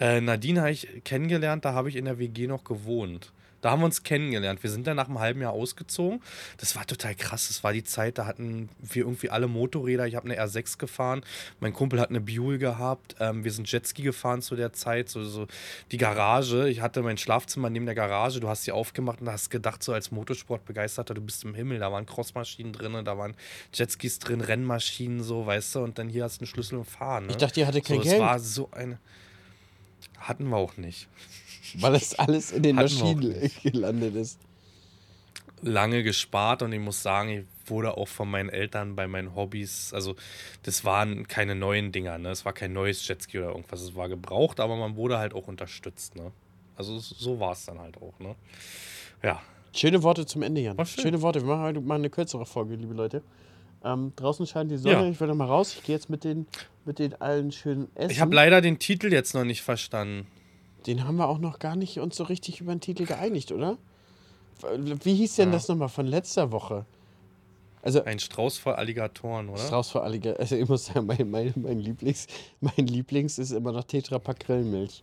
Äh, 0.00 0.20
Nadine 0.20 0.60
habe 0.60 0.72
ich 0.72 0.88
kennengelernt, 1.04 1.64
da 1.64 1.72
habe 1.72 1.88
ich 1.88 1.96
in 1.96 2.04
der 2.04 2.18
WG 2.18 2.46
noch 2.46 2.64
gewohnt. 2.64 3.32
Da 3.64 3.70
haben 3.70 3.80
wir 3.80 3.86
uns 3.86 4.02
kennengelernt. 4.02 4.62
Wir 4.62 4.68
sind 4.68 4.86
dann 4.86 4.96
nach 4.96 5.08
einem 5.08 5.20
halben 5.20 5.40
Jahr 5.40 5.54
ausgezogen. 5.54 6.20
Das 6.58 6.76
war 6.76 6.86
total 6.86 7.14
krass. 7.14 7.48
Das 7.48 7.64
war 7.64 7.72
die 7.72 7.82
Zeit, 7.82 8.18
da 8.18 8.26
hatten 8.26 8.68
wir 8.78 9.04
irgendwie 9.04 9.30
alle 9.30 9.48
Motorräder. 9.48 10.06
Ich 10.06 10.16
habe 10.16 10.26
eine 10.26 10.38
R6 10.38 10.76
gefahren. 10.76 11.22
Mein 11.60 11.72
Kumpel 11.72 11.98
hat 11.98 12.10
eine 12.10 12.20
Buell 12.20 12.58
gehabt. 12.58 13.16
Ähm, 13.20 13.42
wir 13.42 13.50
sind 13.50 13.72
Jetski 13.72 14.02
gefahren 14.02 14.42
zu 14.42 14.54
der 14.54 14.74
Zeit. 14.74 15.08
So, 15.08 15.24
so 15.24 15.46
die 15.92 15.96
Garage. 15.96 16.68
Ich 16.68 16.82
hatte 16.82 17.00
mein 17.00 17.16
Schlafzimmer 17.16 17.70
neben 17.70 17.86
der 17.86 17.94
Garage. 17.94 18.38
Du 18.38 18.50
hast 18.50 18.64
sie 18.64 18.72
aufgemacht 18.72 19.22
und 19.22 19.30
hast 19.30 19.48
gedacht, 19.48 19.82
so 19.82 19.94
als 19.94 20.10
Motorsportbegeisterter, 20.10 21.14
du 21.14 21.22
bist 21.22 21.42
im 21.44 21.54
Himmel. 21.54 21.78
Da 21.78 21.90
waren 21.90 22.04
Crossmaschinen 22.04 22.74
drin, 22.74 23.02
da 23.02 23.16
waren 23.16 23.34
Jetskis 23.72 24.18
drin, 24.18 24.42
Rennmaschinen, 24.42 25.22
so, 25.22 25.46
weißt 25.46 25.76
du. 25.76 25.78
Und 25.84 25.98
dann 25.98 26.10
hier 26.10 26.24
hast 26.24 26.36
du 26.36 26.42
einen 26.42 26.48
Schlüssel 26.48 26.76
und 26.76 26.84
fahren. 26.84 27.24
Ne? 27.24 27.30
Ich 27.30 27.38
dachte, 27.38 27.60
ihr 27.60 27.66
hattet 27.66 27.86
kein 27.86 27.96
so, 27.96 28.02
Geld. 28.02 28.16
Es 28.16 28.20
war 28.20 28.38
so 28.38 28.68
eine. 28.72 28.98
Hatten 30.24 30.48
wir 30.48 30.56
auch 30.56 30.76
nicht. 30.76 31.08
Weil 31.74 31.92
das 31.92 32.18
alles 32.18 32.52
in 32.52 32.62
den 32.62 32.76
Hatten 32.76 32.94
Maschinen 32.98 33.50
gelandet 33.62 34.14
ist. 34.14 34.38
Lange 35.62 36.02
gespart 36.02 36.62
und 36.62 36.72
ich 36.72 36.80
muss 36.80 37.02
sagen, 37.02 37.28
ich 37.30 37.70
wurde 37.70 37.96
auch 37.96 38.08
von 38.08 38.30
meinen 38.30 38.50
Eltern 38.50 38.96
bei 38.96 39.06
meinen 39.06 39.34
Hobbys, 39.34 39.92
also 39.94 40.14
das 40.62 40.84
waren 40.84 41.26
keine 41.26 41.54
neuen 41.54 41.90
Dinger, 41.90 42.18
ne? 42.18 42.30
Es 42.30 42.44
war 42.44 42.52
kein 42.52 42.74
neues 42.74 43.06
Jetski 43.08 43.38
oder 43.38 43.48
irgendwas, 43.48 43.80
es 43.80 43.94
war 43.94 44.10
gebraucht, 44.10 44.60
aber 44.60 44.76
man 44.76 44.96
wurde 44.96 45.16
halt 45.16 45.32
auch 45.32 45.48
unterstützt, 45.48 46.16
ne? 46.16 46.32
Also 46.76 46.98
so 46.98 47.40
war 47.40 47.52
es 47.52 47.64
dann 47.64 47.78
halt 47.78 47.96
auch, 47.96 48.18
ne? 48.18 48.34
Ja. 49.22 49.40
Schöne 49.72 50.02
Worte 50.02 50.26
zum 50.26 50.42
Ende, 50.42 50.60
Jan. 50.60 50.76
Schön. 50.84 51.02
Schöne 51.02 51.22
Worte. 51.22 51.40
Wir 51.40 51.48
machen 51.48 51.62
heute 51.62 51.80
mal 51.80 51.96
eine 51.96 52.10
kürzere 52.10 52.46
Folge, 52.46 52.76
liebe 52.76 52.94
Leute. 52.94 53.22
Ähm, 53.82 54.12
draußen 54.16 54.46
scheint 54.46 54.70
die 54.70 54.76
Sonne. 54.76 54.94
Ja. 54.94 55.08
Ich 55.08 55.18
will 55.18 55.28
noch 55.28 55.34
mal 55.34 55.46
raus. 55.46 55.74
Ich 55.74 55.82
gehe 55.82 55.94
jetzt 55.94 56.08
mit 56.08 56.24
den, 56.24 56.46
mit 56.86 56.98
den 56.98 57.14
allen 57.20 57.52
schönen 57.52 57.88
Essen. 57.96 58.10
Ich 58.10 58.20
habe 58.20 58.34
leider 58.34 58.60
den 58.60 58.78
Titel 58.78 59.12
jetzt 59.12 59.34
noch 59.34 59.44
nicht 59.44 59.62
verstanden. 59.62 60.26
Den 60.86 61.04
haben 61.06 61.16
wir 61.16 61.28
auch 61.28 61.38
noch 61.38 61.58
gar 61.58 61.76
nicht 61.76 61.98
uns 61.98 62.16
so 62.16 62.24
richtig 62.24 62.60
über 62.60 62.74
den 62.74 62.80
Titel 62.80 63.06
geeinigt, 63.06 63.52
oder? 63.52 63.78
Wie 65.02 65.14
hieß 65.14 65.36
denn 65.36 65.48
Ja. 65.48 65.54
das 65.54 65.68
nochmal 65.68 65.88
von 65.88 66.06
letzter 66.06 66.52
Woche? 66.52 66.84
Also, 67.82 68.02
Ein 68.04 68.18
Strauß 68.18 68.58
voll 68.58 68.74
Alligatoren, 68.74 69.48
oder? 69.50 69.58
Strauß 69.58 69.90
für 69.90 70.02
Alligator. 70.02 70.40
Also, 70.40 70.56
ich 70.56 70.66
muss 70.68 70.86
sagen, 70.86 71.04
mein, 71.06 71.30
mein, 71.30 71.52
mein, 71.56 71.78
Lieblings, 71.80 72.26
mein 72.60 72.86
Lieblings 72.86 73.38
ist 73.38 73.50
immer 73.50 73.72
noch 73.72 73.84
Tetra 73.84 74.18
Pak 74.18 74.40
Grillmilch. 74.40 75.02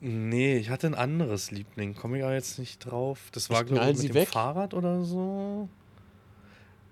Nee, 0.00 0.56
ich 0.58 0.68
hatte 0.70 0.86
ein 0.86 0.94
anderes 0.94 1.50
Liebling. 1.50 1.94
Komme 1.94 2.18
ich 2.18 2.24
aber 2.24 2.34
jetzt 2.34 2.58
nicht 2.58 2.78
drauf. 2.80 3.30
Das 3.32 3.50
war, 3.50 3.64
glaube 3.64 3.82
ich, 3.82 3.88
mit 3.88 3.98
sie 3.98 4.06
dem 4.08 4.14
weg. 4.14 4.28
Fahrrad 4.28 4.74
oder 4.74 5.04
so. 5.04 5.68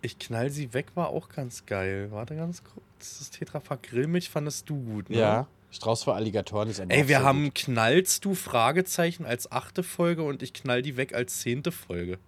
Ich 0.04 0.18
knall 0.18 0.50
sie 0.50 0.74
weg 0.74 0.88
war 0.94 1.08
auch 1.08 1.30
ganz 1.30 1.64
geil. 1.64 2.08
Warte 2.10 2.36
ganz 2.36 2.62
kurz. 2.62 3.18
Das 3.18 3.30
Tetrapack 3.30 3.84
Grillmilch 3.84 4.28
fandest 4.28 4.68
du 4.68 4.76
gut, 4.76 5.08
ne? 5.08 5.18
Ja. 5.18 5.46
Strauß 5.70 6.04
für 6.04 6.12
Alligatoren 6.14 6.68
ist 6.68 6.78
aber 6.80 6.92
Ey, 6.92 7.08
wir 7.08 7.22
haben 7.22 7.44
gut. 7.46 7.54
Knallst 7.54 8.24
du 8.24 8.34
Fragezeichen 8.34 9.24
als 9.24 9.50
achte 9.50 9.82
Folge 9.82 10.22
und 10.22 10.42
ich 10.42 10.52
knall 10.52 10.82
die 10.82 10.96
weg 10.96 11.14
als 11.14 11.40
zehnte 11.40 11.72
Folge. 11.72 12.18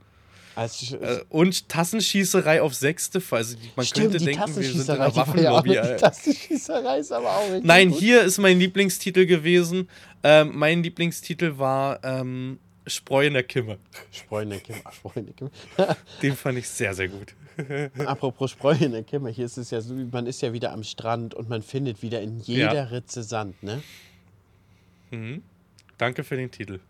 Also, 0.55 0.97
Äh, 0.97 1.20
und 1.29 1.68
Tassenschießerei 1.68 2.62
auf 2.62 2.74
sechste 2.74 3.20
Folge. 3.20 3.45
Also 3.45 3.57
man 3.77 3.85
Stimmt, 3.85 4.12
könnte 4.12 4.18
die 4.18 4.24
denken, 4.24 4.41
wir 4.57 4.62
sind 4.62 4.64
in 4.64 4.87
Tassenschießerei, 4.87 4.97
der 4.97 5.09
ja 5.09 5.16
Waffenlobby. 5.16 5.74
noch, 5.77 5.87
die. 5.87 5.97
Tassenschießerei 6.01 6.99
ist 6.99 7.12
aber 7.12 7.37
auch 7.37 7.45
richtig 7.45 7.64
Nein, 7.64 7.91
gut. 7.91 7.99
hier 8.01 8.22
ist 8.22 8.39
mein 8.39 8.59
Lieblingstitel 8.59 9.27
gewesen. 9.27 9.91
Ähm, 10.22 10.53
mein 10.55 10.83
Lieblingstitel 10.83 11.59
war 11.59 12.03
ähm, 12.05 12.59
Spreu 12.87 13.27
in 13.27 13.35
der 13.35 13.43
Kimme. 13.43 13.79
Spreu 14.11 14.43
in 14.43 14.51
der 14.51 14.61
Kimme. 14.61 14.81
Spreu 14.93 15.11
in 15.16 15.27
der 15.27 15.35
Kimme. 15.35 15.51
Den 16.22 16.35
fand 16.37 16.57
ich 16.59 16.68
sehr, 16.68 16.95
sehr 16.95 17.09
gut. 17.09 17.35
Apropos 18.07 18.50
Spreu 18.50 18.74
in 18.78 18.92
der 18.92 19.02
Kimme, 19.02 19.30
hier 19.30 19.46
ist 19.46 19.57
es 19.57 19.70
ja 19.70 19.80
so, 19.80 19.94
man 19.94 20.26
ist 20.26 20.40
ja 20.42 20.52
wieder 20.52 20.72
am 20.72 20.82
Strand 20.82 21.34
und 21.34 21.48
man 21.48 21.62
findet 21.62 22.02
wieder 22.02 22.20
in 22.20 22.38
jeder 22.40 22.74
Ja. 22.74 22.82
Ritze 22.84 23.22
Sand, 23.22 23.62
ne? 23.62 23.82
Mhm. 25.11 25.42
Danke 25.98 26.24
für 26.24 26.36
den 26.36 26.50
Titel. 26.50 26.80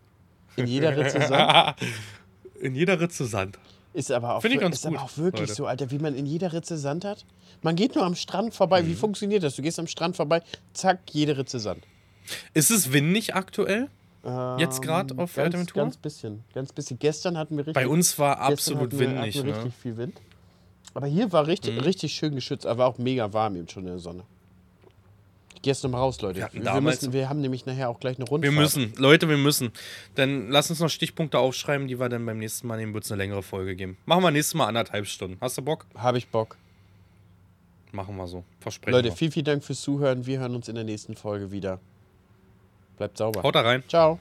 In 0.55 0.67
jeder 0.67 0.95
Ritze 0.97 1.21
Sand. 1.27 1.75
In 2.59 2.73
jeder 2.73 2.99
Ritze 2.99 3.25
Sand. 3.25 3.59
Ist 3.93 4.11
aber 4.11 4.35
auch, 4.35 4.43
ist 4.43 4.85
aber 4.85 4.95
gut, 4.97 5.03
auch 5.05 5.17
wirklich 5.17 5.41
Leute. 5.41 5.53
so, 5.53 5.65
Alter, 5.67 5.91
wie 5.91 5.99
man 5.99 6.15
in 6.15 6.25
jeder 6.25 6.53
Ritze 6.53 6.77
Sand 6.77 7.05
hat. 7.05 7.23
Man 7.61 7.75
geht 7.75 7.93
nur 7.95 8.03
am 8.03 8.15
Strand 8.15 8.53
vorbei. 8.55 8.81
Mhm. 8.81 8.87
Wie 8.87 8.93
funktioniert 8.95 9.43
das? 9.43 9.55
Du 9.55 9.61
gehst 9.61 9.79
am 9.79 9.85
Strand 9.87 10.15
vorbei, 10.15 10.41
zack, 10.73 10.99
jede 11.11 11.37
Ritze 11.37 11.59
Sand. 11.59 11.83
Ist 12.55 12.71
es 12.71 12.91
windig 12.91 13.35
aktuell? 13.35 13.89
Jetzt 14.57 14.81
grad 14.81 15.11
Ähm, 15.11 15.19
auf 15.19 15.33
ganz, 15.35 15.45
Fuerteventura? 15.45 15.83
Ganz 15.85 15.97
bisschen, 15.97 16.43
ganz 16.53 16.73
bisschen. 16.73 16.99
Gestern 16.99 17.37
hatten 17.37 17.55
wir 17.55 17.65
richtig, 17.67 17.75
Bei 17.75 17.87
uns 17.87 18.17
war 18.19 18.39
absolut 18.39 18.83
hatten 18.91 18.99
wir, 18.99 19.07
windig. 19.07 19.35
hatten 19.37 19.45
wir 19.47 19.53
Ne? 19.53 19.63
richtig 19.63 19.81
viel 19.81 19.97
Wind. 19.97 20.19
Aber 20.93 21.07
hier 21.07 21.31
war 21.31 21.45
richtig, 21.47 21.75
Mhm. 21.75 21.81
richtig 21.81 22.13
schön 22.13 22.35
geschützt, 22.35 22.65
aber 22.65 22.85
auch 22.87 22.97
mega 22.97 23.31
warm 23.33 23.55
eben 23.55 23.67
schon 23.69 23.83
in 23.83 23.89
der 23.89 23.99
Sonne. 23.99 24.23
Ich 25.55 25.61
geh 25.63 25.71
jetzt 25.71 25.83
nochmal 25.83 26.01
raus, 26.01 26.21
Leute. 26.21 26.39
Wir 26.53 26.63
Wir, 26.63 26.81
müssen, 26.81 27.13
wir 27.13 27.29
haben 27.29 27.41
nämlich 27.41 27.65
nachher 27.65 27.89
auch 27.89 27.99
gleich 27.99 28.17
eine 28.17 28.25
Wir 28.25 28.29
Rundfahrt. 28.29 28.55
müssen, 28.55 28.93
Leute, 28.97 29.27
wir 29.27 29.37
müssen. 29.37 29.71
Dann 30.15 30.49
lass 30.49 30.69
uns 30.69 30.79
noch 30.79 30.89
Stichpunkte 30.89 31.39
aufschreiben, 31.39 31.87
die 31.87 31.99
wir 31.99 32.09
dann 32.09 32.25
beim 32.25 32.37
nächsten 32.37 32.67
Mal 32.67 32.77
nehmen. 32.77 32.93
Wird 32.93 33.05
es 33.05 33.11
eine 33.11 33.17
längere 33.23 33.41
Folge 33.41 33.75
geben. 33.75 33.97
Machen 34.05 34.23
wir 34.23 34.31
nächstes 34.31 34.53
Mal 34.53 34.67
anderthalb 34.67 35.07
Stunden. 35.07 35.37
Hast 35.41 35.57
du 35.57 35.63
Bock? 35.63 35.85
Habe 35.95 36.19
ich 36.19 36.27
Bock. 36.27 36.57
Machen 37.91 38.15
wir 38.17 38.27
so. 38.27 38.43
Versprechen 38.59 38.91
Leute, 38.95 39.09
wir. 39.09 39.15
vielen, 39.15 39.31
vielen 39.31 39.45
Dank 39.45 39.63
fürs 39.63 39.81
Zuhören. 39.81 40.25
Wir 40.27 40.39
hören 40.39 40.53
uns 40.55 40.67
in 40.67 40.75
der 40.75 40.83
nächsten 40.83 41.15
Folge 41.15 41.51
wieder. 41.51 41.79
Bleibt 42.97 43.17
sauber. 43.17 43.41
Haut 43.43 43.55
da 43.55 43.61
rein. 43.61 43.83
Ciao. 43.87 44.19